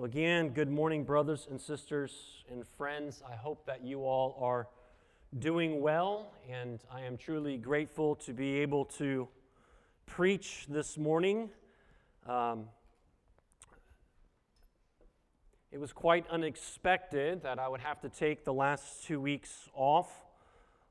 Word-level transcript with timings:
Well, 0.00 0.06
again, 0.06 0.54
good 0.54 0.70
morning, 0.70 1.04
brothers 1.04 1.46
and 1.50 1.60
sisters 1.60 2.42
and 2.50 2.66
friends. 2.66 3.22
I 3.30 3.36
hope 3.36 3.66
that 3.66 3.84
you 3.84 4.06
all 4.06 4.34
are 4.40 4.66
doing 5.38 5.82
well, 5.82 6.32
and 6.50 6.80
I 6.90 7.02
am 7.02 7.18
truly 7.18 7.58
grateful 7.58 8.14
to 8.14 8.32
be 8.32 8.60
able 8.60 8.86
to 8.96 9.28
preach 10.06 10.64
this 10.70 10.96
morning. 10.96 11.50
Um, 12.26 12.68
it 15.70 15.78
was 15.78 15.92
quite 15.92 16.26
unexpected 16.30 17.42
that 17.42 17.58
I 17.58 17.68
would 17.68 17.82
have 17.82 18.00
to 18.00 18.08
take 18.08 18.46
the 18.46 18.54
last 18.54 19.04
two 19.04 19.20
weeks 19.20 19.68
off 19.74 20.10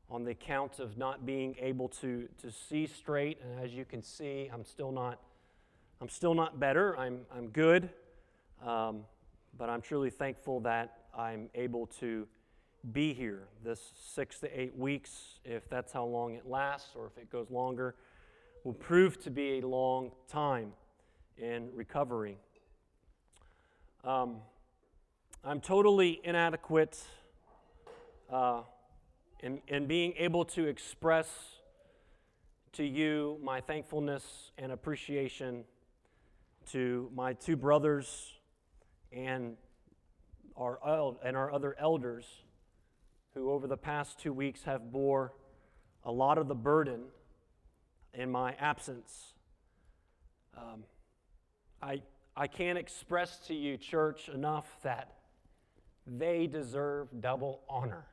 on 0.08 0.24
the 0.24 0.32
account 0.34 0.78
of 0.78 1.00
not 1.00 1.26
being 1.26 1.56
able 1.60 1.88
to, 1.88 2.30
to 2.44 2.52
see 2.52 2.86
straight. 2.86 3.40
And 3.42 3.60
as 3.60 3.74
you 3.74 3.86
can 3.86 4.04
see, 4.04 4.52
I'm 4.54 4.66
still 4.66 4.92
not, 4.92 5.20
I'm 6.00 6.10
still 6.10 6.36
not 6.36 6.60
better. 6.60 6.96
I'm, 6.96 7.22
I'm 7.36 7.48
good. 7.48 7.90
Um, 8.66 9.02
but 9.58 9.70
I'm 9.70 9.82
truly 9.82 10.10
thankful 10.10 10.60
that 10.62 11.06
I'm 11.18 11.50
able 11.56 11.88
to 12.00 12.28
be 12.94 13.14
here 13.14 13.48
this 13.64 13.92
six 13.96 14.40
to 14.40 14.60
eight 14.60 14.76
weeks, 14.78 15.40
if 15.44 15.70
that's 15.70 15.92
how 15.92 16.06
long 16.06 16.36
it 16.36 16.46
lasts, 16.46 16.90
or 16.96 17.08
if 17.08 17.18
it 17.18 17.30
goes 17.30 17.50
longer, 17.50 17.96
will 18.64 18.74
prove 18.74 19.22
to 19.24 19.30
be 19.30 19.60
a 19.60 19.68
long 19.68 20.12
time 20.30 20.72
in 21.38 21.70
recovery. 21.74 22.38
Um, 24.04 24.38
I'm 25.44 25.62
totally 25.62 26.20
inadequate 26.24 26.98
uh, 28.30 28.62
in, 29.42 29.62
in 29.68 29.88
being 29.88 30.14
able 30.18 30.46
to 30.46 30.68
express 30.68 31.30
to 32.74 32.84
you 32.84 33.40
my 33.42 33.62
thankfulness 33.62 34.52
and 34.58 34.72
appreciation 34.72 35.64
to 36.72 37.10
my 37.16 37.34
two 37.34 37.56
brothers 37.56 38.39
and 39.12 39.56
our, 40.58 40.80
and 41.24 41.38
our 41.38 41.52
other 41.54 41.76
elders 41.80 42.26
who 43.34 43.52
over 43.52 43.68
the 43.68 43.78
past 43.78 44.20
two 44.20 44.34
weeks 44.34 44.64
have 44.64 44.92
bore 44.92 45.34
a 46.04 46.12
lot 46.12 46.38
of 46.38 46.48
the 46.48 46.56
burden 46.56 47.02
in 48.14 48.32
my 48.32 48.54
absence. 48.60 49.34
Um, 50.58 50.84
I, 51.82 52.02
I 52.36 52.48
can't 52.48 52.78
express 52.78 53.38
to 53.48 53.54
you, 53.54 53.78
church, 53.78 54.30
enough 54.30 54.68
that 54.84 55.14
they 56.06 56.48
deserve 56.48 57.08
double 57.22 57.62
honor 57.70 58.06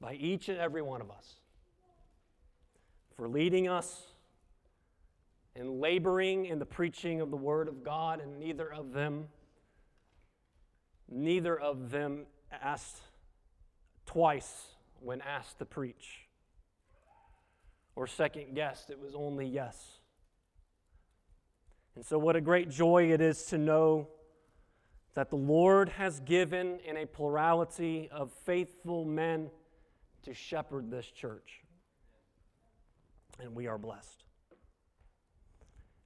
by 0.00 0.14
each 0.14 0.48
and 0.48 0.58
every 0.58 0.82
one 0.82 1.00
of 1.00 1.10
us 1.10 1.34
for 3.16 3.28
leading 3.28 3.68
us 3.68 4.14
and 5.56 5.80
laboring 5.80 6.46
in 6.46 6.58
the 6.58 6.66
preaching 6.66 7.20
of 7.20 7.30
the 7.30 7.36
Word 7.36 7.68
of 7.68 7.82
God, 7.82 8.20
and 8.20 8.38
neither 8.38 8.72
of 8.72 8.92
them, 8.92 9.28
neither 11.08 11.58
of 11.58 11.90
them 11.90 12.26
asked 12.52 13.00
twice 14.06 14.74
when 15.00 15.20
asked 15.22 15.58
to 15.58 15.64
preach, 15.64 16.28
or 17.96 18.06
second 18.06 18.54
guessed. 18.54 18.90
It 18.90 18.98
was 18.98 19.14
only 19.14 19.46
yes. 19.46 19.98
And 21.96 22.04
so, 22.04 22.18
what 22.18 22.36
a 22.36 22.40
great 22.40 22.70
joy 22.70 23.12
it 23.12 23.20
is 23.20 23.44
to 23.46 23.58
know 23.58 24.08
that 25.14 25.30
the 25.30 25.36
Lord 25.36 25.88
has 25.90 26.20
given 26.20 26.78
in 26.86 26.96
a 26.96 27.06
plurality 27.06 28.08
of 28.12 28.32
faithful 28.44 29.04
men 29.04 29.50
to 30.22 30.34
shepherd 30.34 30.90
this 30.90 31.06
church. 31.06 31.62
And 33.40 33.54
we 33.54 33.66
are 33.66 33.78
blessed. 33.78 34.24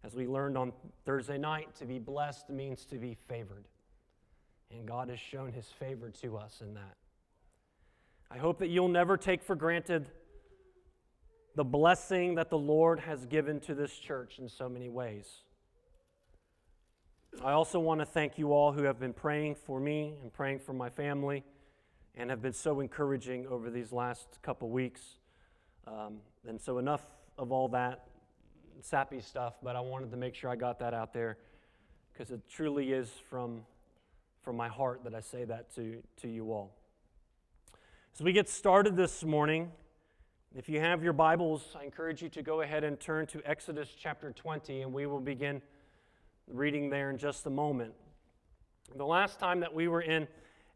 As 0.04 0.14
we 0.14 0.26
learned 0.26 0.58
on 0.58 0.72
Thursday 1.06 1.38
night, 1.38 1.74
to 1.76 1.86
be 1.86 1.98
blessed 1.98 2.50
means 2.50 2.84
to 2.86 2.96
be 2.96 3.16
favored. 3.26 3.64
And 4.70 4.86
God 4.86 5.08
has 5.08 5.18
shown 5.18 5.50
his 5.50 5.66
favor 5.66 6.10
to 6.22 6.36
us 6.36 6.60
in 6.60 6.74
that. 6.74 6.96
I 8.30 8.36
hope 8.36 8.58
that 8.58 8.68
you'll 8.68 8.88
never 8.88 9.16
take 9.16 9.42
for 9.42 9.56
granted 9.56 10.10
the 11.56 11.64
blessing 11.64 12.34
that 12.34 12.50
the 12.50 12.58
Lord 12.58 13.00
has 13.00 13.24
given 13.24 13.60
to 13.60 13.74
this 13.74 13.96
church 13.96 14.38
in 14.38 14.48
so 14.48 14.68
many 14.68 14.90
ways. 14.90 15.26
I 17.42 17.52
also 17.52 17.80
want 17.80 18.00
to 18.00 18.06
thank 18.06 18.36
you 18.36 18.52
all 18.52 18.72
who 18.72 18.82
have 18.82 19.00
been 19.00 19.12
praying 19.12 19.54
for 19.54 19.80
me 19.80 20.14
and 20.20 20.32
praying 20.32 20.58
for 20.58 20.72
my 20.74 20.90
family 20.90 21.44
and 22.14 22.28
have 22.28 22.42
been 22.42 22.52
so 22.52 22.80
encouraging 22.80 23.46
over 23.46 23.70
these 23.70 23.90
last 23.90 24.38
couple 24.42 24.68
weeks. 24.68 25.18
Um, 25.86 26.18
and 26.46 26.60
so, 26.60 26.78
enough 26.78 27.02
of 27.38 27.52
all 27.52 27.68
that 27.68 28.06
sappy 28.80 29.20
stuff, 29.20 29.54
but 29.62 29.76
I 29.76 29.80
wanted 29.80 30.10
to 30.10 30.16
make 30.16 30.34
sure 30.34 30.50
I 30.50 30.56
got 30.56 30.78
that 30.80 30.94
out 30.94 31.12
there 31.12 31.38
because 32.12 32.30
it 32.30 32.40
truly 32.48 32.92
is 32.92 33.10
from, 33.28 33.62
from 34.42 34.56
my 34.56 34.68
heart 34.68 35.02
that 35.04 35.14
I 35.14 35.20
say 35.20 35.44
that 35.44 35.74
to, 35.74 36.02
to 36.22 36.28
you 36.28 36.52
all. 36.52 36.74
As 38.14 38.20
we 38.20 38.32
get 38.32 38.48
started 38.48 38.96
this 38.96 39.24
morning, 39.24 39.72
if 40.54 40.68
you 40.68 40.78
have 40.80 41.02
your 41.02 41.12
Bibles, 41.12 41.74
I 41.78 41.84
encourage 41.84 42.22
you 42.22 42.28
to 42.30 42.42
go 42.42 42.60
ahead 42.60 42.84
and 42.84 42.98
turn 43.00 43.26
to 43.26 43.42
Exodus 43.44 43.88
chapter 43.98 44.30
20, 44.30 44.82
and 44.82 44.92
we 44.92 45.06
will 45.06 45.20
begin 45.20 45.60
reading 46.46 46.90
there 46.90 47.10
in 47.10 47.18
just 47.18 47.46
a 47.46 47.50
moment. 47.50 47.92
The 48.94 49.04
last 49.04 49.40
time 49.40 49.60
that 49.60 49.74
we 49.74 49.88
were 49.88 50.02
in 50.02 50.28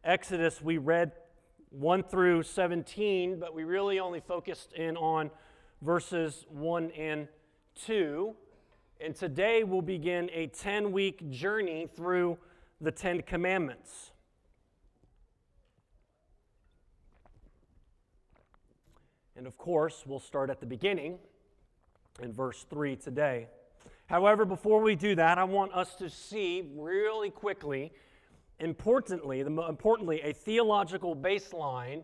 Exodus, 0.02 0.60
we 0.60 0.78
read 0.78 1.12
1 1.70 2.02
through 2.04 2.42
17, 2.42 3.38
but 3.38 3.54
we 3.54 3.62
really 3.64 4.00
only 4.00 4.20
focused 4.20 4.72
in 4.72 4.96
on 4.96 5.30
verses 5.82 6.44
1 6.48 6.90
and 6.92 7.28
2. 7.86 8.34
And 9.00 9.14
today 9.14 9.64
we'll 9.64 9.82
begin 9.82 10.30
a 10.32 10.48
10 10.48 10.92
week 10.92 11.30
journey 11.30 11.88
through 11.94 12.38
the 12.80 12.90
Ten 12.90 13.22
Commandments. 13.22 14.10
And 19.36 19.46
of 19.46 19.56
course, 19.56 20.02
we'll 20.04 20.18
start 20.18 20.50
at 20.50 20.60
the 20.60 20.66
beginning 20.66 21.18
in 22.20 22.32
verse 22.32 22.66
3 22.68 22.96
today. 22.96 23.46
However, 24.06 24.44
before 24.44 24.80
we 24.80 24.96
do 24.96 25.14
that, 25.14 25.38
I 25.38 25.44
want 25.44 25.72
us 25.74 25.94
to 25.96 26.10
see 26.10 26.70
really 26.74 27.30
quickly 27.30 27.92
importantly, 28.60 29.42
the, 29.42 29.50
importantly, 29.68 30.20
a 30.22 30.32
theological 30.32 31.14
baseline 31.14 32.02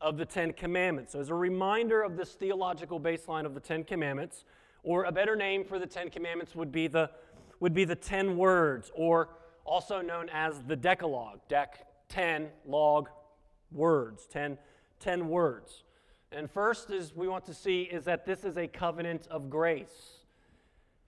of 0.00 0.16
the 0.16 0.24
Ten 0.24 0.52
Commandments. 0.52 1.12
So, 1.12 1.20
as 1.20 1.30
a 1.30 1.34
reminder 1.34 2.02
of 2.02 2.16
this 2.16 2.32
theological 2.32 3.00
baseline 3.00 3.44
of 3.44 3.54
the 3.54 3.60
Ten 3.60 3.84
Commandments, 3.84 4.44
or 4.86 5.04
a 5.04 5.12
better 5.12 5.34
name 5.34 5.64
for 5.64 5.80
the 5.80 5.86
Ten 5.86 6.08
Commandments 6.08 6.54
would 6.54 6.70
be 6.70 6.86
the, 6.86 7.10
would 7.58 7.74
be 7.74 7.84
the 7.84 7.96
Ten 7.96 8.36
Words, 8.36 8.92
or 8.94 9.30
also 9.64 10.00
known 10.00 10.28
as 10.32 10.62
the 10.68 10.76
Decalogue. 10.76 11.40
Dec, 11.50 11.66
ten, 12.08 12.48
log, 12.64 13.08
words. 13.72 14.26
Ten, 14.30 14.56
ten 15.00 15.28
words. 15.28 15.82
And 16.30 16.48
first 16.48 16.90
is 16.90 17.14
we 17.16 17.26
want 17.26 17.44
to 17.46 17.54
see 17.54 17.82
is 17.82 18.04
that 18.04 18.24
this 18.26 18.44
is 18.44 18.56
a 18.56 18.68
covenant 18.68 19.26
of 19.28 19.50
grace. 19.50 20.20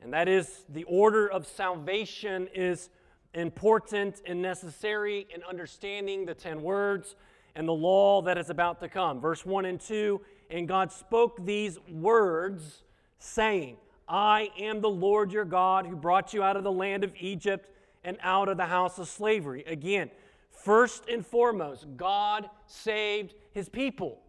And 0.01 0.13
that 0.13 0.29
is 0.29 0.65
the 0.69 0.85
order 0.85 1.31
of 1.31 1.47
salvation 1.47 2.49
is 2.53 2.91
important 3.35 4.23
and 4.27 4.43
necessary 4.43 5.29
in 5.33 5.45
understanding 5.45 6.27
the 6.27 6.35
10 6.35 6.63
words 6.63 7.15
and 7.55 7.69
the 7.69 7.73
law 7.73 8.23
that 8.23 8.39
is 8.39 8.51
about 8.51 8.81
to 8.81 8.89
come. 8.89 9.21
Verse 9.21 9.47
1 9.47 9.67
and 9.67 9.81
2 9.81 10.21
And 10.51 10.67
God 10.67 10.91
spoke 10.91 11.45
these 11.45 11.79
words, 11.89 12.83
saying, 13.19 13.77
I 14.09 14.51
am 14.59 14.81
the 14.81 14.89
Lord 14.89 15.33
your 15.33 15.45
God 15.45 15.87
who 15.87 15.97
brought 15.97 16.33
you 16.33 16.43
out 16.43 16.57
of 16.57 16.65
the 16.65 16.73
land 16.73 17.05
of 17.05 17.13
Egypt 17.19 17.69
and 18.05 18.17
out 18.23 18.49
of 18.49 18.57
the 18.57 18.67
house 18.67 18.99
of 18.99 19.09
slavery. 19.09 19.65
Again, 19.67 20.11
first 20.51 21.09
and 21.09 21.27
foremost, 21.27 21.87
God 21.97 22.49
saved 22.67 23.35
his 23.53 23.69
people. 23.69 24.23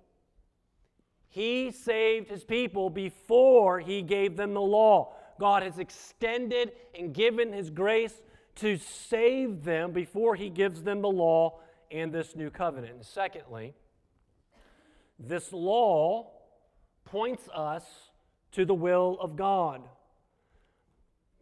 He 1.30 1.72
saved 1.72 2.30
his 2.30 2.44
people 2.44 2.90
before 2.90 3.80
he 3.80 4.02
gave 4.02 4.36
them 4.36 4.54
the 4.54 4.62
law. 4.62 5.14
God 5.40 5.64
has 5.64 5.80
extended 5.80 6.72
and 6.98 7.14
given 7.14 7.54
his 7.54 7.70
grace 7.70 8.22
to 8.56 8.78
save 8.78 9.64
them 9.64 9.94
before 9.94 10.36
he 10.36 10.50
gives 10.50 10.84
them 10.84 11.02
the 11.02 11.10
law 11.10 11.60
and 11.92 12.12
this 12.12 12.36
new 12.36 12.50
covenant. 12.50 12.96
And 12.96 13.06
secondly, 13.06 13.74
this 15.18 15.54
law 15.54 16.32
points 17.06 17.48
us 17.54 17.84
to 18.52 18.66
the 18.66 18.74
will 18.74 19.18
of 19.22 19.36
God. 19.36 19.82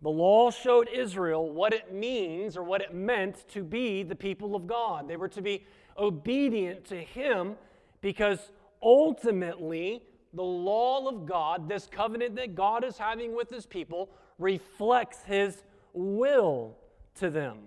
The 0.02 0.10
law 0.10 0.52
showed 0.52 0.90
Israel 0.90 1.50
what 1.52 1.74
it 1.74 1.92
means 1.92 2.56
or 2.56 2.64
what 2.64 2.82
it 2.82 2.94
meant 2.94 3.48
to 3.50 3.64
be 3.64 4.04
the 4.04 4.16
people 4.16 4.56
of 4.56 4.68
God. 4.68 5.08
They 5.08 5.18
were 5.18 5.28
to 5.30 5.42
be 5.42 5.66
obedient 5.98 6.86
to 6.86 6.98
Him 6.98 7.56
because 8.02 8.52
ultimately 8.82 10.04
the 10.34 10.44
law 10.44 11.08
of 11.08 11.26
God, 11.26 11.68
this 11.68 11.88
covenant 11.88 12.36
that 12.36 12.54
God 12.54 12.84
is 12.84 12.98
having 12.98 13.36
with 13.36 13.50
His 13.50 13.66
people, 13.66 14.10
reflects 14.38 15.24
His 15.24 15.64
will 15.94 16.78
to 17.16 17.32
them. 17.32 17.58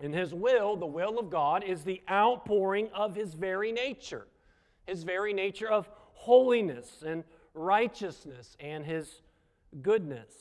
In 0.00 0.12
His 0.12 0.34
will, 0.34 0.76
the 0.76 0.86
will 0.86 1.18
of 1.18 1.30
God, 1.30 1.62
is 1.62 1.84
the 1.84 2.02
outpouring 2.10 2.88
of 2.92 3.14
His 3.14 3.34
very 3.34 3.70
nature, 3.70 4.26
His 4.86 5.04
very 5.04 5.32
nature 5.32 5.68
of 5.68 5.88
holiness 6.14 7.04
and 7.06 7.22
righteousness 7.54 8.56
and 8.60 8.84
His 8.84 9.22
goodness. 9.82 10.32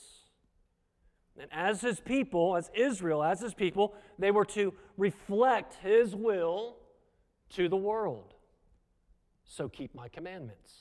And 1.39 1.49
as 1.53 1.79
his 1.81 2.01
people, 2.01 2.57
as 2.57 2.69
Israel, 2.75 3.23
as 3.23 3.39
his 3.39 3.53
people, 3.53 3.95
they 4.19 4.29
were 4.29 4.45
to 4.45 4.73
reflect 4.97 5.75
his 5.75 6.13
will 6.13 6.75
to 7.51 7.69
the 7.69 7.77
world. 7.77 8.33
So 9.45 9.69
keep 9.69 9.95
my 9.95 10.09
commandments. 10.09 10.73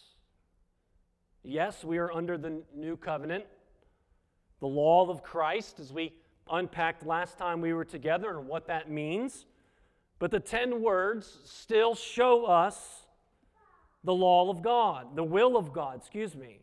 Yes, 1.44 1.84
we 1.84 1.98
are 1.98 2.12
under 2.12 2.36
the 2.36 2.60
new 2.75 2.96
covenant, 2.96 3.44
the 4.60 4.66
law 4.66 5.08
of 5.08 5.22
Christ, 5.22 5.78
as 5.78 5.92
we 5.92 6.12
unpacked 6.50 7.06
last 7.06 7.38
time 7.38 7.60
we 7.60 7.72
were 7.72 7.84
together 7.84 8.36
and 8.36 8.48
what 8.48 8.66
that 8.66 8.90
means. 8.90 9.46
But 10.19 10.32
the 10.32 10.40
10 10.40 10.82
words 10.82 11.38
still 11.44 11.94
show 11.94 12.46
us 12.46 13.06
the 14.04 14.14
law 14.14 14.50
of 14.50 14.62
God, 14.62 15.16
the 15.16 15.24
will 15.24 15.56
of 15.56 15.72
God, 15.72 15.98
excuse 15.98 16.34
me. 16.34 16.60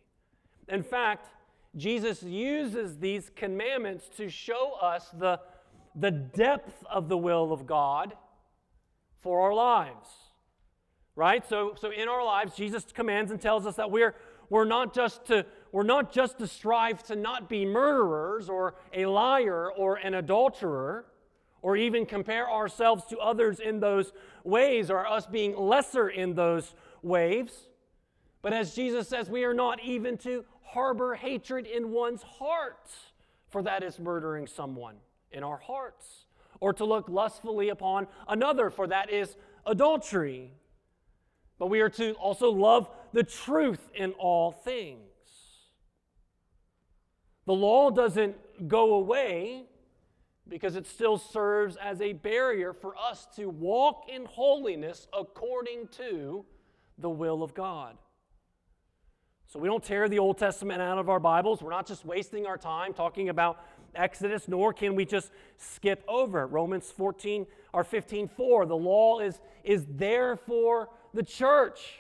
In 0.67 0.83
fact, 0.83 1.27
Jesus 1.75 2.23
uses 2.23 2.97
these 2.97 3.29
commandments 3.35 4.07
to 4.17 4.29
show 4.29 4.77
us 4.81 5.09
the, 5.17 5.39
the 5.95 6.11
depth 6.11 6.83
of 6.89 7.09
the 7.09 7.17
will 7.17 7.51
of 7.51 7.67
God 7.67 8.13
for 9.21 9.41
our 9.41 9.53
lives. 9.53 10.07
Right? 11.15 11.47
So, 11.47 11.75
so 11.79 11.91
in 11.91 12.07
our 12.07 12.23
lives, 12.23 12.55
Jesus 12.55 12.85
commands 12.93 13.31
and 13.31 13.39
tells 13.39 13.65
us 13.65 13.75
that 13.75 13.91
we're, 13.91 14.15
we're, 14.49 14.65
not 14.65 14.93
just 14.93 15.25
to, 15.25 15.45
we're 15.71 15.83
not 15.83 16.11
just 16.11 16.37
to 16.39 16.47
strive 16.47 17.03
to 17.03 17.15
not 17.15 17.49
be 17.49 17.65
murderers 17.65 18.49
or 18.49 18.75
a 18.93 19.05
liar 19.05 19.71
or 19.71 19.95
an 19.95 20.13
adulterer 20.13 21.05
or 21.61 21.75
even 21.75 22.05
compare 22.05 22.49
ourselves 22.49 23.05
to 23.05 23.17
others 23.17 23.59
in 23.59 23.79
those 23.79 24.13
ways 24.43 24.91
or 24.91 25.07
us 25.07 25.25
being 25.25 25.55
lesser 25.57 26.09
in 26.09 26.35
those 26.35 26.75
ways. 27.05 27.69
But 28.41 28.51
as 28.51 28.75
Jesus 28.75 29.07
says, 29.07 29.29
we 29.29 29.45
are 29.45 29.53
not 29.53 29.81
even 29.81 30.17
to 30.19 30.43
harbor 30.63 31.15
hatred 31.15 31.65
in 31.65 31.91
one's 31.91 32.21
heart, 32.21 32.89
for 33.49 33.63
that 33.63 33.83
is 33.83 33.97
murdering 33.99 34.47
someone 34.47 34.95
in 35.31 35.43
our 35.43 35.57
hearts, 35.57 36.25
or 36.59 36.73
to 36.73 36.83
look 36.83 37.07
lustfully 37.07 37.69
upon 37.69 38.07
another, 38.27 38.69
for 38.69 38.87
that 38.87 39.09
is 39.09 39.37
adultery. 39.65 40.51
But 41.57 41.67
we 41.67 41.79
are 41.79 41.89
to 41.91 42.13
also 42.13 42.51
love 42.51 42.89
the 43.13 43.23
truth 43.23 43.89
in 43.95 44.11
all 44.13 44.51
things. 44.51 44.99
The 47.45 47.53
law 47.53 47.91
doesn't 47.91 48.35
go 48.67 48.95
away 48.95 49.65
because 50.47 50.75
it 50.75 50.85
still 50.85 51.17
serves 51.17 51.77
as 51.77 52.01
a 52.01 52.13
barrier 52.13 52.73
for 52.73 52.95
us 52.97 53.27
to 53.35 53.49
walk 53.49 54.05
in 54.13 54.25
holiness 54.25 55.07
according 55.17 55.87
to 55.89 56.45
the 56.97 57.09
will 57.09 57.43
of 57.43 57.53
God. 57.53 57.97
So 59.47 59.59
we 59.59 59.67
don't 59.67 59.83
tear 59.83 60.09
the 60.09 60.19
Old 60.19 60.37
Testament 60.37 60.81
out 60.81 60.97
of 60.97 61.07
our 61.09 61.19
Bibles. 61.19 61.61
We're 61.61 61.69
not 61.69 61.87
just 61.87 62.05
wasting 62.05 62.45
our 62.45 62.57
time 62.57 62.93
talking 62.93 63.29
about 63.29 63.63
Exodus, 63.93 64.47
nor 64.47 64.73
can 64.73 64.95
we 64.95 65.05
just 65.05 65.31
skip 65.57 66.03
over. 66.07 66.47
Romans 66.47 66.91
14 66.91 67.45
or 67.71 67.83
15 67.83 68.27
4. 68.27 68.65
The 68.65 68.75
law 68.75 69.19
is, 69.19 69.39
is 69.63 69.85
there 69.89 70.35
for 70.35 70.89
the 71.13 71.23
church 71.23 71.99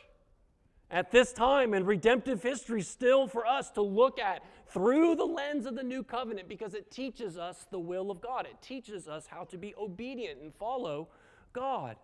at 0.91 1.11
this 1.11 1.33
time 1.33 1.73
in 1.73 1.85
redemptive 1.85 2.43
history, 2.43 2.81
still 2.81 3.27
for 3.27 3.45
us 3.45 3.71
to 3.71 3.81
look 3.81 4.19
at 4.19 4.43
through 4.67 5.15
the 5.15 5.25
lens 5.25 5.65
of 5.65 5.75
the 5.75 5.83
new 5.83 6.03
covenant 6.03 6.47
because 6.47 6.73
it 6.73 6.91
teaches 6.91 7.37
us 7.37 7.65
the 7.71 7.79
will 7.79 8.11
of 8.11 8.21
God. 8.21 8.45
It 8.45 8.61
teaches 8.61 9.07
us 9.07 9.27
how 9.27 9.45
to 9.45 9.57
be 9.57 9.73
obedient 9.75 10.41
and 10.41 10.53
follow 10.53 11.09
God. 11.53 11.95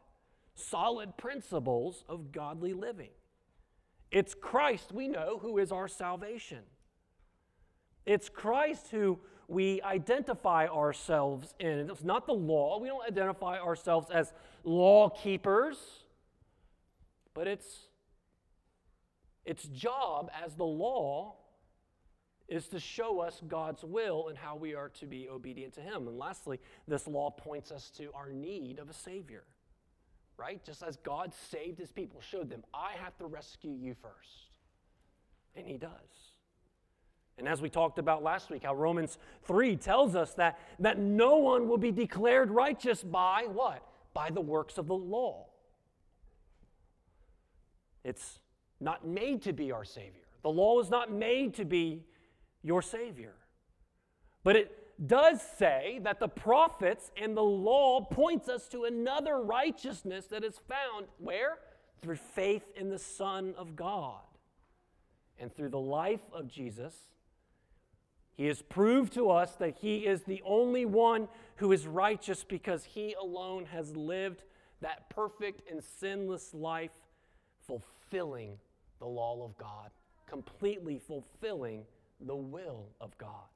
Solid 0.56 1.18
principles 1.18 2.04
of 2.08 2.32
godly 2.32 2.74
living. 2.74 3.12
It's 4.12 4.34
Christ, 4.34 4.92
we 4.92 5.08
know, 5.08 5.40
who 5.42 5.58
is 5.58 5.72
our 5.72 5.88
salvation. 5.88 6.60
It's 8.06 8.30
Christ 8.30 8.90
who 8.92 9.20
we 9.48 9.82
identify 9.82 10.68
ourselves 10.68 11.54
in. 11.60 11.90
It's 11.90 12.04
not 12.04 12.26
the 12.26 12.34
law. 12.34 12.80
We 12.80 12.88
don't 12.88 13.06
identify 13.06 13.60
ourselves 13.60 14.10
as 14.10 14.34
law 14.64 15.10
keepers, 15.10 15.78
but 17.34 17.48
it's 17.48 17.88
its 19.46 19.66
job 19.68 20.30
as 20.46 20.56
the 20.56 20.64
law 20.66 21.36
is 22.48 22.68
to 22.68 22.80
show 22.80 23.22
us 23.22 23.42
God's 23.48 23.84
will 23.84 24.28
and 24.28 24.38
how 24.38 24.56
we 24.56 24.76
are 24.76 24.90
to 24.90 25.06
be 25.06 25.30
obedient 25.30 25.74
to 25.76 25.82
Him. 25.82 26.08
And 26.08 26.18
lastly, 26.18 26.60
this 26.88 27.08
law 27.08 27.30
points 27.30 27.72
us 27.72 27.90
to 27.98 28.12
our 28.14 28.30
need 28.30 28.78
of 28.78 28.90
a 28.90 28.94
Savior 28.94 29.44
right? 30.42 30.64
Just 30.66 30.82
as 30.82 30.98
God 30.98 31.32
saved 31.52 31.78
his 31.78 31.92
people, 31.92 32.20
showed 32.20 32.50
them, 32.50 32.64
I 32.74 32.94
have 33.04 33.16
to 33.20 33.28
rescue 33.28 33.76
you 33.80 33.96
first. 34.02 34.50
And 35.56 35.68
he 35.68 35.78
does. 35.78 35.92
And 37.38 37.48
as 37.48 37.62
we 37.62 37.70
talked 37.70 38.00
about 38.00 38.24
last 38.24 38.50
week, 38.50 38.64
how 38.64 38.76
Romans 38.76 39.18
3 39.44 39.76
tells 39.76 40.16
us 40.16 40.34
that, 40.34 40.60
that 40.80 40.98
no 40.98 41.38
one 41.38 41.68
will 41.68 41.78
be 41.78 41.92
declared 41.92 42.50
righteous 42.50 43.04
by 43.04 43.46
what? 43.52 43.84
By 44.14 44.32
the 44.32 44.42
works 44.42 44.78
of 44.78 44.88
the 44.88 44.96
law. 44.96 45.46
It's 48.04 48.40
not 48.80 49.06
made 49.06 49.44
to 49.44 49.54
be 49.54 49.72
our 49.72 49.86
Savior. 49.86 50.26
The 50.42 50.50
law 50.50 50.80
is 50.80 50.90
not 50.90 51.12
made 51.12 51.54
to 51.56 51.66
be 51.66 52.04
your 52.64 52.82
Savior. 52.82 53.36
But 54.44 54.56
it 54.56 54.81
does 55.06 55.42
say 55.58 56.00
that 56.04 56.20
the 56.20 56.28
prophets 56.28 57.12
and 57.20 57.36
the 57.36 57.42
law 57.42 58.02
points 58.02 58.48
us 58.48 58.68
to 58.70 58.84
another 58.84 59.42
righteousness 59.42 60.26
that 60.28 60.44
is 60.44 60.60
found 60.68 61.08
where? 61.18 61.58
Through 62.02 62.18
faith 62.18 62.64
in 62.76 62.90
the 62.90 63.00
Son 63.00 63.54
of 63.58 63.76
God. 63.76 64.22
And 65.40 65.54
through 65.54 65.70
the 65.70 65.80
life 65.80 66.22
of 66.34 66.48
Jesus, 66.48 66.94
he 68.34 68.46
has 68.48 68.62
proved 68.62 69.14
to 69.14 69.30
us 69.30 69.56
that 69.56 69.78
he 69.78 70.06
is 70.06 70.24
the 70.24 70.42
only 70.46 70.86
one 70.86 71.28
who 71.56 71.72
is 71.72 71.88
righteous 71.88 72.44
because 72.44 72.84
he 72.84 73.14
alone 73.14 73.66
has 73.66 73.96
lived 73.96 74.44
that 74.82 75.10
perfect 75.10 75.70
and 75.70 75.84
sinless 75.84 76.54
life, 76.54 76.92
fulfilling 77.68 78.58
the 79.00 79.08
law 79.08 79.44
of 79.46 79.58
God, 79.58 79.90
completely 80.28 81.00
fulfilling 81.00 81.86
the 82.20 82.36
will 82.36 82.88
of 83.00 83.18
God. 83.18 83.48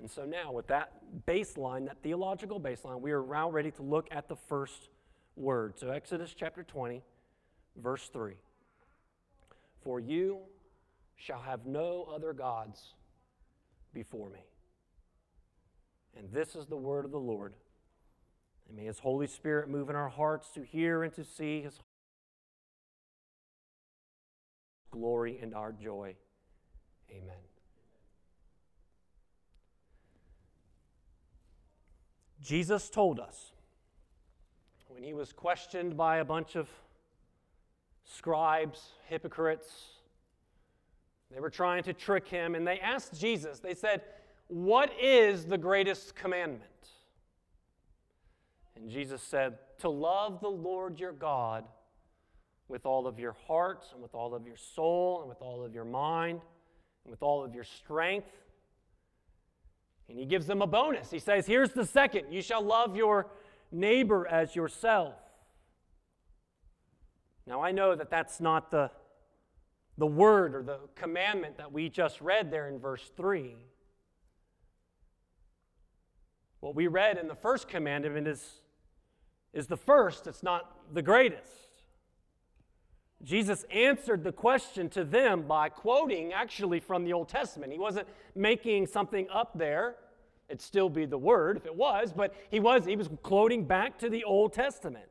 And 0.00 0.10
so 0.10 0.24
now, 0.24 0.52
with 0.52 0.66
that 0.68 0.92
baseline, 1.26 1.86
that 1.86 2.02
theological 2.02 2.60
baseline, 2.60 3.00
we 3.00 3.12
are 3.12 3.24
now 3.24 3.50
ready 3.50 3.70
to 3.72 3.82
look 3.82 4.08
at 4.10 4.28
the 4.28 4.36
first 4.36 4.88
word. 5.36 5.78
So, 5.78 5.90
Exodus 5.90 6.34
chapter 6.36 6.62
20, 6.62 7.02
verse 7.76 8.08
3. 8.12 8.34
For 9.82 10.00
you 10.00 10.40
shall 11.16 11.40
have 11.40 11.66
no 11.66 12.08
other 12.12 12.32
gods 12.32 12.94
before 13.92 14.30
me. 14.30 14.40
And 16.16 16.30
this 16.32 16.56
is 16.56 16.66
the 16.66 16.76
word 16.76 17.04
of 17.04 17.10
the 17.10 17.18
Lord. 17.18 17.54
And 18.68 18.76
may 18.76 18.84
His 18.84 18.98
Holy 18.98 19.26
Spirit 19.26 19.68
move 19.68 19.90
in 19.90 19.96
our 19.96 20.08
hearts 20.08 20.50
to 20.54 20.62
hear 20.62 21.02
and 21.02 21.14
to 21.14 21.24
see 21.24 21.62
His 21.62 21.78
glory 24.90 25.38
and 25.40 25.54
our 25.54 25.72
joy. 25.72 26.14
Amen. 27.10 27.53
Jesus 32.44 32.90
told 32.90 33.18
us 33.18 33.52
when 34.88 35.02
he 35.02 35.14
was 35.14 35.32
questioned 35.32 35.96
by 35.96 36.18
a 36.18 36.24
bunch 36.24 36.56
of 36.56 36.68
scribes, 38.04 38.90
hypocrites, 39.08 39.66
they 41.32 41.40
were 41.40 41.48
trying 41.48 41.82
to 41.84 41.94
trick 41.94 42.28
him, 42.28 42.54
and 42.54 42.66
they 42.66 42.78
asked 42.80 43.18
Jesus, 43.18 43.60
they 43.60 43.74
said, 43.74 44.02
What 44.48 44.92
is 45.00 45.46
the 45.46 45.56
greatest 45.56 46.14
commandment? 46.14 46.70
And 48.76 48.90
Jesus 48.90 49.22
said, 49.22 49.56
To 49.78 49.88
love 49.88 50.40
the 50.40 50.50
Lord 50.50 51.00
your 51.00 51.12
God 51.12 51.64
with 52.68 52.84
all 52.84 53.06
of 53.06 53.18
your 53.18 53.36
heart, 53.48 53.86
and 53.94 54.02
with 54.02 54.14
all 54.14 54.34
of 54.34 54.46
your 54.46 54.56
soul, 54.56 55.20
and 55.20 55.30
with 55.30 55.40
all 55.40 55.64
of 55.64 55.74
your 55.74 55.86
mind, 55.86 56.42
and 57.04 57.10
with 57.10 57.22
all 57.22 57.42
of 57.42 57.54
your 57.54 57.64
strength 57.64 58.43
and 60.08 60.18
he 60.18 60.24
gives 60.24 60.46
them 60.46 60.62
a 60.62 60.66
bonus. 60.66 61.10
He 61.10 61.18
says, 61.18 61.46
Here's 61.46 61.72
the 61.72 61.86
second 61.86 62.32
you 62.32 62.42
shall 62.42 62.62
love 62.62 62.96
your 62.96 63.26
neighbor 63.72 64.26
as 64.26 64.54
yourself. 64.54 65.14
Now, 67.46 67.62
I 67.62 67.72
know 67.72 67.94
that 67.94 68.10
that's 68.10 68.40
not 68.40 68.70
the, 68.70 68.90
the 69.98 70.06
word 70.06 70.54
or 70.54 70.62
the 70.62 70.78
commandment 70.94 71.58
that 71.58 71.72
we 71.72 71.88
just 71.88 72.20
read 72.20 72.50
there 72.50 72.68
in 72.68 72.78
verse 72.78 73.10
3. 73.16 73.54
What 76.60 76.74
we 76.74 76.86
read 76.86 77.18
in 77.18 77.28
the 77.28 77.34
first 77.34 77.68
commandment 77.68 78.26
is, 78.26 78.42
is 79.52 79.66
the 79.66 79.76
first, 79.76 80.26
it's 80.26 80.42
not 80.42 80.94
the 80.94 81.02
greatest. 81.02 81.63
Jesus 83.24 83.64
answered 83.70 84.22
the 84.22 84.32
question 84.32 84.88
to 84.90 85.02
them 85.02 85.42
by 85.42 85.70
quoting 85.70 86.32
actually 86.32 86.78
from 86.78 87.04
the 87.04 87.12
Old 87.12 87.28
Testament. 87.28 87.72
He 87.72 87.78
wasn't 87.78 88.06
making 88.34 88.86
something 88.86 89.26
up 89.32 89.52
there. 89.54 89.96
It'd 90.48 90.60
still 90.60 90.90
be 90.90 91.06
the 91.06 91.16
word 91.16 91.56
if 91.56 91.64
it 91.64 91.74
was, 91.74 92.12
but 92.12 92.34
he 92.50 92.60
was 92.60 92.84
he 92.84 92.96
was 92.96 93.08
quoting 93.22 93.64
back 93.64 93.98
to 94.00 94.10
the 94.10 94.24
Old 94.24 94.52
Testament. 94.52 95.06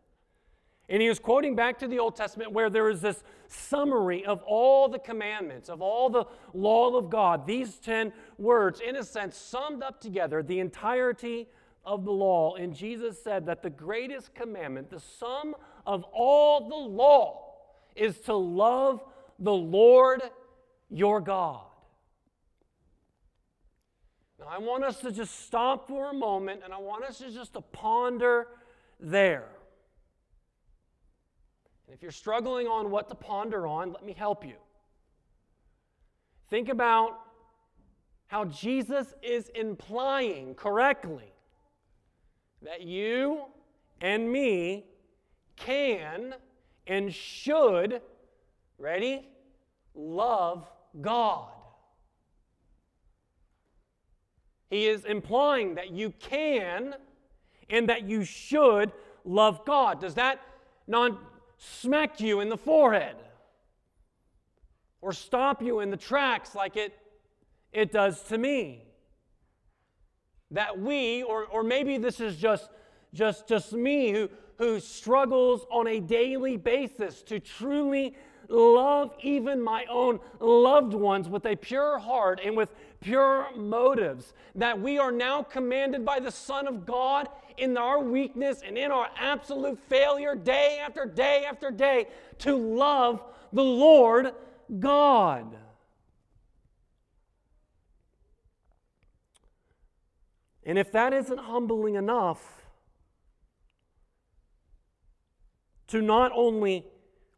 And 0.90 1.02
he 1.02 1.10
was 1.10 1.18
quoting 1.18 1.56
back 1.56 1.80
to 1.80 1.88
the 1.88 1.98
Old 1.98 2.16
Testament 2.16 2.52
where 2.52 2.70
there 2.70 2.90
is 2.90 3.02
this 3.02 3.24
summary 3.48 4.26
of 4.26 4.44
all 4.44 4.88
the 4.90 5.00
commandments, 5.00 5.70
of 5.70 5.82
all 5.82 6.10
the 6.10 6.26
law 6.54 6.96
of 6.96 7.10
God. 7.10 7.48
These 7.48 7.78
10 7.78 8.12
words, 8.38 8.82
in 8.82 8.98
a 8.98 9.04
sense, 9.04 9.38
summed 9.38 9.82
up 9.82 10.02
together 10.02 10.44
the 10.44 10.60
entirety 10.60 11.48
of 11.86 12.04
the 12.04 12.12
law. 12.12 12.56
And 12.56 12.76
Jesus 12.76 13.22
said 13.22 13.46
that 13.46 13.64
the 13.64 13.70
greatest 13.70 14.36
commandment, 14.36 14.90
the 14.90 15.00
sum 15.00 15.56
of 15.88 16.04
all 16.12 16.70
the 16.70 16.76
law, 16.76 17.43
is 17.96 18.20
to 18.22 18.34
love 18.34 19.04
the 19.40 19.54
Lord 19.54 20.22
your 20.90 21.22
God. 21.22 21.62
Now, 24.40 24.48
I 24.50 24.58
want 24.58 24.84
us 24.84 25.00
to 25.02 25.12
just 25.12 25.46
stop 25.46 25.88
for 25.88 26.10
a 26.10 26.14
moment 26.14 26.62
and 26.64 26.74
I 26.74 26.78
want 26.78 27.04
us 27.06 27.20
to 27.20 27.32
just 27.32 27.54
to 27.54 27.62
ponder 27.62 28.48
there. 29.00 29.48
And 31.88 31.96
if 31.96 32.02
you're 32.02 32.12
struggling 32.12 32.68
on 32.68 32.92
what 32.92 33.10
to 33.10 33.16
ponder 33.16 33.68
on, 33.68 33.92
let 33.94 34.06
me 34.06 34.14
help 34.14 34.46
you. 34.46 34.56
Think 36.50 36.70
about 36.70 37.20
how 38.28 38.46
Jesus 38.46 39.14
is 39.22 39.50
implying 39.50 40.56
correctly 40.56 41.34
that 42.62 42.82
you 42.82 43.44
and 44.02 44.32
me 44.32 44.86
can 45.56 46.34
and 46.88 47.14
should, 47.14 48.02
ready, 48.78 49.28
love 49.96 50.68
God. 51.00 51.50
He 54.70 54.88
is 54.88 55.06
implying 55.06 55.76
that 55.76 55.92
you 55.92 56.14
can 56.20 56.96
and 57.70 57.90
that 57.90 58.04
you 58.04 58.24
should 58.24 58.92
love 59.24 59.64
God. 59.66 60.02
Does 60.02 60.16
that 60.16 60.42
not 60.88 61.20
smack 61.58 62.20
you 62.20 62.40
in 62.40 62.50
the 62.50 62.58
forehead 62.58 63.16
or 65.02 65.14
stop 65.14 65.62
you 65.62 65.80
in 65.80 65.92
the 65.92 65.98
tracks 65.98 66.56
like 66.56 66.76
it, 66.76 66.98
it 67.72 67.92
does 67.92 68.22
to 68.24 68.38
me? 68.38 68.84
That 70.52 70.80
we, 70.80 71.24
or, 71.24 71.46
or 71.46 71.64
maybe 71.64 71.98
this 71.98 72.20
is 72.20 72.36
just, 72.38 72.70
just, 73.14 73.48
just 73.48 73.74
me 73.74 74.12
who, 74.12 74.30
who 74.58 74.80
struggles 74.80 75.66
on 75.72 75.88
a 75.88 76.00
daily 76.00 76.58
basis 76.58 77.22
to 77.24 77.40
truly 77.40 78.16
love 78.50 79.14
even 79.22 79.62
my 79.62 79.86
own 79.90 80.20
loved 80.40 80.94
ones 80.94 81.28
with 81.28 81.46
a 81.46 81.56
pure 81.56 81.98
heart 81.98 82.40
and 82.44 82.56
with 82.56 82.70
pure 83.02 83.48
motives. 83.56 84.34
That 84.56 84.80
we 84.80 85.00
are 85.00 85.12
now 85.12 85.44
commanded 85.44 86.06
by 86.06 86.20
the 86.20 86.32
Son 86.32 86.68
of 86.68 86.86
God 86.86 87.30
in 87.58 87.78
our 87.78 88.00
weakness 88.00 88.62
and 88.66 88.78
in 88.78 88.92
our 88.92 89.08
absolute 89.18 89.80
failure, 89.88 90.36
day 90.36 90.80
after 90.84 91.06
day 91.06 91.46
after 91.48 91.72
day, 91.72 92.08
to 92.40 92.56
love 92.56 93.22
the 93.52 93.64
Lord 93.64 94.34
God. 94.80 95.56
And 100.66 100.78
if 100.78 100.92
that 100.94 101.14
isn't 101.14 101.40
humbling 101.40 101.96
enough, 101.96 102.63
to 105.94 106.02
not 106.02 106.32
only 106.34 106.88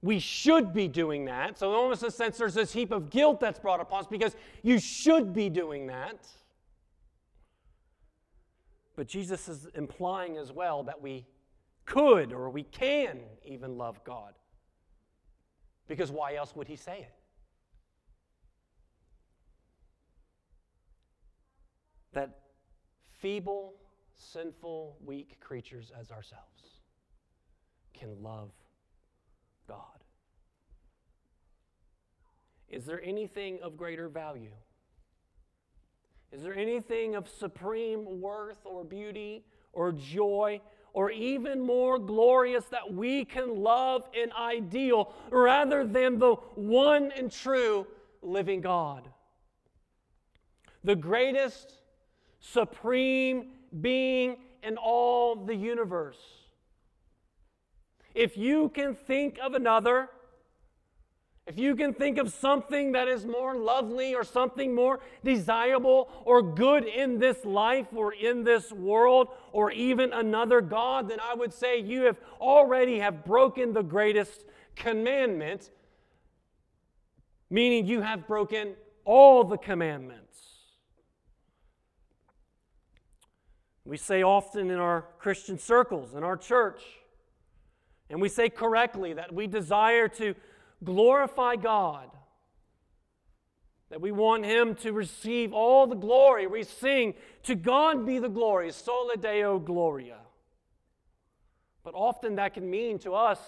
we 0.02 0.18
should 0.18 0.74
be 0.74 0.88
doing 0.88 1.26
that. 1.26 1.60
So, 1.60 1.74
almost 1.74 2.04
in 2.04 2.08
a 2.08 2.12
sense, 2.12 2.38
there's 2.38 2.54
this 2.54 2.72
heap 2.72 2.92
of 2.92 3.10
guilt 3.10 3.42
that's 3.42 3.60
brought 3.60 3.82
upon 3.82 4.00
us 4.00 4.08
because 4.08 4.34
you 4.64 4.80
should 4.80 5.34
be 5.34 5.50
doing 5.50 5.88
that. 5.88 6.26
But 8.96 9.08
Jesus 9.08 9.50
is 9.50 9.68
implying 9.76 10.38
as 10.38 10.54
well 10.54 10.84
that 10.84 11.02
we 11.02 11.26
could 11.84 12.32
or 12.32 12.50
we 12.50 12.64
can 12.64 13.20
even 13.44 13.78
love 13.78 14.02
God. 14.06 14.36
Because 15.90 16.10
why 16.10 16.36
else 16.36 16.56
would 16.56 16.70
he 16.70 16.78
say 16.78 17.00
it? 17.00 17.14
That 22.14 22.40
feeble, 23.20 23.74
sinful, 24.14 24.96
weak 25.04 25.42
creatures 25.42 25.92
as 26.00 26.10
ourselves 26.10 26.75
can 28.00 28.22
love 28.22 28.52
God. 29.68 29.80
Is 32.70 32.86
there 32.86 33.02
anything 33.04 33.60
of 33.62 33.78
greater 33.78 34.10
value? 34.10 34.52
Is 36.32 36.42
there 36.42 36.56
anything 36.56 37.16
of 37.16 37.30
supreme 37.30 38.20
worth 38.20 38.58
or 38.66 38.84
beauty 38.84 39.46
or 39.72 39.92
joy 39.92 40.60
or 40.94 41.12
even 41.12 41.60
more 41.60 42.00
glorious 42.00 42.66
that 42.66 42.94
we 42.94 43.26
can 43.26 43.62
love 43.62 44.08
and 44.20 44.32
ideal 44.34 45.14
rather 45.30 45.86
than 45.86 46.20
the 46.20 46.36
one 46.56 47.12
and 47.12 47.32
true 47.32 47.88
living 48.22 48.62
God? 48.62 49.08
The 50.84 50.96
greatest, 50.96 51.74
supreme 52.40 53.52
being 53.82 54.38
in 54.64 54.78
all 54.78 55.36
the 55.36 55.56
universe. 55.56 56.45
If 58.16 58.38
you 58.38 58.70
can 58.70 58.96
think 58.96 59.38
of 59.44 59.54
another, 59.54 60.10
if 61.46 61.60
you 61.60 61.76
can 61.76 61.94
think 61.94 62.18
of 62.18 62.32
something 62.32 62.94
that 62.94 63.10
is 63.10 63.26
more 63.26 63.56
lovely 63.56 64.16
or 64.16 64.24
something 64.24 64.74
more 64.74 65.02
desirable 65.24 66.10
or 66.24 66.42
good 66.42 66.86
in 66.86 67.20
this 67.20 67.44
life 67.44 67.88
or 67.94 68.14
in 68.14 68.44
this 68.46 68.72
world 68.72 69.28
or 69.52 69.70
even 69.72 70.14
another 70.14 70.62
God, 70.62 71.10
then 71.10 71.20
I 71.22 71.36
would 71.36 71.54
say 71.54 71.80
you 71.80 72.04
have 72.04 72.18
already 72.40 73.00
have 73.00 73.26
broken 73.26 73.74
the 73.74 73.84
greatest 73.84 74.46
commandment, 74.76 75.70
meaning 77.50 77.86
you 77.86 78.02
have 78.02 78.26
broken 78.26 78.76
all 79.04 79.44
the 79.44 79.58
commandments. 79.58 80.24
We 83.84 83.98
say 83.98 84.24
often 84.24 84.72
in 84.72 84.80
our 84.80 85.06
Christian 85.20 85.60
circles, 85.60 86.16
in 86.16 86.24
our 86.24 86.38
church, 86.38 86.82
and 88.10 88.22
we 88.22 88.30
say 88.30 88.50
correctly 88.50 89.14
that 89.14 89.34
we 89.34 89.48
desire 89.48 90.08
to 90.10 90.36
glorify 90.84 91.56
God, 91.56 92.10
that 93.90 94.02
we 94.02 94.12
want 94.12 94.46
Him 94.46 94.76
to 94.76 94.94
receive 94.94 95.54
all 95.54 95.88
the 95.88 95.96
glory. 95.96 96.48
We 96.48 96.64
sing, 96.64 97.16
To 97.44 97.56
God 97.56 98.06
be 98.06 98.20
the 98.20 98.30
glory, 98.30 98.72
Soli 98.72 99.18
Deo 99.18 99.60
Gloria. 99.60 100.20
But 101.84 101.94
often 101.94 102.36
that 102.36 102.54
can 102.54 102.70
mean 102.70 103.00
to 103.00 103.14
us 103.14 103.40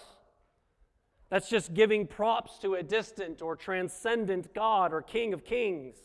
that's 1.30 1.50
just 1.50 1.74
giving 1.74 2.08
props 2.08 2.58
to 2.60 2.76
a 2.76 2.84
distant 2.84 3.42
or 3.42 3.56
transcendent 3.56 4.54
God 4.54 4.94
or 4.94 5.02
King 5.02 5.34
of 5.34 5.44
Kings. 5.44 5.96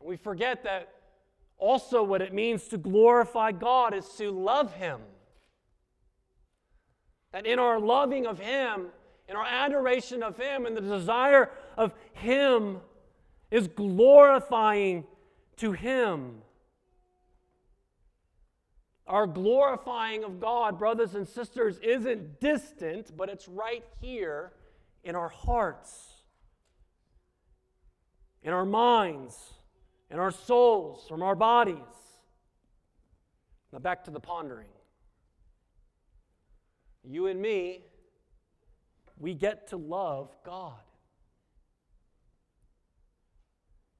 We 0.00 0.16
forget 0.16 0.62
that 0.64 0.88
also 1.58 2.02
what 2.02 2.22
it 2.22 2.32
means 2.32 2.68
to 2.68 2.78
glorify 2.78 3.52
God 3.52 3.92
is 3.92 4.08
to 4.18 4.30
love 4.30 4.74
Him. 4.74 5.00
That 7.36 7.44
in 7.44 7.58
our 7.58 7.78
loving 7.78 8.26
of 8.26 8.38
Him, 8.38 8.86
in 9.28 9.36
our 9.36 9.44
adoration 9.44 10.22
of 10.22 10.38
Him, 10.38 10.64
and 10.64 10.74
the 10.74 10.80
desire 10.80 11.50
of 11.76 11.92
Him 12.14 12.78
is 13.50 13.68
glorifying 13.68 15.04
to 15.56 15.72
Him. 15.72 16.36
Our 19.06 19.26
glorifying 19.26 20.24
of 20.24 20.40
God, 20.40 20.78
brothers 20.78 21.14
and 21.14 21.28
sisters, 21.28 21.78
isn't 21.80 22.40
distant, 22.40 23.14
but 23.14 23.28
it's 23.28 23.46
right 23.48 23.84
here 24.00 24.52
in 25.04 25.14
our 25.14 25.28
hearts, 25.28 26.22
in 28.42 28.54
our 28.54 28.64
minds, 28.64 29.36
in 30.10 30.18
our 30.18 30.30
souls, 30.30 31.04
from 31.06 31.22
our 31.22 31.34
bodies. 31.34 31.76
Now 33.74 33.78
back 33.80 34.04
to 34.04 34.10
the 34.10 34.20
pondering 34.20 34.68
you 37.06 37.26
and 37.26 37.40
me, 37.40 37.84
we 39.18 39.34
get 39.34 39.68
to 39.68 39.76
love 39.76 40.34
God. 40.44 40.74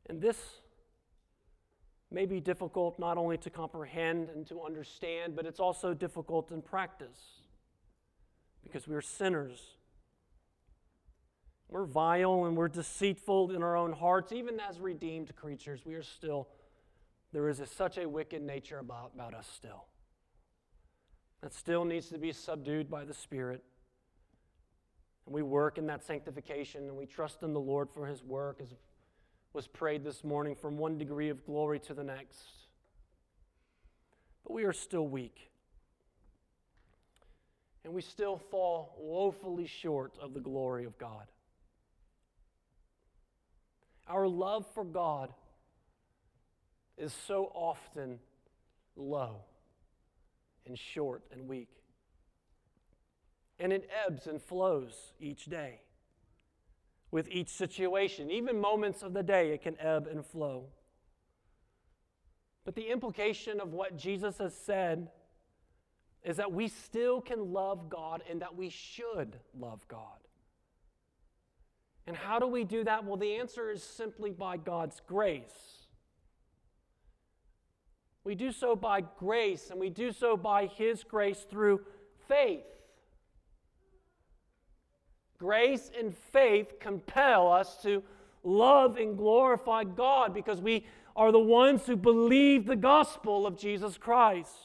And 0.08 0.20
this 0.20 0.36
may 2.10 2.26
be 2.26 2.40
difficult 2.40 2.98
not 2.98 3.18
only 3.18 3.36
to 3.38 3.50
comprehend 3.50 4.28
and 4.28 4.46
to 4.48 4.62
understand, 4.62 5.34
but 5.34 5.46
it's 5.46 5.60
also 5.60 5.94
difficult 5.94 6.50
in 6.52 6.62
practice 6.62 7.40
because 8.62 8.86
we 8.86 8.94
are 8.94 9.00
sinners. 9.00 9.76
We're 11.68 11.84
vile 11.84 12.44
and 12.44 12.56
we're 12.56 12.68
deceitful 12.68 13.50
in 13.50 13.62
our 13.62 13.76
own 13.76 13.92
hearts. 13.92 14.32
Even 14.32 14.60
as 14.60 14.78
redeemed 14.78 15.34
creatures, 15.34 15.80
we 15.84 15.94
are 15.94 16.02
still, 16.02 16.48
there 17.32 17.48
is 17.48 17.58
a, 17.58 17.66
such 17.66 17.98
a 17.98 18.08
wicked 18.08 18.42
nature 18.42 18.78
about, 18.78 19.12
about 19.14 19.34
us 19.34 19.48
still 19.52 19.86
that 21.42 21.52
still 21.54 21.84
needs 21.84 22.08
to 22.08 22.18
be 22.18 22.32
subdued 22.32 22.90
by 22.90 23.04
the 23.04 23.14
Spirit. 23.14 23.62
And 25.26 25.34
we 25.34 25.42
work 25.42 25.78
in 25.78 25.86
that 25.86 26.04
sanctification 26.04 26.84
and 26.84 26.96
we 26.96 27.06
trust 27.06 27.42
in 27.42 27.52
the 27.52 27.60
Lord 27.60 27.88
for 27.92 28.06
His 28.06 28.22
work, 28.22 28.58
as 28.60 28.68
was 29.52 29.66
prayed 29.66 30.04
this 30.04 30.24
morning, 30.24 30.54
from 30.54 30.76
one 30.78 30.98
degree 30.98 31.28
of 31.28 31.44
glory 31.46 31.78
to 31.80 31.94
the 31.94 32.04
next. 32.04 32.38
But 34.44 34.52
we 34.52 34.64
are 34.64 34.72
still 34.72 35.06
weak. 35.08 35.50
and 37.86 37.94
we 37.94 38.02
still 38.02 38.36
fall 38.50 38.96
woefully 38.98 39.64
short 39.64 40.12
of 40.20 40.34
the 40.34 40.40
glory 40.40 40.84
of 40.84 40.98
God. 40.98 41.28
Our 44.08 44.26
love 44.26 44.66
for 44.74 44.84
God 44.84 45.32
is 46.98 47.14
so 47.28 47.44
often 47.54 48.18
low 48.96 49.42
and 50.66 50.78
short 50.78 51.22
and 51.32 51.48
weak. 51.48 51.70
And 53.58 53.72
it 53.72 53.88
ebbs 54.06 54.26
and 54.26 54.40
flows 54.40 55.12
each 55.20 55.46
day 55.46 55.80
with 57.10 57.28
each 57.30 57.48
situation. 57.48 58.30
Even 58.30 58.60
moments 58.60 59.02
of 59.02 59.14
the 59.14 59.22
day, 59.22 59.52
it 59.52 59.62
can 59.62 59.78
ebb 59.80 60.06
and 60.06 60.24
flow. 60.24 60.66
But 62.64 62.74
the 62.74 62.90
implication 62.90 63.60
of 63.60 63.72
what 63.72 63.96
Jesus 63.96 64.38
has 64.38 64.54
said 64.54 65.08
is 66.24 66.36
that 66.36 66.52
we 66.52 66.66
still 66.66 67.20
can 67.20 67.52
love 67.52 67.88
God 67.88 68.22
and 68.28 68.42
that 68.42 68.56
we 68.56 68.68
should 68.68 69.38
love 69.58 69.86
God. 69.86 70.18
And 72.08 72.16
how 72.16 72.38
do 72.38 72.46
we 72.46 72.64
do 72.64 72.84
that? 72.84 73.04
Well, 73.04 73.16
the 73.16 73.36
answer 73.36 73.70
is 73.70 73.82
simply 73.82 74.30
by 74.30 74.56
God's 74.56 75.00
grace. 75.06 75.75
We 78.26 78.34
do 78.34 78.50
so 78.50 78.74
by 78.74 79.02
grace, 79.20 79.70
and 79.70 79.78
we 79.78 79.88
do 79.88 80.10
so 80.10 80.36
by 80.36 80.66
His 80.66 81.04
grace 81.04 81.46
through 81.48 81.82
faith. 82.26 82.64
Grace 85.38 85.92
and 85.96 86.12
faith 86.32 86.80
compel 86.80 87.52
us 87.52 87.80
to 87.82 88.02
love 88.42 88.96
and 88.96 89.16
glorify 89.16 89.84
God 89.84 90.34
because 90.34 90.60
we 90.60 90.84
are 91.14 91.30
the 91.30 91.38
ones 91.38 91.86
who 91.86 91.94
believe 91.94 92.66
the 92.66 92.74
gospel 92.74 93.46
of 93.46 93.56
Jesus 93.56 93.96
Christ. 93.96 94.56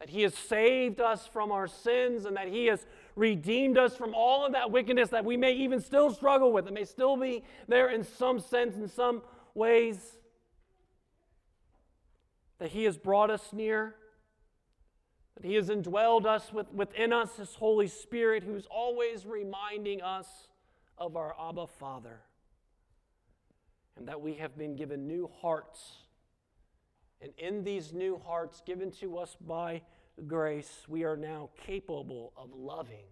That 0.00 0.10
He 0.10 0.22
has 0.22 0.34
saved 0.34 1.00
us 1.00 1.28
from 1.28 1.52
our 1.52 1.68
sins 1.68 2.24
and 2.24 2.36
that 2.36 2.48
He 2.48 2.66
has 2.66 2.86
redeemed 3.14 3.78
us 3.78 3.96
from 3.96 4.14
all 4.14 4.44
of 4.44 4.50
that 4.54 4.72
wickedness 4.72 5.10
that 5.10 5.24
we 5.24 5.36
may 5.36 5.52
even 5.52 5.80
still 5.80 6.12
struggle 6.12 6.50
with. 6.50 6.66
It 6.66 6.74
may 6.74 6.84
still 6.84 7.16
be 7.16 7.44
there 7.68 7.88
in 7.88 8.02
some 8.02 8.40
sense, 8.40 8.74
in 8.74 8.88
some 8.88 9.22
ways 9.54 10.16
that 12.60 12.70
He 12.70 12.84
has 12.84 12.96
brought 12.96 13.30
us 13.30 13.52
near, 13.52 13.96
that 15.34 15.44
He 15.44 15.54
has 15.56 15.68
indwelled 15.68 16.26
us 16.26 16.52
with, 16.52 16.70
within 16.72 17.12
us, 17.12 17.36
His 17.36 17.54
Holy 17.56 17.88
Spirit, 17.88 18.44
who's 18.44 18.66
always 18.70 19.26
reminding 19.26 20.02
us 20.02 20.28
of 20.96 21.16
our 21.16 21.34
Abba 21.40 21.66
Father, 21.66 22.20
and 23.96 24.06
that 24.06 24.20
we 24.20 24.34
have 24.34 24.56
been 24.56 24.76
given 24.76 25.08
new 25.08 25.28
hearts. 25.40 25.96
And 27.22 27.32
in 27.38 27.64
these 27.64 27.92
new 27.92 28.20
hearts 28.24 28.62
given 28.64 28.90
to 28.92 29.18
us 29.18 29.36
by 29.40 29.80
grace, 30.26 30.84
we 30.86 31.04
are 31.04 31.16
now 31.16 31.48
capable 31.66 32.34
of 32.36 32.50
loving 32.54 33.06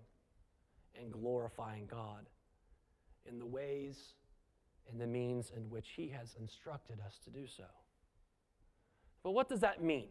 and 1.00 1.11
glorifying 1.11 1.87
God 1.87 2.26
in 3.26 3.38
the 3.38 3.47
ways 3.47 3.97
and 4.90 5.00
the 5.00 5.07
means 5.07 5.52
in 5.57 5.71
which 5.71 5.88
He 5.97 6.09
has 6.09 6.37
instructed 6.38 6.99
us 7.00 7.19
to 7.25 7.31
do 7.31 7.47
so. 7.47 7.64
But 9.28 9.35
what 9.35 9.50
does 9.50 9.61
that 9.61 9.85
mean? 9.85 10.06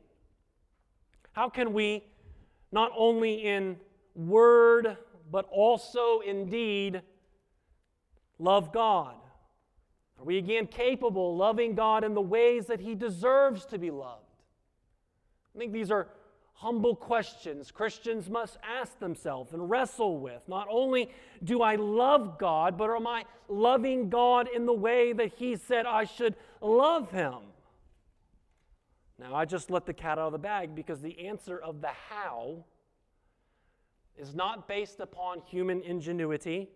How 1.32 1.50
can 1.50 1.74
we, 1.74 2.04
not 2.72 2.92
only 2.96 3.48
in 3.48 3.78
word, 4.14 4.96
but 5.32 5.50
also 5.52 6.20
in 6.20 6.52
deed, 6.52 7.02
love 8.38 8.72
God? 8.72 9.16
Are 10.20 10.24
we 10.24 10.38
again 10.38 10.68
capable 10.68 11.36
loving 11.36 11.74
God 11.74 12.04
in 12.04 12.14
the 12.14 12.22
ways 12.22 12.68
that 12.68 12.80
He 12.80 12.94
deserves 12.94 13.66
to 13.66 13.80
be 13.80 13.90
loved? 13.90 14.22
I 15.56 15.58
think 15.58 15.74
these 15.74 15.90
are 15.90 16.10
humble 16.54 16.96
questions 16.96 17.72
Christians 17.72 18.30
must 18.30 18.60
ask 18.62 19.00
themselves 19.00 19.52
and 19.52 19.68
wrestle 19.68 20.20
with. 20.20 20.48
Not 20.48 20.68
only 20.70 21.10
do 21.44 21.64
I 21.64 21.76
love 21.76 22.38
God, 22.38 22.78
but 22.78 22.92
am 22.92 23.08
I 23.08 23.26
loving 23.50 24.12
God 24.12 24.48
in 24.56 24.68
the 24.68 24.74
way 24.74 25.12
that 25.12 25.34
He 25.38 25.56
said 25.56 25.88
I 25.88 26.04
should 26.04 26.36
love 26.62 27.10
Him? 27.10 27.38
Now, 29.20 29.34
I 29.34 29.46
just 29.46 29.72
let 29.72 29.86
the 29.86 29.94
cat 29.94 30.20
out 30.20 30.28
of 30.28 30.32
the 30.32 30.38
bag 30.38 30.76
because 30.76 31.02
the 31.02 31.28
answer 31.28 31.58
of 31.58 31.82
the 31.82 31.90
how 32.10 32.66
is 34.16 34.36
not 34.36 34.68
based 34.68 35.00
upon 35.00 35.42
human 35.42 35.82
ingenuity, 35.82 36.70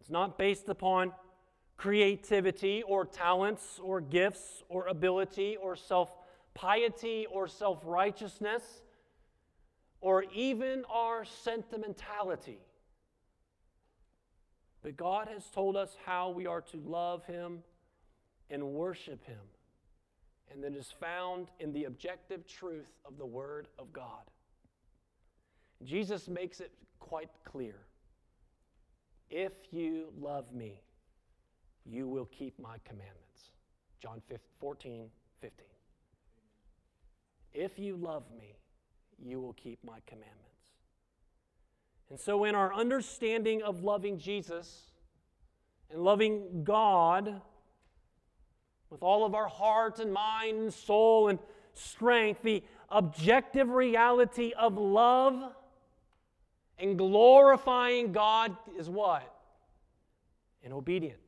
it's 0.00 0.10
not 0.10 0.38
based 0.38 0.68
upon 0.68 1.12
creativity 1.76 2.82
or 2.82 3.04
talents 3.04 3.78
or 3.82 4.00
gifts 4.00 4.62
or 4.68 4.86
ability 4.86 5.56
or 5.56 5.76
self 5.76 6.10
piety 6.54 7.26
or 7.30 7.46
self 7.48 7.80
righteousness 7.84 8.82
or 10.00 10.24
even 10.34 10.84
our 10.90 11.24
sentimentality. 11.24 12.60
But 14.82 14.96
God 14.96 15.28
has 15.28 15.44
told 15.50 15.76
us 15.76 15.94
how 16.06 16.30
we 16.30 16.46
are 16.46 16.62
to 16.62 16.78
love 16.78 17.26
Him 17.26 17.58
and 18.48 18.62
worship 18.62 19.24
Him 19.26 19.36
and 20.50 20.62
that 20.64 20.74
is 20.74 20.92
found 21.00 21.48
in 21.60 21.72
the 21.72 21.84
objective 21.84 22.46
truth 22.46 22.90
of 23.04 23.18
the 23.18 23.26
Word 23.26 23.68
of 23.78 23.92
God. 23.92 24.30
Jesus 25.84 26.28
makes 26.28 26.60
it 26.60 26.72
quite 26.98 27.30
clear 27.44 27.76
if 29.30 29.52
you 29.70 30.12
love 30.18 30.52
me, 30.52 30.80
you 31.86 32.08
will 32.08 32.26
keep 32.26 32.58
my 32.58 32.76
commandments. 32.84 33.52
John 34.02 34.20
14, 34.58 35.08
15. 35.40 35.66
If 37.52 37.78
you 37.78 37.96
love 37.96 38.24
me, 38.36 38.56
you 39.22 39.40
will 39.40 39.52
keep 39.52 39.82
my 39.84 39.98
commandments. 40.06 40.36
And 42.10 42.18
so, 42.18 42.44
in 42.44 42.54
our 42.56 42.74
understanding 42.74 43.62
of 43.62 43.84
loving 43.84 44.18
Jesus 44.18 44.90
and 45.90 46.02
loving 46.02 46.64
God, 46.64 47.40
with 48.90 49.02
all 49.02 49.24
of 49.24 49.34
our 49.34 49.48
heart 49.48 50.00
and 50.00 50.12
mind 50.12 50.58
and 50.58 50.74
soul 50.74 51.28
and 51.28 51.38
strength, 51.74 52.42
the 52.42 52.62
objective 52.88 53.68
reality 53.70 54.52
of 54.58 54.76
love 54.76 55.52
and 56.78 56.98
glorifying 56.98 58.12
God 58.12 58.56
is 58.76 58.88
what? 58.88 59.34
In 60.62 60.72
obedience. 60.72 61.20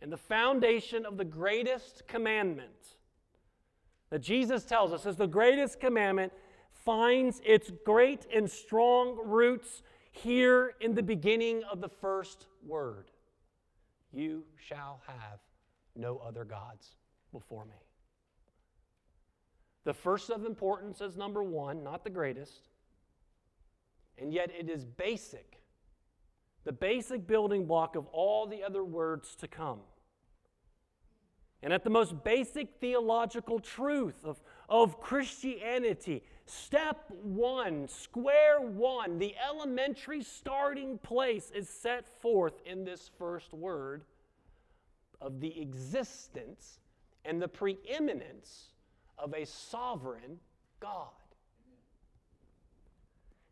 And 0.00 0.12
the 0.12 0.16
foundation 0.16 1.04
of 1.04 1.16
the 1.16 1.24
greatest 1.24 2.06
commandment 2.06 2.70
that 4.10 4.20
Jesus 4.20 4.64
tells 4.64 4.92
us 4.92 5.06
is 5.06 5.16
the 5.16 5.26
greatest 5.26 5.80
commandment 5.80 6.32
finds 6.72 7.40
its 7.44 7.70
great 7.84 8.26
and 8.34 8.50
strong 8.50 9.18
roots 9.24 9.82
here 10.12 10.74
in 10.80 10.94
the 10.94 11.02
beginning 11.02 11.62
of 11.70 11.80
the 11.80 11.88
first 11.88 12.46
word. 12.66 13.10
You 14.12 14.44
shall 14.56 15.00
have 15.06 15.38
no 15.96 16.18
other 16.18 16.44
gods 16.44 16.96
before 17.32 17.64
me. 17.64 17.76
The 19.84 19.94
first 19.94 20.30
of 20.30 20.44
importance 20.44 21.00
is 21.00 21.16
number 21.16 21.42
one, 21.42 21.82
not 21.82 22.04
the 22.04 22.10
greatest, 22.10 22.68
and 24.18 24.32
yet 24.32 24.50
it 24.58 24.68
is 24.68 24.84
basic, 24.84 25.62
the 26.64 26.72
basic 26.72 27.26
building 27.26 27.66
block 27.66 27.96
of 27.96 28.06
all 28.08 28.46
the 28.46 28.62
other 28.62 28.84
words 28.84 29.34
to 29.36 29.48
come. 29.48 29.80
And 31.62 31.72
at 31.72 31.84
the 31.84 31.90
most 31.90 32.24
basic 32.24 32.80
theological 32.80 33.58
truth 33.58 34.24
of, 34.24 34.40
of 34.68 35.00
Christianity, 35.00 36.22
step 36.46 37.10
one, 37.22 37.86
square 37.86 38.60
one, 38.60 39.18
the 39.18 39.34
elementary 39.46 40.22
starting 40.22 40.98
place 40.98 41.50
is 41.54 41.68
set 41.68 42.06
forth 42.20 42.54
in 42.64 42.84
this 42.84 43.10
first 43.18 43.52
word 43.52 44.04
of 45.20 45.40
the 45.40 45.60
existence 45.60 46.80
and 47.24 47.40
the 47.40 47.48
preeminence 47.48 48.70
of 49.18 49.34
a 49.34 49.44
sovereign 49.44 50.38
God. 50.80 51.08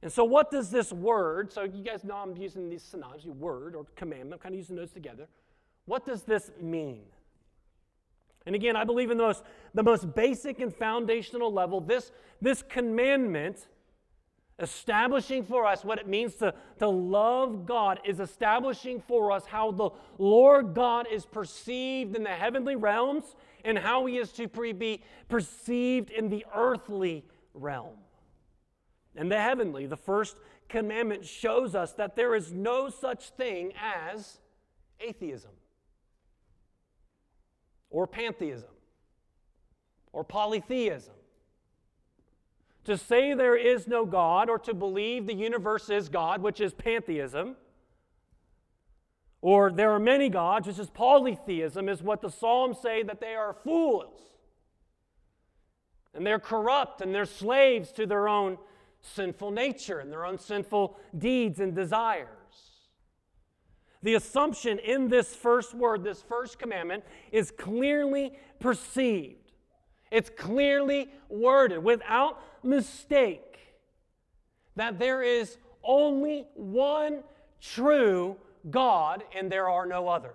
And 0.00 0.12
so, 0.12 0.24
what 0.24 0.50
does 0.50 0.70
this 0.70 0.92
word, 0.92 1.52
so 1.52 1.62
you 1.62 1.82
guys 1.82 2.04
know 2.04 2.16
I'm 2.16 2.36
using 2.36 2.68
these 2.68 2.82
synonyms, 2.82 3.26
word 3.26 3.74
or 3.74 3.84
commandment, 3.96 4.34
I'm 4.34 4.38
kind 4.38 4.54
of 4.54 4.58
using 4.58 4.76
those 4.76 4.92
together. 4.92 5.26
What 5.86 6.06
does 6.06 6.22
this 6.22 6.50
mean? 6.60 7.02
And 8.46 8.54
again, 8.54 8.76
I 8.76 8.84
believe 8.84 9.10
in 9.10 9.18
the 9.18 9.24
most, 9.24 9.42
the 9.74 9.82
most 9.82 10.14
basic 10.14 10.60
and 10.60 10.74
foundational 10.74 11.52
level, 11.52 11.80
this, 11.80 12.12
this 12.40 12.62
commandment 12.62 13.66
establishing 14.60 15.44
for 15.44 15.66
us 15.66 15.84
what 15.84 15.98
it 15.98 16.08
means 16.08 16.34
to, 16.34 16.52
to 16.78 16.88
love 16.88 17.64
God 17.64 18.00
is 18.04 18.18
establishing 18.18 19.00
for 19.00 19.30
us 19.30 19.46
how 19.46 19.70
the 19.70 19.90
Lord 20.18 20.74
God 20.74 21.06
is 21.10 21.24
perceived 21.24 22.16
in 22.16 22.24
the 22.24 22.30
heavenly 22.30 22.74
realms 22.74 23.36
and 23.64 23.78
how 23.78 24.06
he 24.06 24.18
is 24.18 24.32
to 24.32 24.48
pre- 24.48 24.72
be 24.72 25.02
perceived 25.28 26.10
in 26.10 26.28
the 26.28 26.44
earthly 26.54 27.24
realm. 27.54 27.96
And 29.14 29.30
the 29.30 29.40
heavenly, 29.40 29.86
the 29.86 29.96
first 29.96 30.36
commandment 30.68 31.24
shows 31.24 31.74
us 31.74 31.92
that 31.92 32.16
there 32.16 32.34
is 32.34 32.52
no 32.52 32.88
such 32.88 33.30
thing 33.30 33.72
as 33.80 34.38
atheism 35.00 35.50
or 37.90 38.06
pantheism 38.06 38.68
or 40.12 40.24
polytheism 40.24 41.14
To 42.88 42.96
say 42.96 43.34
there 43.34 43.54
is 43.54 43.86
no 43.86 44.06
God 44.06 44.48
or 44.48 44.58
to 44.60 44.72
believe 44.72 45.26
the 45.26 45.34
universe 45.34 45.90
is 45.90 46.08
God, 46.08 46.40
which 46.40 46.58
is 46.58 46.72
pantheism, 46.72 47.54
or 49.42 49.70
there 49.70 49.90
are 49.90 49.98
many 49.98 50.30
gods, 50.30 50.66
which 50.66 50.78
is 50.78 50.88
polytheism, 50.88 51.86
is 51.86 52.02
what 52.02 52.22
the 52.22 52.30
Psalms 52.30 52.78
say 52.80 53.02
that 53.02 53.20
they 53.20 53.34
are 53.34 53.52
fools. 53.52 54.22
And 56.14 56.26
they're 56.26 56.38
corrupt 56.38 57.02
and 57.02 57.14
they're 57.14 57.26
slaves 57.26 57.92
to 57.92 58.06
their 58.06 58.26
own 58.26 58.56
sinful 59.02 59.50
nature 59.50 59.98
and 59.98 60.10
their 60.10 60.24
own 60.24 60.38
sinful 60.38 60.98
deeds 61.18 61.60
and 61.60 61.74
desires. 61.74 62.28
The 64.02 64.14
assumption 64.14 64.78
in 64.78 65.08
this 65.08 65.36
first 65.36 65.74
word, 65.74 66.04
this 66.04 66.22
first 66.22 66.58
commandment, 66.58 67.04
is 67.32 67.50
clearly 67.50 68.32
perceived. 68.60 69.47
It's 70.10 70.30
clearly 70.30 71.10
worded 71.28 71.82
without 71.82 72.40
mistake 72.62 73.58
that 74.76 74.98
there 74.98 75.22
is 75.22 75.58
only 75.84 76.46
one 76.54 77.22
true 77.60 78.36
God 78.70 79.24
and 79.34 79.50
there 79.50 79.68
are 79.68 79.86
no 79.86 80.08
others. 80.08 80.34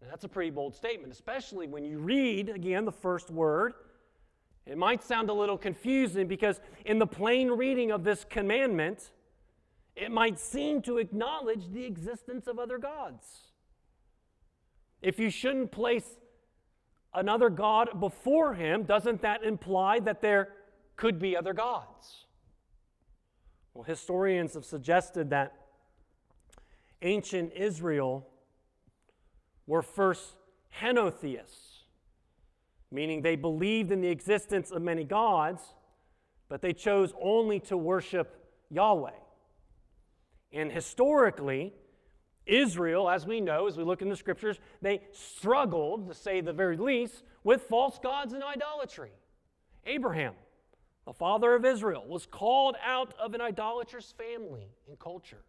Now, 0.00 0.08
that's 0.10 0.24
a 0.24 0.28
pretty 0.28 0.50
bold 0.50 0.74
statement, 0.74 1.12
especially 1.12 1.66
when 1.66 1.84
you 1.84 1.98
read 1.98 2.48
again 2.48 2.84
the 2.84 2.92
first 2.92 3.30
word. 3.30 3.74
It 4.66 4.78
might 4.78 5.02
sound 5.02 5.30
a 5.30 5.32
little 5.32 5.58
confusing 5.58 6.28
because, 6.28 6.60
in 6.84 6.98
the 6.98 7.06
plain 7.06 7.50
reading 7.50 7.90
of 7.90 8.04
this 8.04 8.24
commandment, 8.24 9.10
it 9.96 10.10
might 10.10 10.38
seem 10.38 10.80
to 10.82 10.98
acknowledge 10.98 11.70
the 11.72 11.84
existence 11.84 12.46
of 12.46 12.58
other 12.58 12.78
gods. 12.78 13.24
If 15.02 15.18
you 15.18 15.30
shouldn't 15.30 15.72
place 15.72 16.18
another 17.14 17.50
God 17.50 18.00
before 18.00 18.54
him, 18.54 18.84
doesn't 18.84 19.22
that 19.22 19.42
imply 19.44 20.00
that 20.00 20.20
there 20.20 20.50
could 20.96 21.18
be 21.18 21.36
other 21.36 21.52
gods? 21.52 22.26
Well, 23.74 23.84
historians 23.84 24.54
have 24.54 24.64
suggested 24.64 25.30
that 25.30 25.54
ancient 27.02 27.52
Israel 27.54 28.26
were 29.66 29.82
first 29.82 30.34
henotheists, 30.80 31.84
meaning 32.90 33.22
they 33.22 33.36
believed 33.36 33.92
in 33.92 34.00
the 34.00 34.08
existence 34.08 34.70
of 34.70 34.82
many 34.82 35.04
gods, 35.04 35.62
but 36.48 36.60
they 36.60 36.72
chose 36.72 37.12
only 37.20 37.60
to 37.60 37.76
worship 37.76 38.36
Yahweh. 38.70 39.10
And 40.52 40.72
historically, 40.72 41.72
Israel, 42.46 43.08
as 43.08 43.26
we 43.26 43.40
know, 43.40 43.66
as 43.66 43.76
we 43.76 43.84
look 43.84 44.02
in 44.02 44.08
the 44.08 44.16
scriptures, 44.16 44.58
they 44.82 45.00
struggled, 45.12 46.08
to 46.08 46.14
say 46.14 46.40
the 46.40 46.52
very 46.52 46.76
least, 46.76 47.22
with 47.44 47.62
false 47.62 47.98
gods 48.02 48.32
and 48.32 48.42
idolatry. 48.42 49.12
Abraham, 49.86 50.34
the 51.06 51.12
father 51.12 51.54
of 51.54 51.64
Israel, 51.64 52.04
was 52.06 52.26
called 52.26 52.76
out 52.84 53.14
of 53.18 53.34
an 53.34 53.40
idolatrous 53.40 54.12
family 54.16 54.68
and 54.88 54.98
culture. 54.98 55.44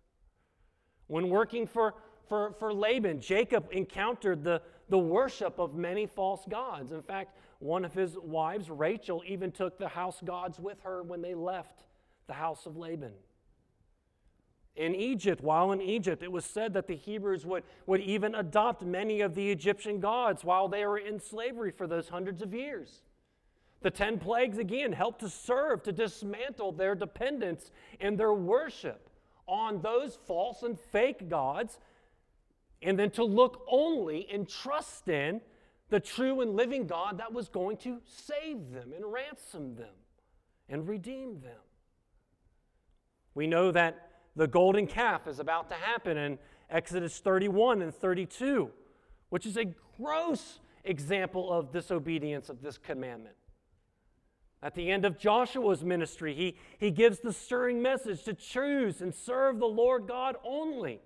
When 1.08 1.30
working 1.30 1.68
for, 1.68 1.96
for, 2.30 2.54
for 2.54 2.74
Laban, 2.74 3.20
Jacob 3.20 3.68
encountered 3.72 4.44
the, 4.44 4.62
the 4.90 4.98
worship 4.98 5.60
of 5.60 5.76
many 5.76 6.06
false 6.06 6.46
gods. 6.50 6.92
In 6.92 7.02
fact, 7.02 7.36
one 7.60 7.84
of 7.86 7.94
his 7.94 8.18
wives, 8.18 8.70
Rachel, 8.70 9.22
even 9.28 9.52
took 9.52 9.78
the 9.78 9.90
house 9.90 10.22
gods 10.24 10.60
with 10.60 10.80
her 10.82 11.04
when 11.04 11.22
they 11.22 11.36
left 11.36 11.84
the 12.28 12.34
house 12.34 12.66
of 12.66 12.78
Laban. 12.78 13.12
In 14.76 14.96
Egypt, 14.96 15.42
while 15.42 15.74
in 15.74 15.82
Egypt, 15.82 16.24
it 16.24 16.32
was 16.32 16.46
said 16.46 16.74
that 16.74 16.88
the 16.88 16.96
Hebrews 16.96 17.46
would, 17.46 17.64
would 17.86 18.02
even 18.02 18.36
adopt 18.36 18.84
many 18.84 19.22
of 19.22 19.36
the 19.36 19.52
Egyptian 19.52 20.00
gods 20.00 20.44
while 20.44 20.68
they 20.68 20.86
were 20.86 20.98
in 20.98 21.20
slavery 21.20 21.72
for 21.72 21.88
those 21.88 22.08
hundreds 22.08 22.42
of 22.42 22.54
years. 22.54 23.02
The 23.82 23.92
10 23.92 24.20
plagues, 24.20 24.58
again, 24.58 24.94
helped 24.94 25.20
to 25.22 25.30
serve 25.30 25.84
to 25.84 25.92
dismantle 25.92 26.74
their 26.74 26.96
dependence 26.96 27.72
and 28.00 28.18
their 28.18 28.34
worship 28.34 29.10
on 29.48 29.82
those 29.82 30.18
false 30.28 30.64
and 30.64 30.80
fake 30.80 31.28
gods, 31.28 31.80
and 32.82 32.98
then 32.98 33.12
to 33.12 33.24
look 33.24 33.66
only 33.68 34.28
and 34.32 34.48
trust 34.48 35.10
in 35.10 35.42
the 35.90 36.00
true 36.00 36.42
and 36.42 36.56
living 36.56 36.88
God 36.88 37.18
that 37.18 37.34
was 37.34 37.50
going 37.50 37.78
to 37.78 38.00
save 38.06 38.72
them 38.72 38.94
and 38.96 39.06
ransom 39.06 39.76
them 39.76 39.94
and 40.70 40.88
redeem 40.88 41.42
them. 41.42 41.60
We 43.34 43.48
know 43.48 43.72
that 43.72 44.11
the 44.36 44.48
golden 44.48 44.88
calf 44.88 45.28
is 45.28 45.40
about 45.40 45.70
to 45.70 45.76
happen 45.76 46.18
in 46.18 46.40
Exodus 46.70 47.20
31 47.20 47.82
and 47.82 47.94
32, 47.94 48.70
which 49.30 49.46
is 49.46 49.58
a 49.58 49.66
gross 49.98 50.60
example 50.84 51.52
of 51.52 51.72
disobedience 51.72 52.50
of 52.50 52.62
this 52.62 52.78
commandment. 52.78 53.36
At 54.64 54.76
the 54.76 54.92
end 54.92 55.06
of 55.06 55.18
Joshua's 55.18 55.84
ministry, 55.84 56.36
he, 56.36 56.56
he 56.78 56.92
gives 56.92 57.20
the 57.20 57.34
stirring 57.34 57.82
message 57.82 58.24
to 58.24 58.34
choose 58.34 59.02
and 59.02 59.14
serve 59.14 59.60
the 59.60 59.66
Lord 59.66 60.08
God 60.08 60.36
only. 60.44 61.02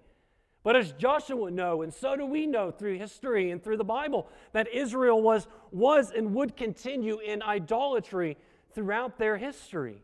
But 0.61 0.75
as 0.75 0.91
Joshua 0.93 1.51
know, 1.51 1.83
and 1.83 1.93
so 1.93 2.15
do 2.15 2.25
we 2.25 2.47
know 2.47 2.71
through 2.71 2.97
history 2.97 3.51
and 3.51 3.63
through 3.63 3.77
the 3.77 3.83
Bible, 3.83 4.27
that 4.51 4.67
Israel 4.73 5.21
was, 5.21 5.47
was 5.71 6.11
and 6.11 6.33
would 6.33 6.57
continue 6.57 7.19
in 7.19 7.41
idolatry 7.41 8.35
throughout 8.73 9.17
their 9.17 9.38
history, 9.38 10.01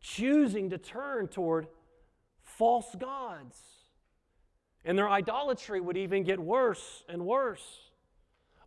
choosing 0.00 0.70
to 0.70 0.78
turn 0.78 1.28
toward 1.28 1.68
false 2.58 2.94
gods. 2.98 3.58
And 4.84 4.96
their 4.96 5.08
idolatry 5.08 5.80
would 5.80 5.96
even 5.96 6.22
get 6.22 6.38
worse 6.38 7.02
and 7.08 7.26
worse. 7.26 7.90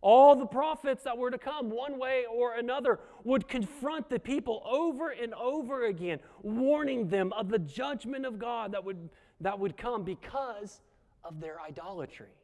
All 0.02 0.34
the 0.34 0.46
prophets 0.46 1.04
that 1.04 1.16
were 1.16 1.30
to 1.30 1.38
come, 1.38 1.70
one 1.70 1.98
way 1.98 2.24
or 2.30 2.54
another, 2.54 3.00
would 3.24 3.48
confront 3.48 4.08
the 4.08 4.18
people 4.18 4.62
over 4.66 5.10
and 5.10 5.34
over 5.34 5.86
again, 5.86 6.20
warning 6.42 7.08
them 7.08 7.32
of 7.34 7.48
the 7.48 7.58
judgment 7.58 8.24
of 8.24 8.38
God 8.38 8.72
that 8.72 8.84
would, 8.84 9.10
that 9.40 9.58
would 9.58 9.76
come 9.76 10.04
because 10.04 10.80
of 11.22 11.40
their 11.40 11.60
idolatry. 11.60 12.34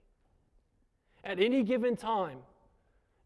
At 1.25 1.41
any 1.41 1.63
given 1.63 1.97
time, 1.97 2.39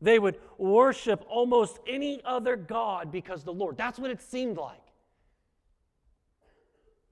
they 0.01 0.19
would 0.19 0.39
worship 0.59 1.25
almost 1.29 1.79
any 1.87 2.23
other 2.25 2.57
God 2.57 3.13
because 3.13 3.45
the 3.45 3.53
Lord. 3.53 3.77
That's 3.77 3.99
what 3.99 4.11
it 4.11 4.23
seemed 4.23 4.57
like. 4.57 4.81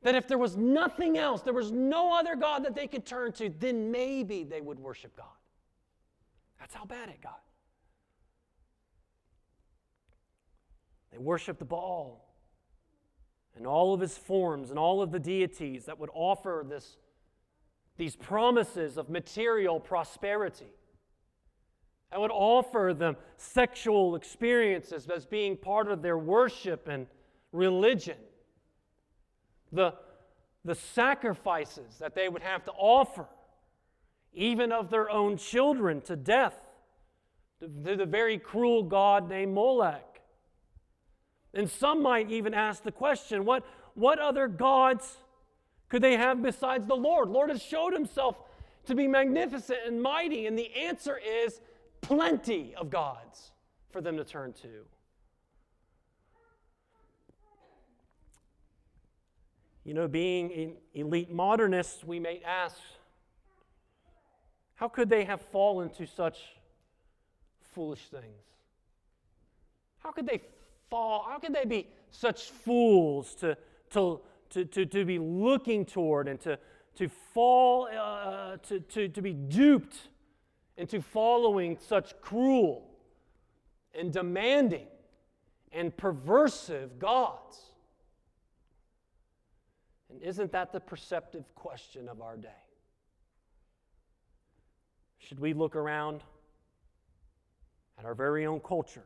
That 0.02 0.14
if 0.14 0.28
there 0.28 0.38
was 0.38 0.56
nothing 0.56 1.18
else, 1.18 1.42
there 1.42 1.52
was 1.52 1.72
no 1.72 2.16
other 2.16 2.37
God 2.37 2.64
that 2.64 2.74
they 2.74 2.87
could 2.87 3.04
turn 3.04 3.32
to, 3.32 3.48
then 3.48 3.90
maybe 3.90 4.44
they 4.44 4.61
would 4.61 4.78
worship 4.78 5.16
God. 5.16 5.26
That's 6.61 6.74
how 6.74 6.84
bad 6.84 7.08
it 7.08 7.20
got. 7.20 7.42
They 11.11 11.18
worshiped 11.18 11.58
the 11.58 11.64
Baal 11.64 12.24
and 13.56 13.66
all 13.66 13.92
of 13.92 14.00
his 14.00 14.16
forms 14.16 14.70
and 14.70 14.78
all 14.78 15.02
of 15.02 15.11
the 15.11 15.18
deities 15.18 15.87
that 15.87 15.98
would 15.98 16.11
offer 16.14 16.64
this, 16.68 16.96
these 17.96 18.14
promises 18.14 18.96
of 18.96 19.08
material 19.08 19.80
prosperity. 19.80 20.72
That 22.11 22.20
would 22.20 22.30
offer 22.30 22.94
them 22.96 23.16
sexual 23.37 24.14
experiences 24.14 25.08
as 25.08 25.26
being 25.26 25.56
part 25.56 25.90
of 25.90 26.02
their 26.02 26.16
worship 26.16 26.88
and 26.88 27.06
religion. 27.52 28.16
The, 29.72 29.94
the 30.64 30.74
sacrifices 30.74 31.98
that 31.98 32.14
they 32.14 32.28
would 32.28 32.42
have 32.42 32.64
to 32.64 32.72
offer 32.72 33.26
even 34.33 34.72
of 34.72 34.90
their 34.90 35.11
own 35.11 35.37
children, 35.37 36.00
to 36.02 36.16
death, 36.16 36.54
to 37.61 37.96
the 37.96 38.07
very 38.07 38.38
cruel 38.38 38.83
god 38.83 39.28
named 39.28 39.54
Molech. 39.54 40.20
And 41.54 41.68
some 41.68 42.02
might 42.02 42.31
even 42.31 42.54
ask 42.54 42.83
the 42.83 42.92
question 42.92 43.44
what, 43.44 43.64
what 43.94 44.18
other 44.18 44.46
gods 44.46 45.16
could 45.88 46.02
they 46.02 46.16
have 46.16 46.42
besides 46.42 46.87
the 46.87 46.94
Lord? 46.94 47.28
Lord 47.31 47.50
has 47.50 47.62
showed 47.62 47.92
himself 47.92 48.37
to 48.87 48.94
be 48.94 49.09
magnificent 49.09 49.81
and 49.87 50.00
mighty, 50.00 50.46
and 50.46 50.59
the 50.59 50.74
answer 50.76 51.18
is 51.18 51.61
plenty 52.00 52.74
of 52.76 52.90
gods 52.90 53.52
for 53.90 54.00
them 54.00 54.16
to 54.18 54.24
turn 54.24 54.52
to. 54.62 54.85
You 59.88 59.94
know, 59.94 60.07
being 60.07 60.77
elite 60.92 61.33
modernists, 61.33 62.05
we 62.05 62.20
may 62.20 62.42
ask 62.46 62.77
how 64.74 64.87
could 64.87 65.09
they 65.09 65.24
have 65.24 65.40
fallen 65.40 65.88
to 65.94 66.07
such 66.07 66.37
foolish 67.72 68.03
things? 68.11 68.44
How 70.01 70.11
could 70.11 70.27
they 70.27 70.42
fall? 70.90 71.24
How 71.27 71.38
could 71.38 71.55
they 71.55 71.64
be 71.64 71.87
such 72.11 72.51
fools 72.51 73.35
to, 73.37 73.57
to, 73.92 74.20
to, 74.51 74.66
to, 74.66 74.85
to 74.85 75.07
be 75.07 75.18
looking 75.18 75.87
toward 75.87 76.29
and 76.29 76.38
to, 76.40 76.59
to 76.96 77.09
fall, 77.09 77.88
uh, 77.90 78.59
to, 78.59 78.81
to, 78.81 79.09
to 79.09 79.22
be 79.22 79.33
duped 79.33 79.96
into 80.77 81.01
following 81.01 81.79
such 81.81 82.12
cruel 82.20 82.90
and 83.98 84.12
demanding 84.12 84.88
and 85.72 85.96
perversive 85.96 86.98
gods? 86.98 87.67
Isn't 90.22 90.52
that 90.52 90.72
the 90.72 90.81
perceptive 90.81 91.54
question 91.54 92.09
of 92.09 92.20
our 92.20 92.37
day? 92.37 92.48
Should 95.18 95.40
we 95.40 95.52
look 95.52 95.76
around 95.76 96.22
at 97.98 98.04
our 98.04 98.14
very 98.14 98.46
own 98.46 98.61
culture 98.61 99.04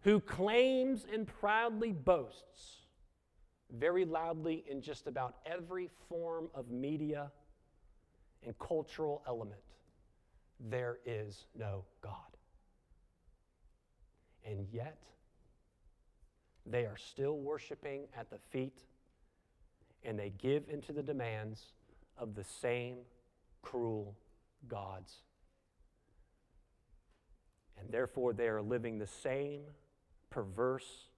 who 0.00 0.20
claims 0.20 1.06
and 1.12 1.26
proudly 1.26 1.92
boasts 1.92 2.86
very 3.70 4.04
loudly 4.04 4.64
in 4.70 4.80
just 4.80 5.06
about 5.06 5.36
every 5.44 5.90
form 6.08 6.48
of 6.54 6.70
media 6.70 7.30
and 8.44 8.56
cultural 8.58 9.22
element 9.26 9.60
there 10.60 10.98
is 11.04 11.46
no 11.56 11.84
God. 12.00 12.12
And 14.44 14.66
yet, 14.72 14.98
they 16.68 16.84
are 16.84 16.96
still 16.96 17.38
worshiping 17.38 18.02
at 18.16 18.30
the 18.30 18.38
feet 18.50 18.78
and 20.04 20.18
they 20.18 20.32
give 20.38 20.64
into 20.68 20.92
the 20.92 21.02
demands 21.02 21.72
of 22.18 22.34
the 22.34 22.44
same 22.44 22.96
cruel 23.62 24.14
gods. 24.68 25.16
And 27.78 27.90
therefore, 27.90 28.32
they 28.32 28.48
are 28.48 28.62
living 28.62 28.98
the 28.98 29.06
same 29.06 29.62
perverse 30.30 31.08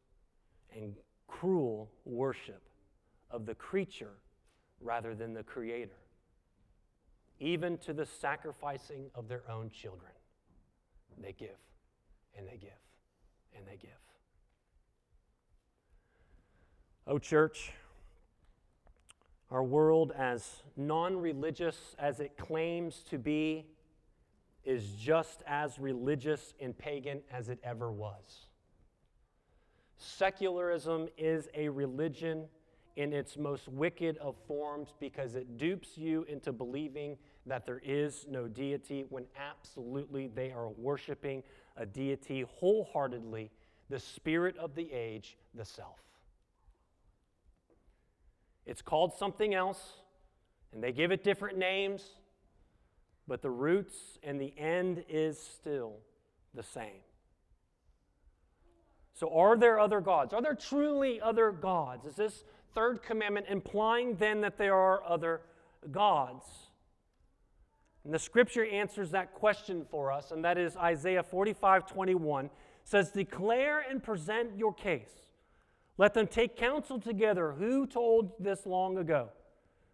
and 0.74 0.94
cruel 1.26 1.90
worship 2.04 2.62
of 3.30 3.46
the 3.46 3.54
creature 3.54 4.14
rather 4.80 5.14
than 5.14 5.34
the 5.34 5.42
creator, 5.42 6.00
even 7.40 7.78
to 7.78 7.92
the 7.92 8.06
sacrificing 8.06 9.11
of 9.14 9.28
their 9.28 9.42
own 9.50 9.70
children. 9.70 10.12
They 11.20 11.32
give 11.32 11.58
and 12.37 12.46
they 12.46 12.56
give 12.56 12.70
and 13.56 13.66
they 13.66 13.76
give. 13.76 14.08
Oh, 17.11 17.18
church, 17.18 17.73
our 19.51 19.62
world, 19.62 20.12
as 20.14 20.62
non 20.77 21.16
religious 21.16 21.97
as 21.99 22.21
it 22.21 22.37
claims 22.37 23.03
to 23.09 23.16
be, 23.16 23.64
is 24.62 24.90
just 24.90 25.42
as 25.47 25.79
religious 25.79 26.53
and 26.61 26.77
pagan 26.77 27.23
as 27.33 27.49
it 27.49 27.61
ever 27.64 27.90
was. 27.90 28.49
Secularism 29.97 31.09
is 31.16 31.49
a 31.55 31.71
religion 31.71 32.44
in 32.97 33.14
its 33.14 33.38
most 33.38 33.68
wicked 33.68 34.18
of 34.18 34.37
forms 34.47 34.92
because 35.01 35.35
it 35.35 35.57
dupes 35.57 35.97
you 35.97 36.27
into 36.29 36.53
believing 36.53 37.16
that 37.47 37.64
there 37.64 37.81
is 37.83 38.27
no 38.29 38.47
deity 38.47 39.07
when 39.09 39.25
absolutely 39.51 40.27
they 40.27 40.53
are 40.53 40.68
worshiping 40.68 41.42
a 41.79 41.87
deity 41.87 42.44
wholeheartedly, 42.59 43.51
the 43.88 43.99
spirit 43.99 44.59
of 44.59 44.75
the 44.75 44.92
age, 44.92 45.38
the 45.55 45.64
self. 45.64 46.08
It's 48.68 48.83
called 48.83 49.14
something 49.14 49.54
else, 49.54 49.94
and 50.72 50.85
they 50.85 50.92
give 50.92 51.11
it 51.11 51.24
different 51.24 51.57
names, 51.57 52.04
but 53.26 53.40
the 53.40 53.50
roots 53.50 54.18
and 54.22 54.38
the 54.38 54.52
end 54.59 55.04
is 55.09 55.40
still 55.40 55.94
the 56.52 56.62
same. 56.62 57.00
So, 59.14 59.35
are 59.35 59.57
there 59.57 59.81
other 59.81 60.02
gods? 60.02 60.35
Are 60.35 60.42
there 60.42 60.54
truly 60.54 61.18
other 61.18 61.50
gods? 61.50 62.04
Is 62.04 62.16
this 62.16 62.44
third 62.74 63.02
commandment 63.02 63.46
implying 63.48 64.16
then 64.16 64.42
that 64.42 64.59
there 64.59 64.74
are 64.74 65.02
other 65.02 65.40
gods? 65.90 66.44
And 68.04 68.12
the 68.12 68.18
scripture 68.18 68.66
answers 68.66 69.11
that 69.12 69.33
question 69.33 69.87
for 69.90 70.12
us, 70.12 70.31
and 70.31 70.44
that 70.44 70.59
is 70.59 70.76
Isaiah 70.76 71.22
45 71.22 71.87
21 71.87 72.50
says, 72.85 73.11
Declare 73.11 73.87
and 73.88 74.02
present 74.02 74.59
your 74.59 74.74
case. 74.74 75.28
Let 75.98 76.14
them 76.14 76.28
take 76.28 76.56
counsel 76.56 77.00
together. 77.00 77.52
Who 77.58 77.87
told 77.87 78.32
this 78.42 78.64
long 78.64 78.98
ago? 78.98 79.30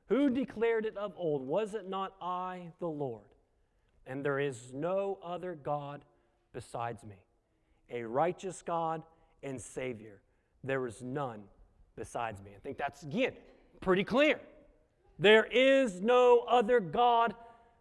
Who 0.09 0.29
declared 0.29 0.85
it 0.85 0.97
of 0.99 1.15
old? 1.17 1.47
Was 1.47 1.75
it 1.75 1.89
not 1.89 2.15
I, 2.21 2.73
the 2.79 2.89
Lord? 2.89 3.25
And 4.07 4.23
there 4.25 4.39
is 4.39 4.73
no 4.75 5.19
other 5.25 5.55
God 5.55 6.05
besides 6.53 7.03
me, 7.05 7.17
a 7.91 8.03
righteous 8.03 8.63
God 8.63 9.03
and 9.43 9.61
Savior. 9.61 10.21
There 10.63 10.87
is 10.87 11.03
none 11.03 11.43
besides 11.97 12.43
me. 12.43 12.51
I 12.55 12.61
think 12.61 12.77
that's, 12.77 13.03
again, 13.03 13.33
pretty 13.81 14.05
clear. 14.05 14.39
There 15.19 15.45
is 15.45 16.03
no 16.03 16.45
other 16.49 16.81
God 16.81 17.35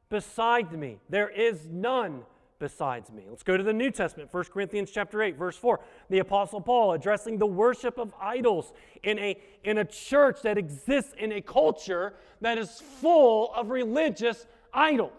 beside 0.09 0.71
me. 0.71 0.99
There 1.09 1.29
is 1.29 1.67
none 1.69 2.23
besides 2.63 3.11
me. 3.11 3.25
Let's 3.29 3.43
go 3.43 3.57
to 3.57 3.63
the 3.63 3.73
New 3.73 3.91
Testament, 3.91 4.33
1 4.33 4.45
Corinthians 4.45 4.89
chapter 4.89 5.21
8, 5.21 5.37
verse 5.37 5.57
4. 5.57 5.81
The 6.09 6.19
Apostle 6.19 6.61
Paul 6.61 6.93
addressing 6.93 7.37
the 7.37 7.45
worship 7.45 7.97
of 7.97 8.13
idols 8.21 8.71
in 9.03 9.19
a, 9.19 9.37
in 9.65 9.79
a 9.79 9.83
church 9.83 10.41
that 10.43 10.57
exists 10.57 11.13
in 11.17 11.33
a 11.33 11.41
culture 11.41 12.13
that 12.39 12.57
is 12.57 12.79
full 12.79 13.53
of 13.53 13.69
religious 13.69 14.47
idols. 14.73 15.11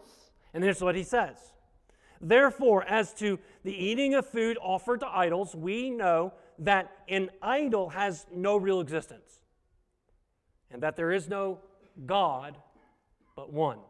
And 0.54 0.64
here's 0.64 0.80
what 0.80 0.94
he 0.94 1.02
says. 1.02 1.37
Therefore, 2.18 2.83
as 2.85 3.12
to 3.16 3.38
the 3.62 3.74
eating 3.74 4.14
of 4.14 4.26
food 4.26 4.57
offered 4.62 5.00
to 5.00 5.07
idols, 5.07 5.54
we 5.54 5.90
know 5.90 6.33
that 6.61 6.92
an 7.11 7.28
idol 7.42 7.90
has 7.90 8.24
no 8.35 8.57
real 8.57 8.80
existence, 8.80 9.40
and 10.70 10.83
that 10.83 10.96
there 10.96 11.12
is 11.12 11.28
no 11.28 11.59
God 12.07 12.57
but 13.37 13.52
one. 13.52 13.80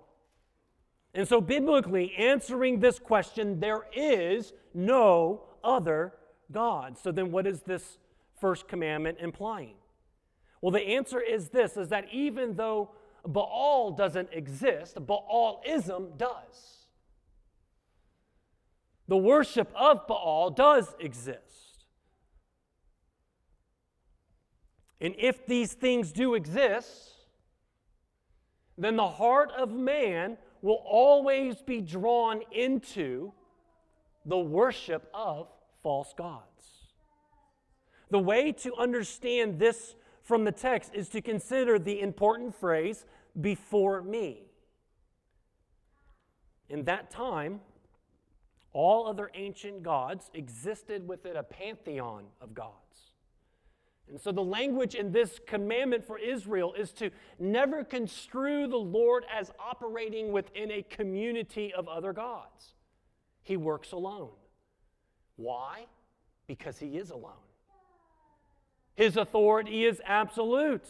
And 1.14 1.28
so, 1.28 1.40
biblically, 1.40 2.12
answering 2.18 2.80
this 2.80 2.98
question, 2.98 3.60
there 3.60 3.86
is 3.94 4.52
no 4.74 5.44
other 5.62 6.12
God. 6.50 6.98
So, 6.98 7.12
then 7.12 7.30
what 7.30 7.46
is 7.46 7.62
this 7.62 7.98
first 8.40 8.66
commandment 8.66 9.18
implying? 9.20 9.76
Well, 10.60 10.72
the 10.72 10.80
answer 10.80 11.20
is 11.20 11.50
this 11.50 11.76
is 11.76 11.88
that 11.90 12.06
even 12.12 12.56
though 12.56 12.90
Baal 13.24 13.92
doesn't 13.92 14.30
exist, 14.32 14.96
Baalism 14.96 16.18
does. 16.18 16.86
The 19.06 19.16
worship 19.16 19.70
of 19.76 20.06
Baal 20.06 20.50
does 20.50 20.94
exist. 20.98 21.86
And 25.00 25.14
if 25.18 25.46
these 25.46 25.74
things 25.74 26.12
do 26.12 26.34
exist, 26.34 27.12
then 28.78 28.96
the 28.96 29.08
heart 29.08 29.52
of 29.56 29.70
man 29.70 30.38
will 30.64 30.82
always 30.86 31.60
be 31.60 31.82
drawn 31.82 32.40
into 32.50 33.30
the 34.24 34.38
worship 34.38 35.10
of 35.12 35.46
false 35.82 36.14
gods. 36.16 36.86
The 38.10 38.18
way 38.18 38.50
to 38.52 38.74
understand 38.76 39.58
this 39.58 39.94
from 40.22 40.44
the 40.44 40.52
text 40.52 40.92
is 40.94 41.10
to 41.10 41.20
consider 41.20 41.78
the 41.78 42.00
important 42.00 42.54
phrase, 42.54 43.04
before 43.38 44.00
me. 44.00 44.44
In 46.70 46.84
that 46.84 47.10
time, 47.10 47.60
all 48.72 49.06
other 49.06 49.30
ancient 49.34 49.82
gods 49.82 50.30
existed 50.32 51.06
within 51.06 51.36
a 51.36 51.42
pantheon 51.42 52.24
of 52.40 52.54
gods. 52.54 52.83
And 54.08 54.20
so, 54.20 54.32
the 54.32 54.42
language 54.42 54.94
in 54.94 55.12
this 55.12 55.40
commandment 55.46 56.04
for 56.04 56.18
Israel 56.18 56.74
is 56.74 56.92
to 56.92 57.10
never 57.38 57.82
construe 57.82 58.66
the 58.66 58.76
Lord 58.76 59.24
as 59.34 59.50
operating 59.58 60.30
within 60.30 60.70
a 60.70 60.82
community 60.82 61.72
of 61.72 61.88
other 61.88 62.12
gods. 62.12 62.74
He 63.42 63.56
works 63.56 63.92
alone. 63.92 64.30
Why? 65.36 65.86
Because 66.46 66.78
he 66.78 66.98
is 66.98 67.10
alone. 67.10 67.32
His 68.94 69.16
authority 69.16 69.84
is 69.84 70.00
absolute. 70.04 70.86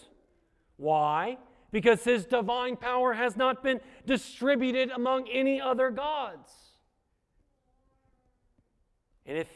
Why? 0.76 1.38
Because 1.70 2.04
his 2.04 2.26
divine 2.26 2.76
power 2.76 3.14
has 3.14 3.36
not 3.36 3.62
been 3.62 3.80
distributed 4.06 4.90
among 4.90 5.28
any 5.28 5.60
other 5.60 5.90
gods. 5.90 6.52
And 9.24 9.38
if 9.38 9.48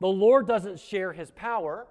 the 0.00 0.06
Lord 0.06 0.46
doesn't 0.46 0.80
share 0.80 1.12
his 1.12 1.30
power, 1.32 1.86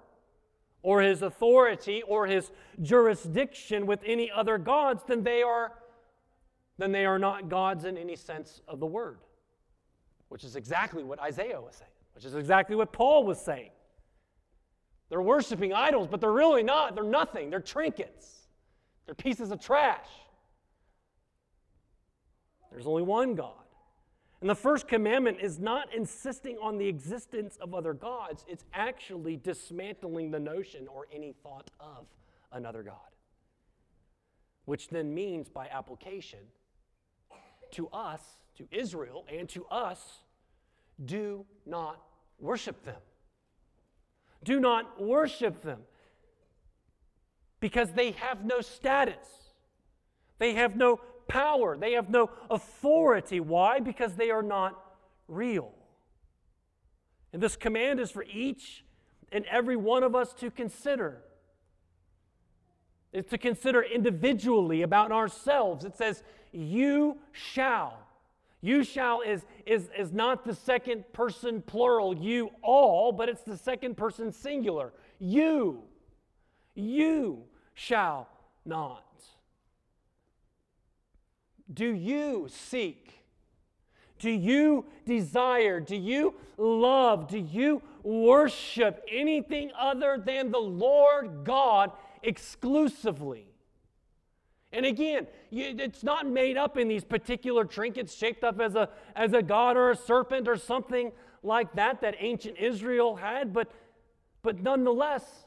or 0.86 1.02
his 1.02 1.22
authority 1.22 2.00
or 2.06 2.28
his 2.28 2.52
jurisdiction 2.80 3.86
with 3.86 3.98
any 4.06 4.30
other 4.30 4.56
gods, 4.56 5.02
then 5.08 5.24
they 5.24 5.42
are 5.42 5.72
then 6.78 6.92
they 6.92 7.04
are 7.04 7.18
not 7.18 7.48
gods 7.48 7.84
in 7.84 7.98
any 7.98 8.14
sense 8.14 8.60
of 8.68 8.78
the 8.78 8.86
word. 8.86 9.18
Which 10.28 10.44
is 10.44 10.54
exactly 10.54 11.02
what 11.02 11.18
Isaiah 11.18 11.60
was 11.60 11.74
saying, 11.74 11.90
which 12.14 12.24
is 12.24 12.36
exactly 12.36 12.76
what 12.76 12.92
Paul 12.92 13.24
was 13.24 13.40
saying. 13.40 13.70
They're 15.08 15.20
worshiping 15.20 15.72
idols, 15.72 16.06
but 16.08 16.20
they're 16.20 16.30
really 16.30 16.62
not. 16.62 16.94
They're 16.94 17.02
nothing. 17.02 17.50
They're 17.50 17.58
trinkets. 17.58 18.46
They're 19.06 19.14
pieces 19.16 19.50
of 19.50 19.60
trash. 19.60 20.06
There's 22.70 22.86
only 22.86 23.02
one 23.02 23.34
God. 23.34 23.65
And 24.40 24.50
the 24.50 24.54
first 24.54 24.86
commandment 24.86 25.38
is 25.40 25.58
not 25.58 25.94
insisting 25.94 26.58
on 26.58 26.76
the 26.76 26.86
existence 26.86 27.56
of 27.60 27.74
other 27.74 27.94
gods, 27.94 28.44
it's 28.46 28.64
actually 28.74 29.36
dismantling 29.36 30.30
the 30.30 30.40
notion 30.40 30.86
or 30.88 31.06
any 31.12 31.34
thought 31.42 31.70
of 31.80 32.06
another 32.52 32.82
God. 32.82 32.96
Which 34.66 34.88
then 34.88 35.14
means, 35.14 35.48
by 35.48 35.68
application, 35.68 36.40
to 37.72 37.88
us, 37.88 38.20
to 38.56 38.66
Israel, 38.70 39.24
and 39.32 39.48
to 39.50 39.64
us, 39.66 40.20
do 41.04 41.46
not 41.64 42.02
worship 42.38 42.84
them. 42.84 43.00
Do 44.44 44.60
not 44.60 45.00
worship 45.02 45.62
them 45.62 45.80
because 47.60 47.92
they 47.92 48.12
have 48.12 48.44
no 48.44 48.60
status. 48.60 49.26
They 50.38 50.54
have 50.54 50.76
no 50.76 51.00
power, 51.28 51.76
they 51.76 51.92
have 51.92 52.10
no 52.10 52.30
authority. 52.50 53.40
Why? 53.40 53.80
Because 53.80 54.14
they 54.14 54.30
are 54.30 54.42
not 54.42 54.80
real. 55.28 55.72
And 57.32 57.42
this 57.42 57.56
command 57.56 58.00
is 58.00 58.10
for 58.10 58.24
each 58.24 58.84
and 59.32 59.44
every 59.46 59.76
one 59.76 60.02
of 60.02 60.14
us 60.14 60.32
to 60.34 60.50
consider. 60.50 61.22
It's 63.12 63.30
to 63.30 63.38
consider 63.38 63.82
individually 63.82 64.82
about 64.82 65.12
ourselves. 65.12 65.84
It 65.84 65.96
says, 65.96 66.22
You 66.52 67.18
shall. 67.32 67.98
You 68.60 68.84
shall 68.84 69.20
is, 69.20 69.44
is, 69.64 69.88
is 69.96 70.12
not 70.12 70.44
the 70.44 70.54
second 70.54 71.04
person 71.12 71.62
plural, 71.62 72.16
you 72.16 72.50
all, 72.62 73.12
but 73.12 73.28
it's 73.28 73.42
the 73.42 73.56
second 73.56 73.96
person 73.96 74.32
singular. 74.32 74.92
You. 75.18 75.82
You 76.74 77.44
shall 77.74 78.28
not. 78.64 79.05
Do 81.72 81.86
you 81.86 82.48
seek? 82.48 83.24
Do 84.18 84.30
you 84.30 84.86
desire? 85.04 85.80
Do 85.80 85.96
you 85.96 86.34
love? 86.56 87.28
Do 87.28 87.38
you 87.38 87.82
worship 88.02 89.04
anything 89.10 89.70
other 89.78 90.22
than 90.24 90.50
the 90.50 90.58
Lord 90.58 91.44
God 91.44 91.90
exclusively? 92.22 93.46
And 94.72 94.84
again, 94.84 95.26
it's 95.50 96.02
not 96.02 96.26
made 96.26 96.56
up 96.56 96.76
in 96.76 96.88
these 96.88 97.04
particular 97.04 97.64
trinkets 97.64 98.14
shaped 98.14 98.44
up 98.44 98.60
as 98.60 98.74
a, 98.74 98.88
as 99.14 99.32
a 99.32 99.42
god 99.42 99.76
or 99.76 99.90
a 99.90 99.96
serpent 99.96 100.48
or 100.48 100.56
something 100.56 101.12
like 101.42 101.72
that 101.74 102.00
that 102.00 102.16
ancient 102.18 102.58
Israel 102.58 103.16
had, 103.16 103.52
but, 103.52 103.70
but 104.42 104.60
nonetheless, 104.62 105.45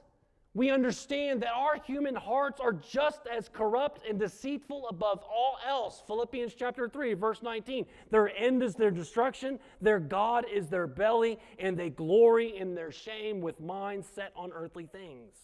we 0.53 0.71
understand 0.71 1.41
that 1.43 1.53
our 1.53 1.75
human 1.85 2.15
hearts 2.15 2.59
are 2.59 2.73
just 2.73 3.21
as 3.27 3.49
corrupt 3.49 4.07
and 4.07 4.19
deceitful 4.19 4.87
above 4.89 5.23
all 5.23 5.57
else. 5.67 6.01
Philippians 6.07 6.55
chapter 6.55 6.89
3, 6.89 7.13
verse 7.13 7.43
19. 7.43 7.85
Their 8.09 8.35
end 8.35 8.63
is 8.63 8.73
their 8.75 8.89
destruction, 8.89 9.59
their 9.79 9.99
God 9.99 10.45
is 10.51 10.67
their 10.67 10.87
belly, 10.87 11.37
and 11.59 11.77
they 11.77 11.89
glory 11.89 12.57
in 12.57 12.73
their 12.73 12.91
shame 12.91 13.41
with 13.41 13.59
minds 13.59 14.07
set 14.13 14.31
on 14.35 14.51
earthly 14.51 14.87
things. 14.87 15.35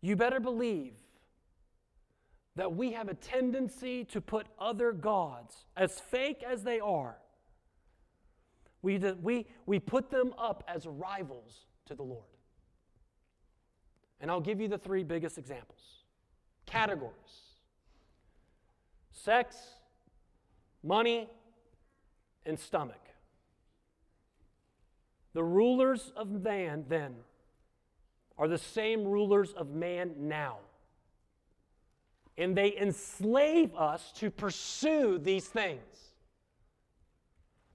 You 0.00 0.16
better 0.16 0.40
believe 0.40 0.94
that 2.56 2.74
we 2.74 2.92
have 2.92 3.08
a 3.08 3.14
tendency 3.14 4.04
to 4.06 4.20
put 4.20 4.46
other 4.58 4.92
gods, 4.92 5.66
as 5.76 6.00
fake 6.00 6.42
as 6.42 6.62
they 6.62 6.80
are, 6.80 7.16
we, 8.82 8.98
we, 8.98 9.46
we 9.66 9.78
put 9.78 10.10
them 10.10 10.32
up 10.38 10.64
as 10.68 10.86
rivals 10.86 11.66
to 11.86 11.94
the 11.94 12.02
Lord. 12.02 12.35
And 14.20 14.30
I'll 14.30 14.40
give 14.40 14.60
you 14.60 14.68
the 14.68 14.78
three 14.78 15.04
biggest 15.04 15.38
examples 15.38 15.80
categories 16.66 17.14
sex, 19.12 19.56
money, 20.82 21.28
and 22.44 22.58
stomach. 22.58 23.00
The 25.32 25.42
rulers 25.42 26.12
of 26.16 26.30
man 26.30 26.84
then 26.88 27.14
are 28.38 28.48
the 28.48 28.58
same 28.58 29.04
rulers 29.04 29.52
of 29.52 29.70
man 29.70 30.12
now. 30.18 30.58
And 32.38 32.56
they 32.56 32.76
enslave 32.76 33.74
us 33.74 34.12
to 34.16 34.30
pursue 34.30 35.18
these 35.18 35.46
things. 35.46 35.80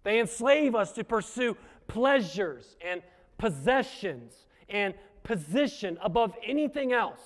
They 0.04 0.20
enslave 0.20 0.76
us 0.76 0.92
to 0.94 1.04
pursue 1.04 1.58
pleasures 1.88 2.76
and 2.84 3.02
possessions 3.38 4.46
and 4.70 4.94
position 5.24 5.98
above 6.02 6.34
anything 6.46 6.94
else. 6.94 7.22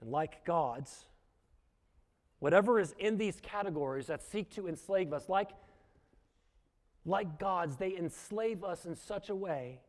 And 0.00 0.10
like 0.10 0.44
gods, 0.44 1.04
whatever 2.38 2.80
is 2.80 2.94
in 2.98 3.18
these 3.18 3.38
categories 3.42 4.06
that 4.06 4.22
seek 4.22 4.50
to 4.54 4.66
enslave 4.66 5.12
us, 5.12 5.28
like, 5.28 5.50
like 7.04 7.38
gods, 7.38 7.76
they 7.76 7.96
enslave 7.96 8.64
us 8.64 8.86
in 8.86 8.96
such 8.96 9.28
a 9.28 9.34
way 9.34 9.80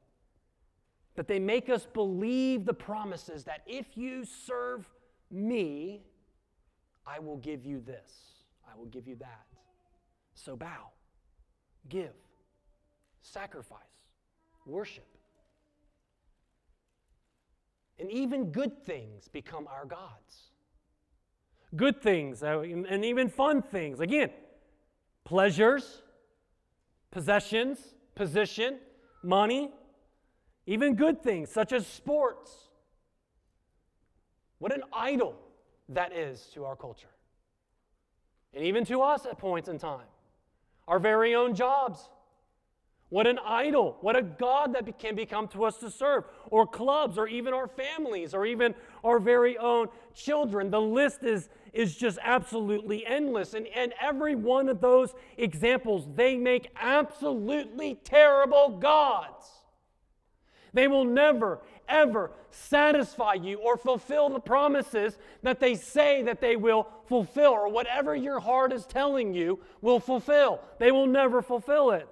that 1.15 1.27
they 1.27 1.39
make 1.39 1.69
us 1.69 1.87
believe 1.93 2.65
the 2.65 2.73
promises 2.73 3.43
that 3.45 3.61
if 3.65 3.97
you 3.97 4.23
serve 4.25 4.87
me, 5.29 6.03
I 7.05 7.19
will 7.19 7.37
give 7.37 7.65
you 7.65 7.79
this, 7.79 8.11
I 8.69 8.77
will 8.77 8.85
give 8.85 9.07
you 9.07 9.15
that. 9.15 9.45
So 10.35 10.55
bow 10.55 10.89
give, 11.89 12.13
sacrifice, 13.21 13.79
worship. 14.65 15.05
And 17.99 18.09
even 18.09 18.51
good 18.51 18.85
things 18.85 19.27
become 19.27 19.67
our 19.67 19.85
gods. 19.85 20.51
Good 21.75 22.01
things 22.01 22.43
uh, 22.43 22.59
and 22.59 23.05
even 23.05 23.29
fun 23.29 23.61
things. 23.61 23.99
Again, 23.99 24.31
pleasures, 25.23 26.01
possessions, 27.11 27.79
position, 28.15 28.79
money, 29.23 29.71
even 30.65 30.95
good 30.95 31.21
things 31.21 31.49
such 31.49 31.71
as 31.71 31.85
sports. 31.87 32.69
What 34.57 34.73
an 34.73 34.83
idol 34.91 35.35
that 35.89 36.13
is 36.13 36.49
to 36.53 36.65
our 36.65 36.75
culture. 36.75 37.07
And 38.53 38.65
even 38.65 38.83
to 38.85 39.01
us 39.01 39.25
at 39.25 39.37
points 39.37 39.69
in 39.69 39.77
time 39.77 40.10
our 40.87 40.99
very 40.99 41.35
own 41.35 41.55
jobs. 41.55 42.09
What 43.09 43.27
an 43.27 43.39
idol, 43.45 43.97
what 43.99 44.15
a 44.15 44.21
God 44.21 44.73
that 44.73 44.97
can 44.97 45.15
become 45.15 45.49
to 45.49 45.65
us 45.65 45.77
to 45.79 45.91
serve, 45.91 46.23
or 46.49 46.65
clubs, 46.65 47.17
or 47.17 47.27
even 47.27 47.53
our 47.53 47.67
families, 47.67 48.33
or 48.33 48.45
even 48.45 48.73
our 49.03 49.19
very 49.19 49.57
own 49.57 49.89
children. 50.13 50.71
The 50.71 50.79
list 50.79 51.23
is, 51.23 51.49
is 51.73 51.93
just 51.93 52.19
absolutely 52.21 53.05
endless. 53.05 53.53
And, 53.53 53.67
and 53.75 53.93
every 54.01 54.35
one 54.35 54.69
of 54.69 54.79
those 54.79 55.13
examples, 55.37 56.07
they 56.15 56.37
make 56.37 56.69
absolutely 56.79 57.95
terrible 57.95 58.77
gods. 58.79 59.45
They 60.73 60.87
will 60.87 61.03
never, 61.03 61.59
ever 61.91 62.31
satisfy 62.49 63.33
you 63.33 63.57
or 63.57 63.77
fulfill 63.77 64.29
the 64.29 64.39
promises 64.39 65.17
that 65.43 65.59
they 65.59 65.75
say 65.75 66.23
that 66.23 66.41
they 66.41 66.55
will 66.55 66.87
fulfill, 67.05 67.51
or 67.51 67.67
whatever 67.67 68.15
your 68.15 68.39
heart 68.39 68.71
is 68.71 68.85
telling 68.85 69.33
you 69.33 69.59
will 69.81 69.99
fulfill. 69.99 70.61
They 70.79 70.91
will 70.91 71.07
never 71.07 71.41
fulfill 71.41 71.91
it. 71.91 72.07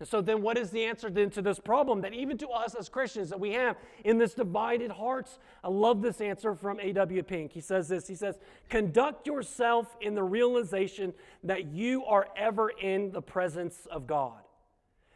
And 0.00 0.08
so 0.08 0.20
then 0.20 0.42
what 0.42 0.58
is 0.58 0.70
the 0.70 0.84
answer 0.84 1.08
then 1.08 1.30
to 1.30 1.42
this 1.42 1.60
problem 1.60 2.00
that 2.00 2.12
even 2.12 2.36
to 2.38 2.48
us 2.48 2.74
as 2.74 2.88
Christians 2.88 3.30
that 3.30 3.38
we 3.38 3.52
have 3.52 3.76
in 4.04 4.18
this 4.18 4.34
divided 4.34 4.90
hearts? 4.90 5.38
I 5.62 5.68
love 5.68 6.02
this 6.02 6.20
answer 6.20 6.54
from 6.54 6.80
A.W. 6.80 7.22
Pink. 7.22 7.52
He 7.52 7.60
says 7.60 7.88
this. 7.88 8.08
He 8.08 8.16
says, 8.16 8.38
"Conduct 8.68 9.26
yourself 9.26 9.96
in 10.00 10.14
the 10.14 10.22
realization 10.22 11.14
that 11.44 11.66
you 11.66 12.04
are 12.06 12.28
ever 12.36 12.70
in 12.70 13.12
the 13.12 13.22
presence 13.22 13.86
of 13.86 14.06
God. 14.06 14.40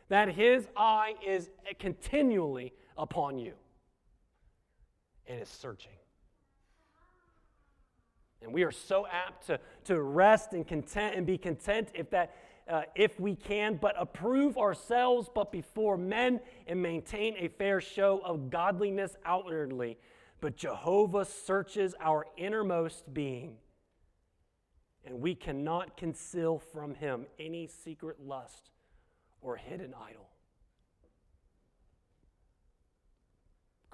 That 0.08 0.28
his 0.28 0.68
eye 0.76 1.14
is 1.26 1.50
continually 1.78 2.72
upon 2.98 3.38
you 3.38 3.54
and 5.26 5.40
is 5.40 5.48
searching. 5.48 5.92
And 8.42 8.52
we 8.52 8.62
are 8.62 8.72
so 8.72 9.06
apt 9.06 9.46
to, 9.46 9.60
to 9.84 10.00
rest 10.00 10.52
and 10.52 10.66
content 10.66 11.16
and 11.16 11.26
be 11.26 11.38
content 11.38 11.90
if 11.94 12.10
that 12.10 12.34
uh, 12.68 12.82
if 12.94 13.18
we 13.18 13.34
can, 13.34 13.76
but 13.76 13.94
approve 13.98 14.58
ourselves 14.58 15.30
but 15.34 15.50
before 15.50 15.96
men 15.96 16.38
and 16.66 16.82
maintain 16.82 17.34
a 17.38 17.48
fair 17.48 17.80
show 17.80 18.20
of 18.22 18.50
godliness 18.50 19.16
outwardly. 19.24 19.96
But 20.40 20.56
Jehovah 20.56 21.24
searches 21.24 21.94
our 21.98 22.26
innermost 22.36 23.12
being, 23.12 23.56
and 25.04 25.20
we 25.20 25.34
cannot 25.34 25.96
conceal 25.96 26.58
from 26.58 26.94
him 26.94 27.26
any 27.38 27.66
secret 27.66 28.18
lust 28.20 28.70
or 29.40 29.56
hidden 29.56 29.94
idol. 29.94 30.28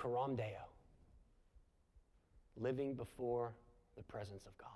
Coram 0.05 0.37
Deo, 0.37 0.69
living 2.59 2.95
before 2.95 3.55
the 3.97 4.03
presence 4.03 4.45
of 4.45 4.57
God. 4.59 4.69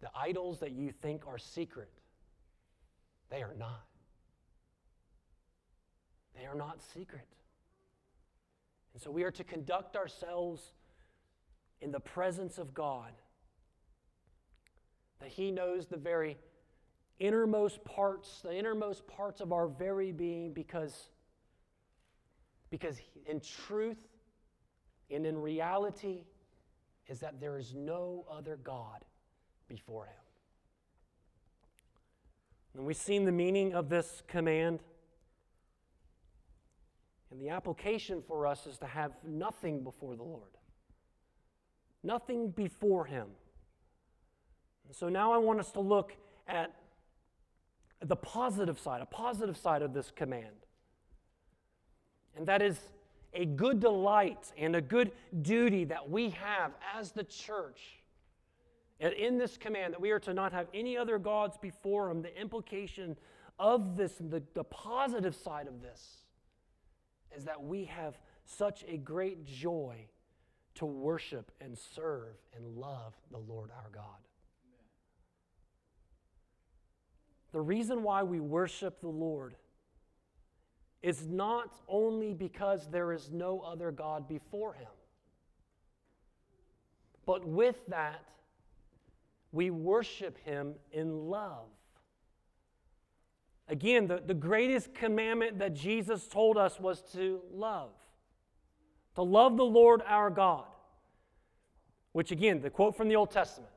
The 0.00 0.10
idols 0.16 0.60
that 0.60 0.70
you 0.70 0.92
think 0.92 1.26
are 1.26 1.36
secret, 1.36 1.90
they 3.28 3.42
are 3.42 3.54
not. 3.58 3.86
They 6.38 6.46
are 6.46 6.54
not 6.54 6.80
secret. 6.94 7.26
And 8.94 9.02
so 9.02 9.10
we 9.10 9.24
are 9.24 9.32
to 9.32 9.42
conduct 9.42 9.96
ourselves 9.96 10.74
in 11.80 11.90
the 11.90 11.98
presence 11.98 12.58
of 12.58 12.72
God, 12.72 13.10
that 15.18 15.30
He 15.30 15.50
knows 15.50 15.88
the 15.88 15.96
very 15.96 16.38
innermost 17.18 17.84
parts, 17.84 18.42
the 18.42 18.56
innermost 18.56 19.08
parts 19.08 19.40
of 19.40 19.52
our 19.52 19.66
very 19.66 20.12
being, 20.12 20.52
because 20.52 21.10
because 22.70 22.98
in 23.26 23.40
truth 23.40 24.06
and 25.10 25.26
in 25.26 25.38
reality 25.38 26.24
is 27.06 27.20
that 27.20 27.40
there 27.40 27.56
is 27.56 27.74
no 27.74 28.26
other 28.30 28.58
God 28.62 29.04
before 29.68 30.04
him. 30.06 30.12
And 32.74 32.86
we've 32.86 32.96
seen 32.96 33.24
the 33.24 33.32
meaning 33.32 33.74
of 33.74 33.88
this 33.88 34.22
command. 34.28 34.80
And 37.30 37.40
the 37.40 37.48
application 37.48 38.22
for 38.26 38.46
us 38.46 38.66
is 38.66 38.78
to 38.78 38.86
have 38.86 39.12
nothing 39.26 39.82
before 39.82 40.16
the 40.16 40.22
Lord, 40.22 40.56
nothing 42.02 42.50
before 42.50 43.04
him. 43.04 43.28
So 44.92 45.08
now 45.08 45.32
I 45.32 45.38
want 45.38 45.60
us 45.60 45.70
to 45.72 45.80
look 45.80 46.16
at 46.46 46.74
the 48.00 48.16
positive 48.16 48.78
side, 48.78 49.02
a 49.02 49.06
positive 49.06 49.56
side 49.56 49.82
of 49.82 49.92
this 49.92 50.10
command. 50.10 50.67
And 52.36 52.46
that 52.46 52.62
is 52.62 52.78
a 53.34 53.44
good 53.44 53.80
delight 53.80 54.52
and 54.56 54.74
a 54.76 54.80
good 54.80 55.12
duty 55.42 55.84
that 55.84 56.08
we 56.08 56.30
have 56.30 56.72
as 56.96 57.12
the 57.12 57.24
church. 57.24 57.80
And 59.00 59.12
in 59.12 59.38
this 59.38 59.56
command, 59.56 59.94
that 59.94 60.00
we 60.00 60.10
are 60.10 60.18
to 60.20 60.34
not 60.34 60.52
have 60.52 60.66
any 60.74 60.96
other 60.96 61.18
gods 61.18 61.56
before 61.56 62.10
Him, 62.10 62.22
the 62.22 62.36
implication 62.38 63.16
of 63.58 63.96
this, 63.96 64.14
the, 64.18 64.42
the 64.54 64.64
positive 64.64 65.34
side 65.34 65.68
of 65.68 65.82
this, 65.82 66.24
is 67.36 67.44
that 67.44 67.62
we 67.62 67.84
have 67.84 68.18
such 68.44 68.84
a 68.88 68.96
great 68.96 69.44
joy 69.44 70.06
to 70.76 70.86
worship 70.86 71.50
and 71.60 71.76
serve 71.76 72.36
and 72.56 72.76
love 72.76 73.14
the 73.30 73.38
Lord 73.38 73.70
our 73.70 73.90
God. 73.92 74.04
The 77.52 77.60
reason 77.60 78.02
why 78.02 78.22
we 78.22 78.40
worship 78.40 79.00
the 79.00 79.08
Lord 79.08 79.54
is 81.02 81.26
not 81.26 81.72
only 81.86 82.34
because 82.34 82.88
there 82.90 83.12
is 83.12 83.30
no 83.30 83.60
other 83.60 83.92
God 83.92 84.28
before 84.28 84.74
him, 84.74 84.88
but 87.24 87.44
with 87.44 87.76
that, 87.88 88.24
we 89.52 89.70
worship 89.70 90.38
him 90.44 90.74
in 90.92 91.28
love. 91.28 91.66
Again, 93.68 94.06
the, 94.06 94.22
the 94.24 94.34
greatest 94.34 94.94
commandment 94.94 95.58
that 95.58 95.74
Jesus 95.74 96.26
told 96.26 96.56
us 96.56 96.80
was 96.80 97.02
to 97.12 97.40
love. 97.52 97.90
To 99.14 99.22
love 99.22 99.56
the 99.56 99.64
Lord 99.64 100.02
our 100.06 100.30
God. 100.30 100.64
Which, 102.12 102.30
again, 102.30 102.60
the 102.62 102.70
quote 102.70 102.96
from 102.96 103.08
the 103.08 103.16
Old 103.16 103.30
Testament. 103.30 103.72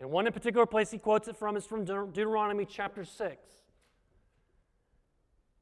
And 0.00 0.10
one 0.10 0.26
in 0.26 0.32
particular 0.32 0.66
place 0.66 0.90
he 0.90 0.98
quotes 0.98 1.28
it 1.28 1.36
from 1.36 1.56
is 1.56 1.64
from 1.64 1.84
Deuteronomy 1.84 2.66
chapter 2.66 3.04
6. 3.04 3.38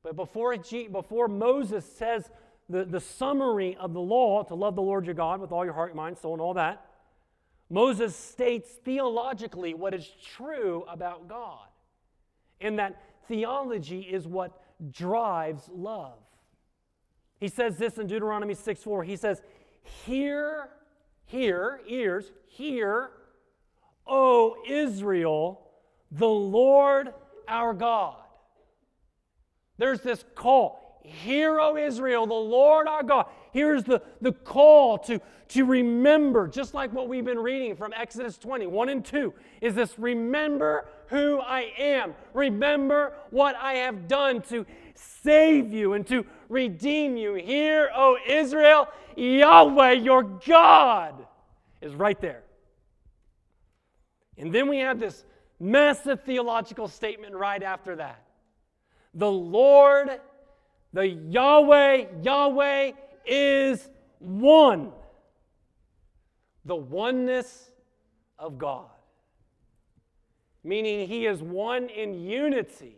But 0.02 0.16
before, 0.16 0.56
before 0.56 1.28
Moses 1.28 1.84
says 1.84 2.30
the, 2.68 2.84
the 2.84 3.00
summary 3.00 3.76
of 3.78 3.92
the 3.92 4.00
law 4.00 4.42
to 4.44 4.54
love 4.54 4.76
the 4.76 4.82
Lord 4.82 5.04
your 5.04 5.14
God 5.14 5.40
with 5.40 5.52
all 5.52 5.64
your 5.64 5.74
heart, 5.74 5.94
mind, 5.94 6.18
soul, 6.18 6.32
and 6.32 6.40
all 6.40 6.54
that, 6.54 6.84
Moses 7.68 8.16
states 8.16 8.70
theologically 8.84 9.74
what 9.74 9.94
is 9.94 10.08
true 10.36 10.84
about 10.88 11.28
God. 11.28 11.66
And 12.60 12.78
that 12.78 13.00
theology 13.28 14.00
is 14.00 14.26
what 14.26 14.60
drives 14.90 15.68
love. 15.72 16.18
He 17.38 17.48
says 17.48 17.76
this 17.76 17.96
in 17.96 18.06
Deuteronomy 18.06 18.54
6 18.54 18.82
4. 18.82 19.04
He 19.04 19.16
says, 19.16 19.40
Hear, 20.04 20.68
hear, 21.24 21.80
ears, 21.86 22.30
hear, 22.46 23.10
O 24.06 24.56
Israel, 24.68 25.62
the 26.10 26.28
Lord 26.28 27.14
our 27.48 27.72
God. 27.72 28.16
There's 29.80 30.02
this 30.02 30.26
call. 30.34 31.00
Hear, 31.02 31.58
O 31.58 31.74
Israel, 31.74 32.26
the 32.26 32.34
Lord 32.34 32.86
our 32.86 33.02
God. 33.02 33.26
Here's 33.50 33.82
the, 33.82 34.02
the 34.20 34.32
call 34.32 34.98
to, 34.98 35.22
to 35.48 35.64
remember, 35.64 36.46
just 36.46 36.74
like 36.74 36.92
what 36.92 37.08
we've 37.08 37.24
been 37.24 37.38
reading 37.38 37.74
from 37.74 37.94
Exodus 37.94 38.36
20, 38.36 38.66
1 38.66 38.88
and 38.90 39.02
2, 39.02 39.32
is 39.62 39.74
this 39.74 39.98
remember 39.98 40.86
who 41.06 41.40
I 41.40 41.72
am. 41.78 42.14
Remember 42.34 43.14
what 43.30 43.56
I 43.56 43.72
have 43.72 44.06
done 44.06 44.42
to 44.50 44.66
save 44.94 45.72
you 45.72 45.94
and 45.94 46.06
to 46.08 46.26
redeem 46.50 47.16
you. 47.16 47.32
Hear, 47.36 47.90
O 47.96 48.18
Israel, 48.28 48.86
Yahweh 49.16 49.92
your 49.92 50.22
God 50.22 51.26
is 51.80 51.94
right 51.94 52.20
there. 52.20 52.42
And 54.36 54.54
then 54.54 54.68
we 54.68 54.80
have 54.80 55.00
this 55.00 55.24
massive 55.58 56.22
theological 56.24 56.86
statement 56.86 57.34
right 57.34 57.62
after 57.62 57.96
that. 57.96 58.22
The 59.14 59.30
Lord, 59.30 60.20
the 60.92 61.06
Yahweh, 61.06 62.06
Yahweh 62.22 62.92
is 63.26 63.88
one. 64.18 64.92
The 66.64 66.76
oneness 66.76 67.70
of 68.38 68.58
God. 68.58 68.86
Meaning 70.62 71.08
he 71.08 71.26
is 71.26 71.42
one 71.42 71.88
in 71.88 72.20
unity, 72.20 72.96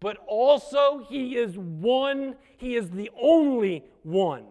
but 0.00 0.16
also 0.26 1.04
he 1.08 1.36
is 1.36 1.56
one, 1.58 2.36
he 2.56 2.76
is 2.76 2.88
the 2.90 3.10
only 3.20 3.84
one. 4.02 4.46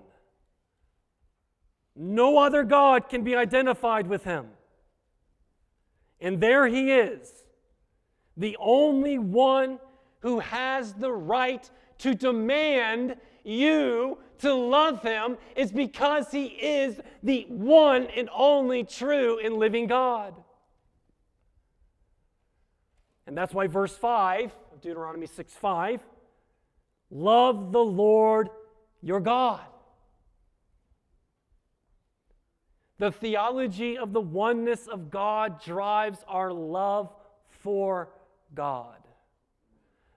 No 1.96 2.38
other 2.38 2.64
God 2.64 3.10
can 3.10 3.24
be 3.24 3.36
identified 3.36 4.08
with 4.08 4.24
him. 4.24 4.48
And 6.22 6.40
there 6.40 6.68
he 6.68 6.92
is, 6.92 7.32
the 8.38 8.56
only 8.60 9.18
one 9.18 9.80
who 10.22 10.40
has 10.40 10.94
the 10.94 11.12
right 11.12 11.70
to 12.00 12.16
demand 12.16 13.16
you 13.44 14.18
to 14.40 14.54
love 14.54 15.02
him 15.02 15.38
is 15.56 15.72
because 15.72 16.32
he 16.32 16.46
is 16.46 17.00
the 17.24 17.46
one 17.50 18.08
and 18.16 18.30
only 18.34 18.84
true 18.84 19.40
and 19.44 19.56
living 19.56 19.88
God. 19.88 20.34
And 23.28 23.38
that's 23.38 23.54
why 23.54 23.68
verse 23.68 23.96
5 23.96 24.52
of 24.74 24.82
Deuteronomy 24.82 25.28
6 25.28 25.54
5 25.54 26.02
love 27.12 27.72
the 27.72 27.80
Lord 27.80 28.50
your 29.02 29.20
God. 29.20 29.62
The 32.98 33.12
theology 33.12 33.98
of 33.98 34.12
the 34.14 34.22
oneness 34.22 34.88
of 34.88 35.10
God 35.10 35.64
drives 35.64 36.20
our 36.28 36.52
love 36.52 37.14
for 37.48 38.10
God. 38.54 38.99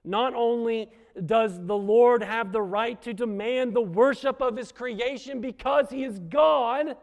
Not 0.05 0.35
only 0.35 0.91
does 1.27 1.65
the 1.65 1.77
Lord 1.77 2.23
have 2.23 2.53
the 2.53 2.63
right 2.63 3.01
to 3.03 3.13
demand 3.13 3.75
the 3.75 3.83
worship 3.83 4.41
of 4.41 4.57
his 4.57 4.73
creation 4.73 5.41
because 5.41 5.91
he 5.91 6.05
is 6.05 6.19
God, 6.19 6.97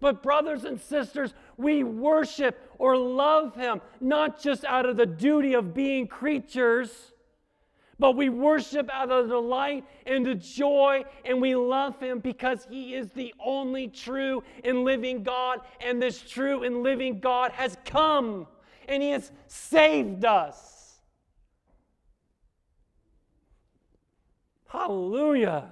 but, 0.00 0.22
brothers 0.22 0.64
and 0.64 0.80
sisters, 0.80 1.32
we 1.56 1.84
worship 1.84 2.58
or 2.78 2.96
love 2.96 3.54
him 3.54 3.80
not 4.00 4.42
just 4.42 4.64
out 4.64 4.84
of 4.84 4.96
the 4.96 5.06
duty 5.06 5.54
of 5.54 5.74
being 5.74 6.08
creatures 6.08 7.12
but 8.02 8.16
we 8.16 8.28
worship 8.28 8.90
out 8.92 9.12
of 9.12 9.28
the 9.28 9.34
delight 9.34 9.84
and 10.06 10.26
the 10.26 10.34
joy, 10.34 11.04
and 11.24 11.40
we 11.40 11.54
love 11.54 12.00
Him 12.00 12.18
because 12.18 12.66
He 12.68 12.96
is 12.96 13.10
the 13.10 13.32
only 13.38 13.86
true 13.86 14.42
and 14.64 14.82
living 14.82 15.22
God, 15.22 15.60
and 15.80 16.02
this 16.02 16.20
true 16.20 16.64
and 16.64 16.82
living 16.82 17.20
God 17.20 17.52
has 17.52 17.76
come 17.84 18.48
and 18.88 19.04
He 19.04 19.10
has 19.10 19.30
saved 19.46 20.24
us. 20.24 20.71
Hallelujah. 24.72 25.68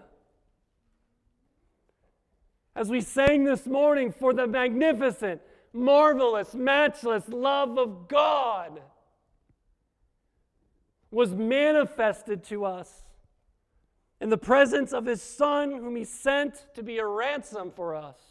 As 2.77 2.91
we 2.91 3.01
sang 3.01 3.45
this 3.45 3.67
morning 3.67 4.13
for 4.13 4.35
the 4.35 4.47
magnificent, 4.47 5.41
marvelous, 5.73 6.53
matchless 6.53 7.27
love 7.31 7.79
of 7.79 8.09
God 8.09 8.83
was 11.11 11.33
manifested 11.33 12.45
to 12.45 12.67
us 12.67 13.05
in 14.21 14.29
the 14.29 14.37
presence 14.37 14.93
of 14.93 15.07
his 15.07 15.23
Son, 15.23 15.71
whom 15.71 15.97
he 15.97 16.05
sent 16.05 16.67
to 16.75 16.83
be 16.83 16.99
a 16.99 17.07
ransom 17.07 17.73
for 17.75 17.95
us. 17.95 18.30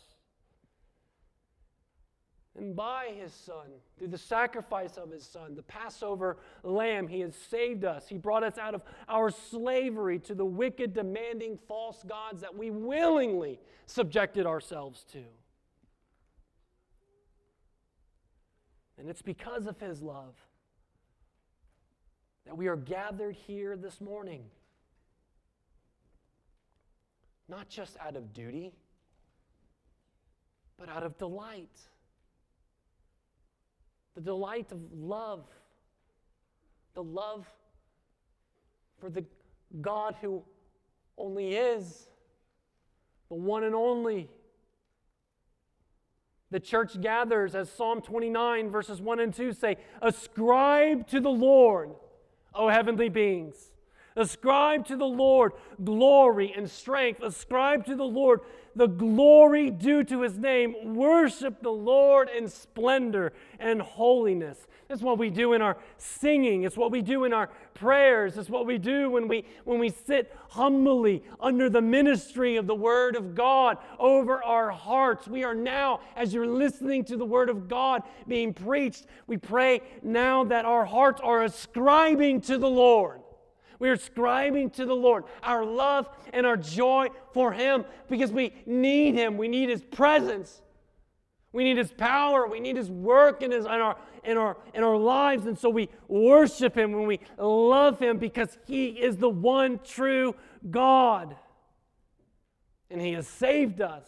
And 2.59 2.75
by 2.75 3.13
his 3.17 3.33
Son, 3.33 3.67
through 3.97 4.09
the 4.09 4.17
sacrifice 4.17 4.97
of 4.97 5.09
his 5.09 5.25
Son, 5.25 5.55
the 5.55 5.63
Passover 5.63 6.37
lamb, 6.61 7.07
he 7.07 7.21
has 7.21 7.33
saved 7.33 7.85
us. 7.85 8.09
He 8.09 8.17
brought 8.17 8.43
us 8.43 8.57
out 8.57 8.75
of 8.75 8.83
our 9.07 9.31
slavery 9.31 10.19
to 10.19 10.35
the 10.35 10.43
wicked, 10.43 10.93
demanding 10.93 11.57
false 11.69 12.03
gods 12.03 12.41
that 12.41 12.53
we 12.53 12.69
willingly 12.69 13.61
subjected 13.85 14.45
ourselves 14.45 15.05
to. 15.13 15.23
And 18.97 19.09
it's 19.09 19.21
because 19.21 19.65
of 19.65 19.79
his 19.79 20.01
love 20.01 20.35
that 22.45 22.57
we 22.57 22.67
are 22.67 22.75
gathered 22.75 23.35
here 23.35 23.77
this 23.77 24.01
morning. 24.01 24.43
Not 27.47 27.69
just 27.69 27.95
out 28.05 28.17
of 28.17 28.33
duty, 28.33 28.73
but 30.77 30.89
out 30.89 31.03
of 31.03 31.17
delight. 31.17 31.69
The 34.19 34.25
delight 34.25 34.73
of 34.73 34.79
love. 34.93 35.45
The 36.93 37.01
love 37.01 37.47
for 38.99 39.09
the 39.09 39.23
God 39.79 40.17
who 40.19 40.43
only 41.17 41.55
is, 41.55 42.09
the 43.29 43.35
one 43.35 43.63
and 43.63 43.73
only. 43.73 44.29
The 46.51 46.59
church 46.59 46.99
gathers, 46.99 47.55
as 47.55 47.71
Psalm 47.71 48.01
29, 48.01 48.69
verses 48.69 48.99
1 48.99 49.21
and 49.21 49.33
2 49.33 49.53
say, 49.53 49.77
ascribe 50.01 51.07
to 51.07 51.21
the 51.21 51.29
Lord 51.29 51.91
O 52.53 52.67
heavenly 52.67 53.07
beings. 53.07 53.71
Ascribe 54.15 54.85
to 54.87 54.95
the 54.95 55.05
Lord 55.05 55.53
glory 55.83 56.53
and 56.55 56.69
strength. 56.69 57.21
Ascribe 57.21 57.85
to 57.85 57.95
the 57.95 58.03
Lord 58.03 58.41
the 58.75 58.87
glory 58.87 59.69
due 59.69 60.03
to 60.05 60.21
his 60.21 60.37
name. 60.37 60.95
Worship 60.95 61.61
the 61.61 61.71
Lord 61.71 62.29
in 62.29 62.47
splendor 62.47 63.33
and 63.59 63.81
holiness. 63.81 64.67
That's 64.87 65.01
what 65.03 65.19
we 65.19 65.29
do 65.29 65.53
in 65.53 65.61
our 65.61 65.77
singing. 65.97 66.63
It's 66.63 66.75
what 66.75 66.89
we 66.89 67.03
do 67.03 67.23
in 67.25 67.33
our 67.33 67.49
prayers. 67.75 68.37
It's 68.37 68.49
what 68.49 68.65
we 68.65 68.79
do 68.79 69.11
when 69.11 69.27
we 69.27 69.45
when 69.63 69.77
we 69.77 69.89
sit 69.89 70.35
humbly 70.49 71.23
under 71.39 71.69
the 71.69 71.81
ministry 71.81 72.55
of 72.55 72.65
the 72.65 72.73
word 72.73 73.15
of 73.15 73.35
God 73.35 73.77
over 73.99 74.43
our 74.43 74.71
hearts. 74.71 75.27
We 75.27 75.43
are 75.43 75.53
now 75.53 75.99
as 76.15 76.33
you're 76.33 76.47
listening 76.47 77.05
to 77.05 77.17
the 77.17 77.25
word 77.25 77.49
of 77.49 77.67
God 77.67 78.01
being 78.27 78.51
preached, 78.51 79.05
we 79.27 79.37
pray 79.37 79.81
now 80.01 80.43
that 80.45 80.65
our 80.65 80.85
hearts 80.85 81.21
are 81.23 81.43
ascribing 81.43 82.41
to 82.41 82.57
the 82.57 82.69
Lord. 82.69 83.21
We 83.79 83.87
are 83.89 83.93
ascribing 83.93 84.71
to 84.71 84.85
the 84.85 84.93
Lord 84.93 85.23
our 85.41 85.65
love 85.65 86.09
and 86.33 86.45
our 86.45 86.57
joy 86.57 87.07
for 87.33 87.53
Him 87.53 87.85
because 88.09 88.31
we 88.31 88.53
need 88.65 89.15
Him. 89.15 89.37
We 89.37 89.47
need 89.47 89.69
His 89.69 89.81
presence. 89.81 90.61
We 91.53 91.63
need 91.63 91.77
His 91.77 91.91
power. 91.91 92.45
We 92.45 92.59
need 92.59 92.75
His 92.75 92.91
work 92.91 93.41
in, 93.41 93.51
his, 93.51 93.65
in, 93.65 93.71
our, 93.71 93.97
in, 94.25 94.37
our, 94.37 94.57
in 94.73 94.83
our 94.83 94.97
lives. 94.97 95.45
And 95.45 95.57
so 95.57 95.69
we 95.69 95.87
worship 96.09 96.77
Him 96.77 96.91
when 96.91 97.07
we 97.07 97.21
love 97.37 97.99
Him 97.99 98.17
because 98.17 98.57
He 98.67 98.89
is 98.89 99.15
the 99.15 99.29
one 99.29 99.79
true 99.85 100.35
God. 100.69 101.37
And 102.91 102.99
He 102.99 103.13
has 103.13 103.27
saved 103.27 103.79
us. 103.79 104.05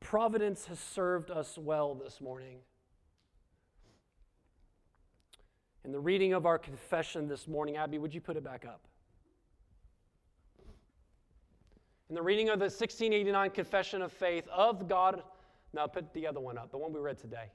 Providence 0.00 0.66
has 0.66 0.78
served 0.78 1.30
us 1.30 1.56
well 1.56 1.94
this 1.94 2.20
morning. 2.20 2.58
In 5.84 5.92
the 5.92 6.00
reading 6.00 6.34
of 6.34 6.44
our 6.44 6.58
confession 6.58 7.26
this 7.26 7.48
morning, 7.48 7.76
Abby, 7.76 7.98
would 7.98 8.14
you 8.14 8.20
put 8.20 8.36
it 8.36 8.44
back 8.44 8.66
up? 8.66 8.82
In 12.10 12.14
the 12.14 12.22
reading 12.22 12.48
of 12.48 12.58
the 12.58 12.64
1689 12.64 13.50
Confession 13.50 14.02
of 14.02 14.12
Faith 14.12 14.46
of 14.48 14.88
God, 14.88 15.22
now 15.72 15.86
put 15.86 16.12
the 16.12 16.26
other 16.26 16.40
one 16.40 16.58
up, 16.58 16.70
the 16.70 16.76
one 16.76 16.92
we 16.92 17.00
read 17.00 17.18
today. 17.18 17.50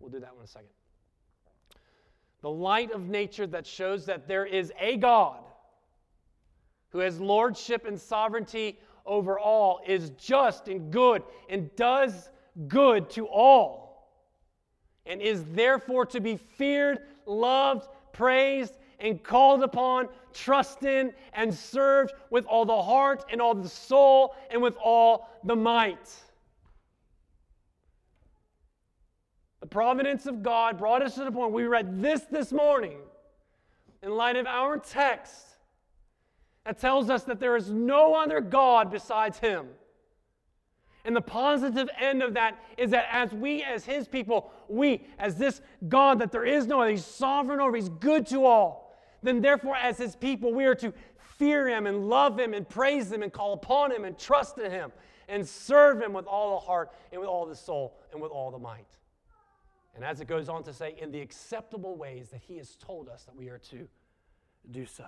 We'll 0.00 0.10
do 0.10 0.18
that 0.20 0.30
one 0.30 0.40
in 0.40 0.44
a 0.44 0.48
second. 0.48 0.70
The 2.40 2.50
light 2.50 2.90
of 2.90 3.08
nature 3.08 3.46
that 3.46 3.66
shows 3.66 4.06
that 4.06 4.26
there 4.26 4.44
is 4.44 4.72
a 4.80 4.96
God 4.96 5.44
who 6.88 6.98
has 6.98 7.20
lordship 7.20 7.86
and 7.86 8.00
sovereignty 8.00 8.80
over 9.06 9.38
all, 9.38 9.80
is 9.86 10.10
just 10.10 10.68
and 10.68 10.90
good, 10.92 11.22
and 11.48 11.74
does 11.76 12.30
good 12.68 13.08
to 13.10 13.26
all, 13.26 14.10
and 15.06 15.20
is 15.20 15.44
therefore 15.52 16.06
to 16.06 16.20
be 16.20 16.36
feared 16.36 17.00
loved, 17.26 17.88
praised, 18.12 18.78
and 18.98 19.22
called 19.22 19.62
upon, 19.62 20.08
trusted 20.32 21.14
and 21.32 21.52
served 21.52 22.12
with 22.30 22.46
all 22.46 22.64
the 22.64 22.82
heart 22.82 23.24
and 23.30 23.40
all 23.40 23.54
the 23.54 23.68
soul 23.68 24.34
and 24.50 24.62
with 24.62 24.76
all 24.82 25.28
the 25.44 25.56
might. 25.56 26.10
The 29.60 29.66
providence 29.66 30.26
of 30.26 30.42
God 30.42 30.78
brought 30.78 31.02
us 31.02 31.14
to 31.16 31.24
the 31.24 31.32
point 31.32 31.52
we 31.52 31.64
read 31.64 32.00
this 32.02 32.22
this 32.22 32.52
morning 32.52 32.98
in 34.02 34.10
light 34.10 34.36
of 34.36 34.46
our 34.46 34.76
text 34.78 35.46
that 36.64 36.78
tells 36.78 37.10
us 37.10 37.24
that 37.24 37.40
there 37.40 37.56
is 37.56 37.70
no 37.70 38.14
other 38.14 38.40
God 38.40 38.90
besides 38.90 39.38
Him. 39.38 39.68
And 41.04 41.16
the 41.16 41.20
positive 41.20 41.88
end 42.00 42.22
of 42.22 42.34
that 42.34 42.58
is 42.78 42.90
that 42.92 43.06
as 43.10 43.32
we, 43.32 43.62
as 43.62 43.84
His 43.84 44.06
people, 44.06 44.52
we, 44.68 45.06
as 45.18 45.34
this 45.34 45.60
God 45.88 46.20
that 46.20 46.30
there 46.30 46.44
is 46.44 46.66
no 46.66 46.80
other, 46.80 46.90
He's 46.90 47.04
sovereign 47.04 47.60
over, 47.60 47.76
He's 47.76 47.88
good 47.88 48.26
to 48.28 48.44
all, 48.44 48.96
then 49.22 49.40
therefore, 49.40 49.76
as 49.76 49.98
His 49.98 50.14
people, 50.14 50.52
we 50.52 50.64
are 50.64 50.76
to 50.76 50.92
fear 51.38 51.68
Him 51.68 51.86
and 51.86 52.08
love 52.08 52.38
Him 52.38 52.54
and 52.54 52.68
praise 52.68 53.10
Him 53.10 53.22
and 53.22 53.32
call 53.32 53.52
upon 53.54 53.90
Him 53.90 54.04
and 54.04 54.16
trust 54.16 54.58
in 54.58 54.70
Him 54.70 54.92
and 55.28 55.46
serve 55.46 56.00
Him 56.00 56.12
with 56.12 56.26
all 56.26 56.60
the 56.60 56.66
heart 56.66 56.92
and 57.10 57.20
with 57.20 57.28
all 57.28 57.46
the 57.46 57.56
soul 57.56 57.96
and 58.12 58.20
with 58.20 58.30
all 58.30 58.52
the 58.52 58.58
might. 58.58 58.86
And 59.94 60.04
as 60.04 60.20
it 60.20 60.28
goes 60.28 60.48
on 60.48 60.62
to 60.64 60.72
say, 60.72 60.94
in 61.00 61.10
the 61.10 61.20
acceptable 61.20 61.96
ways 61.96 62.28
that 62.28 62.40
He 62.46 62.58
has 62.58 62.76
told 62.76 63.08
us 63.08 63.24
that 63.24 63.34
we 63.34 63.48
are 63.48 63.58
to 63.70 63.88
do 64.70 64.86
so. 64.86 65.06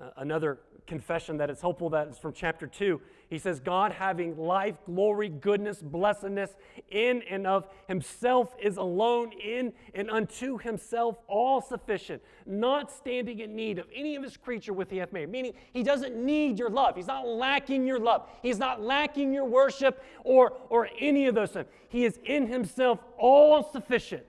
Uh, 0.00 0.08
another 0.16 0.58
confession 0.86 1.36
that 1.36 1.50
is 1.50 1.60
hopeful 1.60 1.90
that 1.90 2.08
is 2.08 2.18
from 2.18 2.32
chapter 2.32 2.66
2. 2.66 3.00
He 3.28 3.38
says, 3.38 3.60
God 3.60 3.92
having 3.92 4.36
life, 4.36 4.74
glory, 4.84 5.28
goodness, 5.28 5.80
blessedness 5.80 6.50
in 6.90 7.22
and 7.22 7.46
of 7.46 7.66
himself 7.88 8.54
is 8.60 8.76
alone 8.76 9.32
in 9.32 9.72
and 9.94 10.10
unto 10.10 10.58
himself 10.58 11.16
all 11.28 11.60
sufficient, 11.60 12.22
not 12.46 12.90
standing 12.90 13.40
in 13.40 13.54
need 13.54 13.78
of 13.78 13.86
any 13.94 14.16
of 14.16 14.22
his 14.22 14.36
creature 14.36 14.72
with 14.72 14.90
he 14.90 14.96
hath 14.96 15.12
made. 15.12 15.30
Meaning, 15.30 15.54
he 15.72 15.82
doesn't 15.82 16.16
need 16.16 16.58
your 16.58 16.70
love. 16.70 16.96
He's 16.96 17.06
not 17.06 17.26
lacking 17.26 17.86
your 17.86 18.00
love. 18.00 18.28
He's 18.42 18.58
not 18.58 18.82
lacking 18.82 19.32
your 19.32 19.44
worship 19.44 20.02
or, 20.24 20.54
or 20.68 20.88
any 20.98 21.26
of 21.26 21.34
those 21.34 21.50
things. 21.50 21.68
He 21.88 22.04
is 22.04 22.18
in 22.24 22.48
himself 22.48 22.98
all 23.18 23.70
sufficient, 23.70 24.26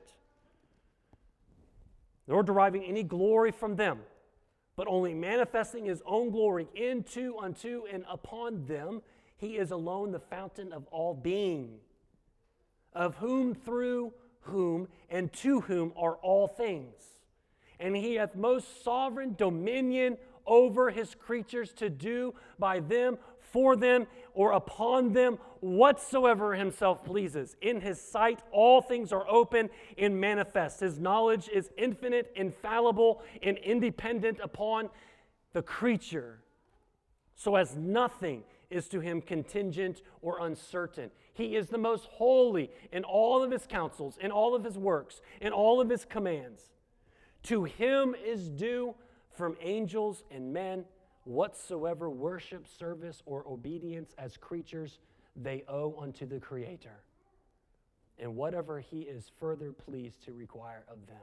nor 2.28 2.44
deriving 2.44 2.84
any 2.84 3.04
glory 3.04 3.52
from 3.52 3.76
them 3.76 4.00
but 4.76 4.88
only 4.88 5.14
manifesting 5.14 5.86
his 5.86 6.02
own 6.06 6.32
glory 6.32 6.68
into, 6.76 7.38
unto, 7.38 7.84
and 7.92 8.04
upon 8.10 8.66
them. 8.66 9.02
He 9.38 9.58
is 9.58 9.72
alone 9.72 10.12
the 10.12 10.20
fountain 10.20 10.72
of 10.72 10.88
all 10.88 11.14
being, 11.14 11.80
of 12.94 13.16
whom, 13.16 13.54
through 13.54 14.14
whom, 14.42 14.88
and 15.10 15.32
to 15.34 15.62
whom 15.62 15.94
are 15.96 16.16
all 16.16 16.48
things. 16.48 17.04
And 17.80 17.96
he 17.96 18.16
hath 18.16 18.36
most 18.36 18.84
sovereign 18.84 19.36
dominion 19.38 20.18
over 20.46 20.90
his 20.90 21.16
creatures 21.16 21.74
to 21.74 21.90
do 21.90 22.34
by 22.60 22.80
them 22.80 23.18
for 23.40 23.76
them 23.76 24.08
or 24.34 24.52
upon 24.52 25.14
them 25.14 25.38
whatsoever 25.60 26.56
himself 26.56 27.04
pleases. 27.06 27.56
In 27.62 27.82
his 27.82 28.02
sight, 28.02 28.42
all 28.52 28.82
things 28.82 29.12
are 29.12 29.26
open 29.30 29.70
and 29.98 30.20
manifest. 30.20 30.80
His 30.80 31.00
knowledge 31.00 31.50
is 31.50 31.70
infinite, 31.78 32.32
infallible, 32.36 33.22
and 33.42 33.58
independent 33.60 34.40
upon 34.42 34.90
the 35.54 35.62
creature, 35.62 36.40
so 37.36 37.56
as 37.56 37.76
nothing 37.76 38.44
is 38.70 38.88
to 38.88 39.00
him 39.00 39.22
contingent 39.22 40.02
or 40.22 40.46
uncertain. 40.46 41.12
He 41.34 41.56
is 41.56 41.68
the 41.68 41.78
most 41.78 42.06
holy 42.06 42.72
in 42.92 43.04
all 43.04 43.44
of 43.44 43.52
his 43.52 43.68
counsels, 43.68 44.18
in 44.20 44.32
all 44.32 44.56
of 44.56 44.64
his 44.64 44.78
works, 44.78 45.22
in 45.40 45.54
all 45.54 45.80
of 45.80 45.90
his 45.90 46.06
commands. 46.06 46.72
To 47.44 47.66
him 47.66 48.16
is 48.26 48.50
due 48.50 48.96
from 49.32 49.58
angels 49.62 50.24
and 50.32 50.54
men 50.54 50.86
whatsoever 51.26 52.10
worship, 52.10 52.68
service, 52.68 53.22
or 53.26 53.46
obedience 53.48 54.14
as 54.18 54.38
creatures 54.38 55.00
they 55.36 55.64
owe 55.68 55.96
unto 56.00 56.26
the 56.26 56.40
Creator, 56.40 57.02
and 58.20 58.36
whatever 58.36 58.80
He 58.80 59.02
is 59.02 59.32
further 59.40 59.72
pleased 59.72 60.24
to 60.26 60.34
require 60.34 60.84
of 60.90 61.08
them. 61.08 61.18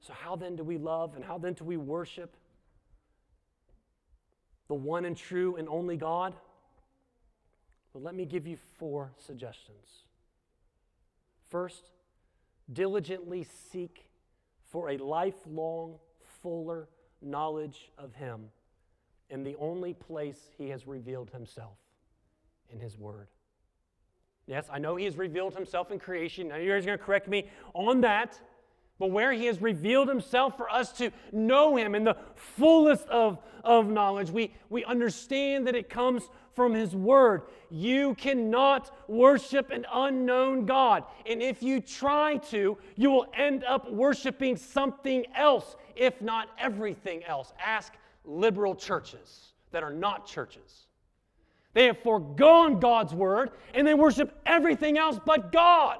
So, 0.00 0.12
how 0.12 0.36
then 0.36 0.56
do 0.56 0.64
we 0.64 0.76
love 0.76 1.14
and 1.16 1.24
how 1.24 1.38
then 1.38 1.54
do 1.54 1.64
we 1.64 1.76
worship 1.76 2.36
the 4.68 4.74
one 4.74 5.04
and 5.04 5.16
true 5.16 5.56
and 5.56 5.68
only 5.68 5.96
God? 5.96 6.34
Well, 7.92 8.02
let 8.02 8.14
me 8.14 8.26
give 8.26 8.46
you 8.46 8.58
four 8.78 9.12
suggestions. 9.16 10.04
First, 11.48 11.90
diligently 12.70 13.46
seek 13.70 14.06
for 14.66 14.90
a 14.90 14.96
lifelong, 14.98 15.98
fuller 16.42 16.88
knowledge 17.24 17.90
of 17.98 18.14
Him 18.14 18.46
in 19.30 19.42
the 19.42 19.56
only 19.56 19.94
place 19.94 20.50
He 20.56 20.68
has 20.68 20.86
revealed 20.86 21.30
Himself 21.30 21.78
in 22.70 22.78
His 22.78 22.98
Word. 22.98 23.28
Yes, 24.46 24.66
I 24.70 24.78
know 24.78 24.96
He 24.96 25.04
has 25.06 25.16
revealed 25.16 25.54
Himself 25.54 25.90
in 25.90 25.98
creation. 25.98 26.48
Now, 26.48 26.56
you 26.56 26.70
guys 26.70 26.84
are 26.84 26.86
going 26.86 26.98
to 26.98 27.04
correct 27.04 27.28
me 27.28 27.48
on 27.72 28.00
that. 28.02 28.38
But 28.98 29.10
where 29.10 29.32
He 29.32 29.46
has 29.46 29.60
revealed 29.60 30.08
Himself 30.08 30.56
for 30.56 30.70
us 30.70 30.92
to 30.98 31.10
know 31.32 31.76
Him 31.76 31.94
in 31.94 32.04
the 32.04 32.16
fullest 32.34 33.08
of, 33.08 33.38
of 33.62 33.88
knowledge, 33.88 34.30
we, 34.30 34.54
we 34.70 34.84
understand 34.84 35.66
that 35.66 35.74
it 35.74 35.88
comes 35.88 36.22
from 36.54 36.74
His 36.74 36.94
Word. 36.94 37.42
You 37.70 38.14
cannot 38.14 38.94
worship 39.08 39.70
an 39.70 39.84
unknown 39.92 40.66
God. 40.66 41.04
And 41.26 41.42
if 41.42 41.62
you 41.62 41.80
try 41.80 42.36
to, 42.50 42.78
you 42.96 43.10
will 43.10 43.26
end 43.36 43.64
up 43.64 43.90
worshiping 43.92 44.56
something 44.56 45.24
else, 45.34 45.76
if 45.96 46.20
not 46.22 46.48
everything 46.58 47.24
else. 47.24 47.52
Ask 47.64 47.94
liberal 48.24 48.74
churches 48.74 49.52
that 49.72 49.82
are 49.82 49.92
not 49.92 50.26
churches. 50.26 50.86
They 51.72 51.86
have 51.86 51.98
foregone 51.98 52.78
God's 52.78 53.12
Word 53.12 53.50
and 53.74 53.86
they 53.86 53.94
worship 53.94 54.40
everything 54.46 54.96
else 54.96 55.18
but 55.24 55.50
God. 55.50 55.98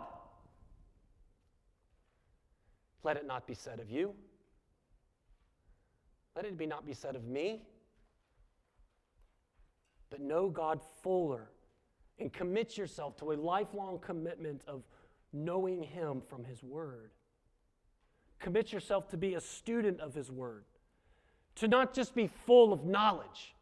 Let 3.05 3.17
it 3.17 3.27
not 3.27 3.47
be 3.47 3.55
said 3.55 3.79
of 3.79 3.91
you. 3.91 4.15
Let 6.35 6.45
it 6.45 6.59
be 6.59 6.67
not 6.67 6.85
be 6.85 6.95
said 6.95 7.15
of 7.15 7.25
me 7.25 7.63
but 10.15 10.21
know 10.21 10.49
God 10.49 10.81
fuller 11.03 11.49
and 12.21 12.33
commit 12.33 12.79
yourself 12.79 13.17
to 13.17 13.33
a 13.33 13.35
lifelong 13.35 13.99
commitment 13.99 14.63
of 14.69 14.85
knowing 15.33 15.83
Him 15.83 16.21
from 16.21 16.45
His 16.45 16.63
Word. 16.63 17.11
Commit 18.39 18.73
yourself 18.73 19.09
to 19.09 19.17
be 19.17 19.35
a 19.35 19.41
student 19.41 19.99
of 19.99 20.15
His 20.15 20.31
Word, 20.31 20.67
to 21.57 21.67
not 21.67 21.95
just 21.95 22.15
be 22.15 22.31
full 22.47 22.73
of 22.73 22.85
knowledge. 22.85 23.57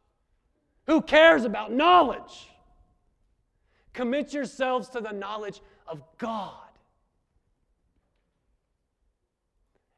Who 0.86 1.00
cares 1.00 1.44
about 1.44 1.72
knowledge? 1.72 2.50
Commit 3.94 4.34
yourselves 4.34 4.90
to 4.90 5.00
the 5.00 5.12
knowledge 5.12 5.62
of 5.88 6.02
God. 6.18 6.68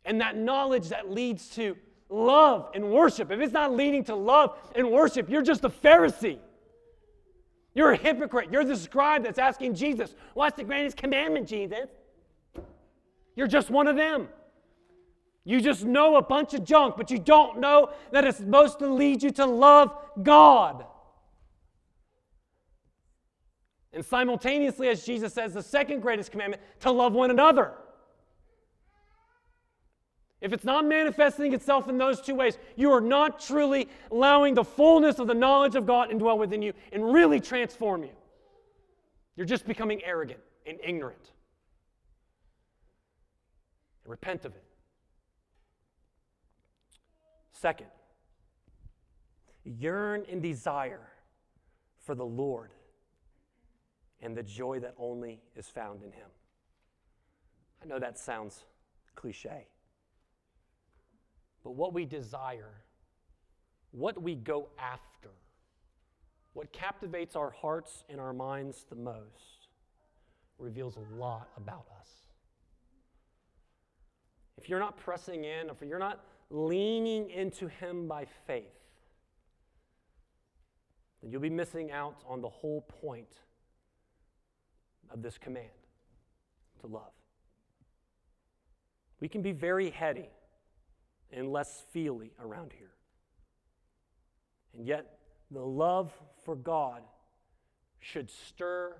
And 0.04 0.20
that 0.20 0.36
knowledge 0.36 0.88
that 0.88 1.10
leads 1.10 1.48
to 1.50 1.76
love 2.08 2.70
and 2.74 2.90
worship. 2.90 3.30
If 3.30 3.40
it's 3.40 3.52
not 3.52 3.72
leading 3.72 4.04
to 4.04 4.14
love 4.14 4.58
and 4.74 4.90
worship, 4.90 5.28
you're 5.28 5.42
just 5.42 5.64
a 5.64 5.70
Pharisee. 5.70 6.38
You're 7.74 7.92
a 7.92 7.96
hypocrite. 7.96 8.50
You're 8.52 8.64
the 8.64 8.76
scribe 8.76 9.24
that's 9.24 9.38
asking 9.38 9.74
Jesus, 9.74 10.14
What's 10.34 10.56
the 10.56 10.64
greatest 10.64 10.96
commandment, 10.96 11.48
Jesus? 11.48 11.88
You're 13.34 13.48
just 13.48 13.70
one 13.70 13.88
of 13.88 13.96
them. 13.96 14.28
You 15.44 15.60
just 15.60 15.84
know 15.84 16.16
a 16.16 16.22
bunch 16.22 16.54
of 16.54 16.64
junk, 16.64 16.96
but 16.96 17.10
you 17.10 17.18
don't 17.18 17.58
know 17.58 17.90
that 18.12 18.24
it's 18.24 18.38
supposed 18.38 18.78
to 18.78 18.88
lead 18.88 19.22
you 19.22 19.30
to 19.32 19.44
love 19.44 19.94
God. 20.22 20.86
And 23.92 24.04
simultaneously, 24.04 24.88
as 24.88 25.04
Jesus 25.04 25.34
says, 25.34 25.52
the 25.52 25.62
second 25.62 26.00
greatest 26.00 26.30
commandment, 26.32 26.62
to 26.80 26.90
love 26.90 27.12
one 27.12 27.30
another. 27.30 27.74
If 30.44 30.52
it's 30.52 30.64
not 30.64 30.84
manifesting 30.84 31.54
itself 31.54 31.88
in 31.88 31.96
those 31.96 32.20
two 32.20 32.34
ways, 32.34 32.58
you 32.76 32.92
are 32.92 33.00
not 33.00 33.40
truly 33.40 33.88
allowing 34.10 34.52
the 34.52 34.62
fullness 34.62 35.18
of 35.18 35.26
the 35.26 35.34
knowledge 35.34 35.74
of 35.74 35.86
God 35.86 36.10
indwell 36.10 36.36
within 36.36 36.60
you 36.60 36.74
and 36.92 37.14
really 37.14 37.40
transform 37.40 38.02
you. 38.02 38.10
You're 39.36 39.46
just 39.46 39.66
becoming 39.66 40.04
arrogant 40.04 40.40
and 40.66 40.76
ignorant. 40.84 41.32
Repent 44.04 44.44
of 44.44 44.54
it. 44.54 44.62
Second, 47.52 47.86
yearn 49.64 50.26
and 50.30 50.42
desire 50.42 51.08
for 52.04 52.14
the 52.14 52.26
Lord 52.26 52.74
and 54.20 54.36
the 54.36 54.42
joy 54.42 54.78
that 54.80 54.94
only 54.98 55.40
is 55.56 55.70
found 55.70 56.02
in 56.02 56.12
Him. 56.12 56.28
I 57.82 57.86
know 57.86 57.98
that 57.98 58.18
sounds 58.18 58.64
cliche. 59.14 59.68
But 61.64 61.72
what 61.72 61.94
we 61.94 62.04
desire, 62.04 62.82
what 63.90 64.22
we 64.22 64.34
go 64.34 64.68
after, 64.78 65.30
what 66.52 66.70
captivates 66.72 67.34
our 67.34 67.50
hearts 67.50 68.04
and 68.08 68.20
our 68.20 68.34
minds 68.34 68.84
the 68.88 68.96
most, 68.96 69.68
reveals 70.58 70.96
a 70.96 71.16
lot 71.16 71.48
about 71.56 71.86
us. 72.00 72.08
If 74.58 74.68
you're 74.68 74.78
not 74.78 74.98
pressing 74.98 75.44
in, 75.44 75.68
if 75.70 75.80
you're 75.80 75.98
not 75.98 76.24
leaning 76.50 77.30
into 77.30 77.66
Him 77.66 78.06
by 78.06 78.26
faith, 78.46 78.64
then 81.22 81.32
you'll 81.32 81.40
be 81.40 81.50
missing 81.50 81.90
out 81.90 82.22
on 82.28 82.42
the 82.42 82.48
whole 82.48 82.82
point 82.82 83.40
of 85.10 85.22
this 85.22 85.38
command 85.38 85.66
to 86.80 86.86
love. 86.86 87.12
We 89.20 89.28
can 89.28 89.40
be 89.40 89.52
very 89.52 89.90
heady 89.90 90.28
and 91.34 91.50
less 91.50 91.84
feely 91.90 92.32
around 92.40 92.72
here. 92.76 92.92
And 94.76 94.86
yet, 94.86 95.18
the 95.50 95.64
love 95.64 96.12
for 96.44 96.56
God 96.56 97.02
should 98.00 98.30
stir 98.30 98.96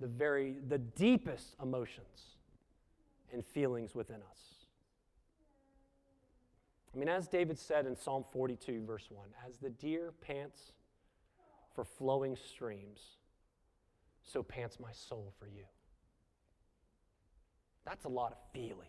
the 0.00 0.06
very 0.06 0.56
the 0.68 0.78
deepest 0.78 1.56
emotions 1.62 2.36
and 3.32 3.44
feelings 3.44 3.94
within 3.94 4.16
us. 4.30 4.38
I 6.94 6.98
mean, 6.98 7.08
as 7.08 7.28
David 7.28 7.58
said 7.58 7.86
in 7.86 7.94
Psalm 7.94 8.24
42, 8.32 8.84
verse 8.86 9.08
1, 9.10 9.28
as 9.46 9.58
the 9.58 9.68
deer 9.68 10.12
pants 10.22 10.72
for 11.74 11.84
flowing 11.84 12.36
streams, 12.36 13.00
so 14.22 14.42
pants 14.42 14.78
my 14.80 14.92
soul 14.92 15.34
for 15.38 15.46
you. 15.46 15.64
That's 17.84 18.04
a 18.04 18.08
lot 18.08 18.32
of 18.32 18.38
feeling. 18.52 18.88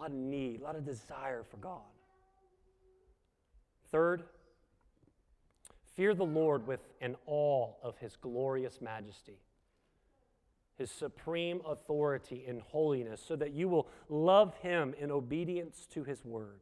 Lot 0.00 0.10
of 0.10 0.16
need, 0.16 0.60
a 0.60 0.64
lot 0.64 0.76
of 0.76 0.84
desire 0.84 1.42
for 1.42 1.58
God. 1.58 1.80
Third, 3.90 4.22
fear 5.94 6.14
the 6.14 6.24
Lord 6.24 6.66
with 6.66 6.80
an 7.00 7.16
awe 7.26 7.72
of 7.82 7.98
his 7.98 8.16
glorious 8.16 8.80
majesty, 8.80 9.38
his 10.78 10.90
supreme 10.90 11.60
authority 11.66 12.44
and 12.48 12.62
holiness, 12.62 13.20
so 13.26 13.36
that 13.36 13.52
you 13.52 13.68
will 13.68 13.88
love 14.08 14.54
him 14.56 14.94
in 14.98 15.10
obedience 15.10 15.86
to 15.92 16.04
his 16.04 16.24
word. 16.24 16.60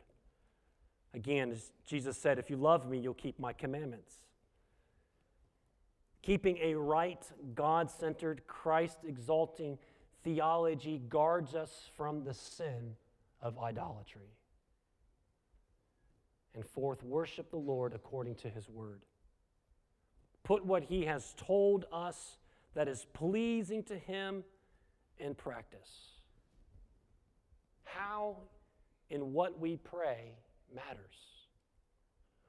Again, 1.14 1.52
as 1.52 1.70
Jesus 1.86 2.16
said, 2.16 2.38
if 2.38 2.50
you 2.50 2.56
love 2.56 2.88
me, 2.88 2.98
you'll 2.98 3.14
keep 3.14 3.38
my 3.38 3.52
commandments. 3.52 4.14
Keeping 6.22 6.58
a 6.58 6.74
right, 6.74 7.24
God 7.54 7.90
centered, 7.90 8.42
Christ 8.46 8.98
exalting 9.06 9.78
theology 10.24 11.00
guards 11.08 11.54
us 11.54 11.88
from 11.96 12.24
the 12.24 12.34
sin 12.34 12.96
of 13.40 13.58
idolatry. 13.58 14.34
And 16.54 16.66
fourth, 16.66 17.02
worship 17.02 17.50
the 17.50 17.56
Lord 17.56 17.92
according 17.94 18.36
to 18.36 18.48
his 18.48 18.68
word. 18.68 19.02
Put 20.42 20.64
what 20.64 20.82
he 20.82 21.04
has 21.04 21.34
told 21.36 21.84
us 21.92 22.38
that 22.74 22.88
is 22.88 23.06
pleasing 23.12 23.82
to 23.84 23.98
him 23.98 24.44
in 25.18 25.34
practice. 25.34 25.90
How 27.84 28.36
and 29.10 29.32
what 29.32 29.58
we 29.58 29.76
pray 29.76 30.32
matters. 30.74 31.16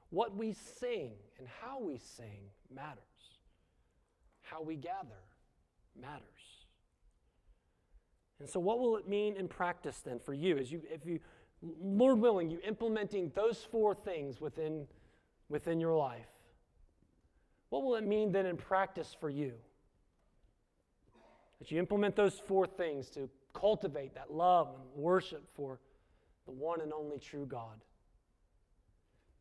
What 0.09 0.35
we 0.35 0.53
sing 0.79 1.11
and 1.37 1.47
how 1.61 1.79
we 1.79 1.97
sing 1.97 2.49
matters. 2.73 3.03
How 4.41 4.61
we 4.61 4.75
gather 4.75 5.23
matters. 5.99 6.58
And 8.39 8.49
so, 8.49 8.59
what 8.59 8.79
will 8.79 8.97
it 8.97 9.07
mean 9.07 9.35
in 9.35 9.47
practice 9.47 9.99
then 9.99 10.19
for 10.19 10.33
you? 10.33 10.57
As 10.57 10.71
you, 10.71 10.81
if 10.91 11.05
you, 11.05 11.19
Lord 11.61 12.19
willing, 12.19 12.49
you 12.49 12.59
implementing 12.65 13.31
those 13.35 13.67
four 13.69 13.93
things 13.93 14.39
within, 14.39 14.87
within 15.49 15.79
your 15.79 15.95
life, 15.95 16.29
what 17.69 17.83
will 17.83 17.95
it 17.95 18.05
mean 18.05 18.31
then 18.31 18.45
in 18.45 18.57
practice 18.57 19.15
for 19.19 19.29
you? 19.29 19.53
That 21.59 21.69
you 21.71 21.79
implement 21.79 22.15
those 22.15 22.39
four 22.39 22.65
things 22.65 23.09
to 23.11 23.29
cultivate 23.53 24.15
that 24.15 24.31
love 24.31 24.69
and 24.69 24.83
worship 24.95 25.43
for 25.53 25.79
the 26.45 26.51
one 26.51 26.81
and 26.81 26.93
only 26.93 27.19
true 27.19 27.45
God. 27.45 27.83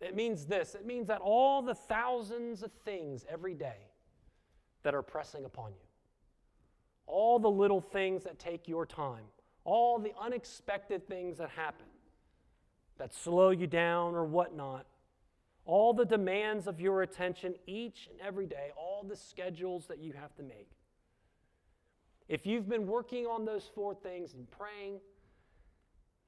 It 0.01 0.15
means 0.15 0.47
this 0.47 0.75
it 0.75 0.87
means 0.87 1.09
that 1.09 1.21
all 1.21 1.63
the 1.63 1.75
thousands 1.75 2.63
of 2.63 2.71
things 2.85 3.25
every 3.29 3.55
day 3.55 3.89
that 4.83 4.95
are 4.95 5.03
pressing 5.03 5.45
upon 5.45 5.73
you, 5.73 5.88
all 7.09 7.39
the 7.39 7.51
little 7.51 7.81
things 7.81 8.25
that 8.25 8.39
take 8.39 8.69
your 8.69 8.87
time, 8.87 9.25
all 9.65 9.99
the 9.99 10.13
unexpected 10.21 11.09
things 11.09 11.39
that 11.39 11.51
happen 11.51 11.87
that 12.99 13.15
slow 13.15 13.51
you 13.51 13.67
down 13.67 14.15
or 14.15 14.25
whatnot, 14.25 14.87
all 15.65 15.93
the 15.93 16.05
demands 16.05 16.67
of 16.67 16.81
your 16.81 17.03
attention 17.03 17.55
each 17.67 18.09
and 18.11 18.21
every 18.21 18.47
day, 18.47 18.71
all 18.77 19.05
the 19.09 19.17
schedules 19.17 19.87
that 19.87 19.99
you 19.99 20.13
have 20.13 20.35
to 20.35 20.43
make. 20.43 20.71
If 22.29 22.47
you've 22.47 22.69
been 22.69 22.87
working 22.87 23.27
on 23.27 23.45
those 23.45 23.71
four 23.75 23.95
things 23.95 24.35
and 24.35 24.51
praying 24.51 24.99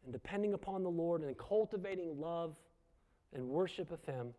and 0.04 0.12
depending 0.12 0.54
upon 0.54 0.82
the 0.82 0.90
Lord 0.90 1.22
and 1.22 1.36
cultivating 1.36 2.18
love 2.18 2.54
and 3.34 3.48
worship 3.48 3.90
of 3.90 4.02
Him, 4.04 4.32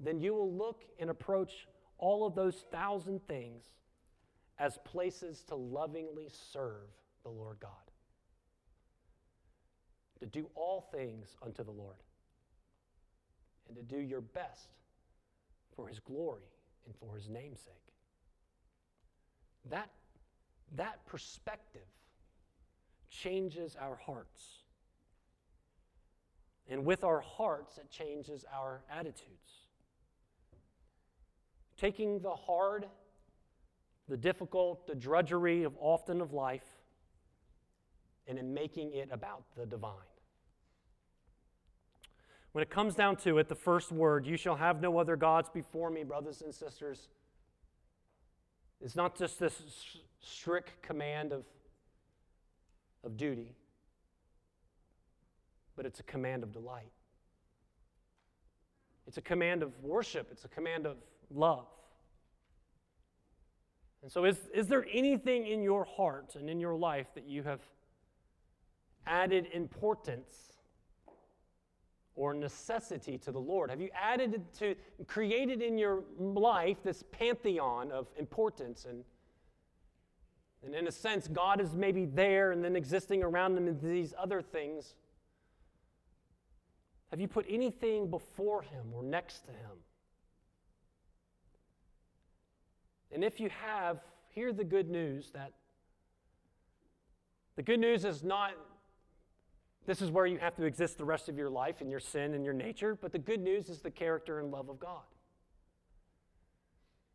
then 0.00 0.20
you 0.20 0.34
will 0.34 0.52
look 0.52 0.82
and 0.98 1.10
approach 1.10 1.66
all 1.98 2.26
of 2.26 2.34
those 2.34 2.64
thousand 2.70 3.26
things 3.26 3.62
as 4.58 4.78
places 4.84 5.42
to 5.48 5.54
lovingly 5.54 6.28
serve 6.52 6.88
the 7.22 7.30
Lord 7.30 7.58
God. 7.60 7.70
To 10.20 10.26
do 10.26 10.48
all 10.54 10.88
things 10.92 11.36
unto 11.42 11.64
the 11.64 11.70
Lord, 11.70 11.96
and 13.68 13.76
to 13.76 13.82
do 13.82 14.00
your 14.00 14.20
best 14.20 14.68
for 15.74 15.88
His 15.88 15.98
glory 15.98 16.48
and 16.86 16.94
for 16.96 17.16
His 17.16 17.28
namesake. 17.28 17.74
That, 19.70 19.90
that 20.76 21.04
perspective 21.06 21.82
changes 23.10 23.76
our 23.80 23.96
hearts. 23.96 24.64
And 26.68 26.84
with 26.84 27.04
our 27.04 27.20
hearts, 27.20 27.78
it 27.78 27.90
changes 27.90 28.44
our 28.54 28.82
attitudes. 28.90 29.68
Taking 31.76 32.20
the 32.20 32.34
hard 32.34 32.86
the 34.08 34.16
difficult, 34.16 34.86
the 34.86 34.94
drudgery 34.94 35.64
of 35.64 35.74
often 35.80 36.20
of 36.20 36.32
life, 36.32 36.66
and 38.26 38.38
in 38.38 38.54
making 38.54 38.92
it 38.92 39.08
about 39.12 39.44
the 39.56 39.66
divine. 39.66 39.92
When 42.52 42.62
it 42.62 42.70
comes 42.70 42.94
down 42.94 43.16
to 43.16 43.38
it, 43.38 43.48
the 43.48 43.54
first 43.54 43.90
word, 43.90 44.26
you 44.26 44.36
shall 44.36 44.56
have 44.56 44.80
no 44.80 44.98
other 44.98 45.16
gods 45.16 45.48
before 45.48 45.90
me, 45.90 46.04
brothers 46.04 46.40
and 46.40 46.54
sisters, 46.54 47.08
is 48.80 48.94
not 48.94 49.18
just 49.18 49.40
this 49.40 49.60
strict 50.20 50.80
command 50.82 51.32
of, 51.32 51.44
of 53.02 53.16
duty, 53.16 53.54
but 55.76 55.84
it's 55.86 56.00
a 56.00 56.04
command 56.04 56.42
of 56.42 56.52
delight. 56.52 56.92
It's 59.06 59.16
a 59.16 59.22
command 59.22 59.62
of 59.62 59.72
worship, 59.82 60.28
it's 60.30 60.44
a 60.44 60.48
command 60.48 60.86
of 60.86 60.96
love. 61.30 61.66
And 64.04 64.12
so, 64.12 64.26
is, 64.26 64.36
is 64.52 64.66
there 64.66 64.86
anything 64.92 65.46
in 65.46 65.62
your 65.62 65.86
heart 65.86 66.34
and 66.34 66.50
in 66.50 66.60
your 66.60 66.74
life 66.74 67.06
that 67.14 67.26
you 67.26 67.42
have 67.44 67.60
added 69.06 69.48
importance 69.54 70.58
or 72.14 72.34
necessity 72.34 73.16
to 73.16 73.32
the 73.32 73.38
Lord? 73.38 73.70
Have 73.70 73.80
you 73.80 73.88
added 73.98 74.42
to, 74.58 74.74
created 75.06 75.62
in 75.62 75.78
your 75.78 76.04
life 76.18 76.76
this 76.84 77.02
pantheon 77.12 77.90
of 77.90 78.08
importance? 78.18 78.84
And, 78.86 79.04
and 80.62 80.74
in 80.74 80.86
a 80.86 80.92
sense, 80.92 81.26
God 81.26 81.58
is 81.58 81.74
maybe 81.74 82.04
there 82.04 82.52
and 82.52 82.62
then 82.62 82.76
existing 82.76 83.22
around 83.22 83.54
them 83.54 83.66
in 83.66 83.80
these 83.80 84.12
other 84.18 84.42
things. 84.42 84.96
Have 87.10 87.22
you 87.22 87.28
put 87.28 87.46
anything 87.48 88.10
before 88.10 88.60
Him 88.60 88.84
or 88.92 89.02
next 89.02 89.46
to 89.46 89.52
Him? 89.52 89.78
And 93.14 93.24
if 93.24 93.40
you 93.40 93.48
have, 93.48 94.00
hear 94.28 94.52
the 94.52 94.64
good 94.64 94.90
news 94.90 95.30
that 95.32 95.52
the 97.56 97.62
good 97.62 97.78
news 97.78 98.04
is 98.04 98.24
not 98.24 98.50
this 99.86 100.00
is 100.00 100.10
where 100.10 100.26
you 100.26 100.38
have 100.38 100.56
to 100.56 100.64
exist 100.64 100.98
the 100.98 101.04
rest 101.04 101.28
of 101.28 101.36
your 101.36 101.50
life 101.50 101.82
in 101.82 101.90
your 101.90 102.00
sin 102.00 102.34
and 102.34 102.44
your 102.44 102.54
nature, 102.54 102.98
but 103.00 103.12
the 103.12 103.18
good 103.18 103.40
news 103.40 103.68
is 103.68 103.80
the 103.80 103.90
character 103.90 104.40
and 104.40 104.50
love 104.50 104.70
of 104.70 104.80
God. 104.80 105.02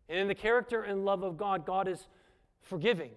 And 0.07 0.19
in 0.19 0.27
the 0.27 0.35
character 0.35 0.83
and 0.83 1.03
love 1.03 1.23
of 1.23 1.35
God, 1.35 1.65
God 1.65 1.87
is 1.87 2.07
forgiving. 2.61 3.11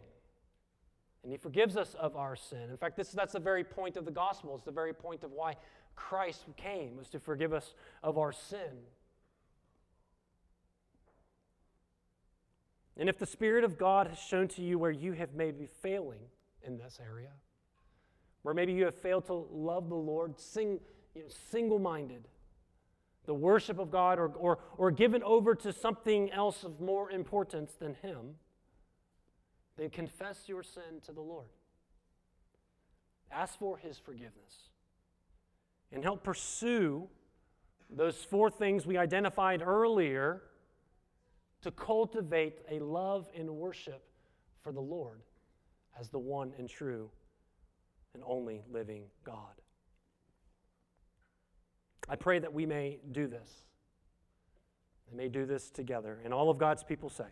And 1.22 1.30
He 1.30 1.36
forgives 1.36 1.76
us 1.76 1.94
of 1.94 2.16
our 2.16 2.34
sin. 2.34 2.70
In 2.70 2.76
fact, 2.78 2.96
this, 2.96 3.10
that's 3.10 3.34
the 3.34 3.40
very 3.40 3.62
point 3.62 3.96
of 3.96 4.06
the 4.06 4.10
gospel. 4.10 4.54
It's 4.54 4.64
the 4.64 4.72
very 4.72 4.94
point 4.94 5.22
of 5.22 5.32
why 5.32 5.56
Christ 5.96 6.44
came, 6.56 6.96
was 6.96 7.10
to 7.10 7.20
forgive 7.20 7.52
us 7.52 7.74
of 8.02 8.16
our 8.16 8.32
sin. 8.32 8.80
And 12.96 13.08
if 13.08 13.18
the 13.18 13.26
Spirit 13.26 13.64
of 13.64 13.78
God 13.78 14.06
has 14.08 14.18
shown 14.18 14.48
to 14.48 14.62
you 14.62 14.78
where 14.78 14.90
you 14.90 15.12
have 15.12 15.34
maybe 15.34 15.66
failing 15.66 16.20
in 16.62 16.78
this 16.78 16.98
area, 17.02 17.30
where 18.42 18.54
maybe 18.54 18.72
you 18.72 18.84
have 18.84 18.94
failed 18.94 19.26
to 19.26 19.46
love 19.50 19.88
the 19.88 19.94
Lord 19.94 20.38
sing, 20.38 20.80
you 21.14 21.22
know, 21.22 21.28
single 21.50 21.78
minded, 21.78 22.28
the 23.24 23.34
worship 23.34 23.78
of 23.78 23.90
God, 23.90 24.18
or, 24.18 24.28
or, 24.28 24.58
or 24.76 24.90
given 24.90 25.22
over 25.22 25.54
to 25.54 25.72
something 25.72 26.30
else 26.32 26.64
of 26.64 26.80
more 26.80 27.10
importance 27.10 27.72
than 27.72 27.94
Him, 27.94 28.34
then 29.76 29.90
confess 29.90 30.48
your 30.48 30.62
sin 30.62 31.00
to 31.06 31.12
the 31.12 31.20
Lord. 31.20 31.46
Ask 33.30 33.58
for 33.58 33.78
His 33.78 33.98
forgiveness. 33.98 34.70
And 35.92 36.02
help 36.02 36.24
pursue 36.24 37.08
those 37.88 38.16
four 38.16 38.50
things 38.50 38.86
we 38.86 38.96
identified 38.96 39.62
earlier 39.62 40.42
to 41.62 41.70
cultivate 41.70 42.60
a 42.70 42.78
love 42.80 43.28
and 43.36 43.48
worship 43.48 44.02
for 44.62 44.72
the 44.72 44.80
Lord 44.80 45.22
as 45.98 46.08
the 46.08 46.18
one 46.18 46.52
and 46.58 46.68
true 46.68 47.10
and 48.14 48.22
only 48.26 48.62
living 48.70 49.04
God. 49.24 49.60
I 52.08 52.16
pray 52.16 52.38
that 52.40 52.52
we 52.52 52.66
may 52.66 52.98
do 53.12 53.26
this 53.26 53.48
and 55.08 55.16
may 55.16 55.28
do 55.28 55.46
this 55.46 55.70
together. 55.70 56.20
And 56.24 56.34
all 56.34 56.50
of 56.50 56.58
God's 56.58 56.82
people 56.82 57.08
say, 57.08 57.24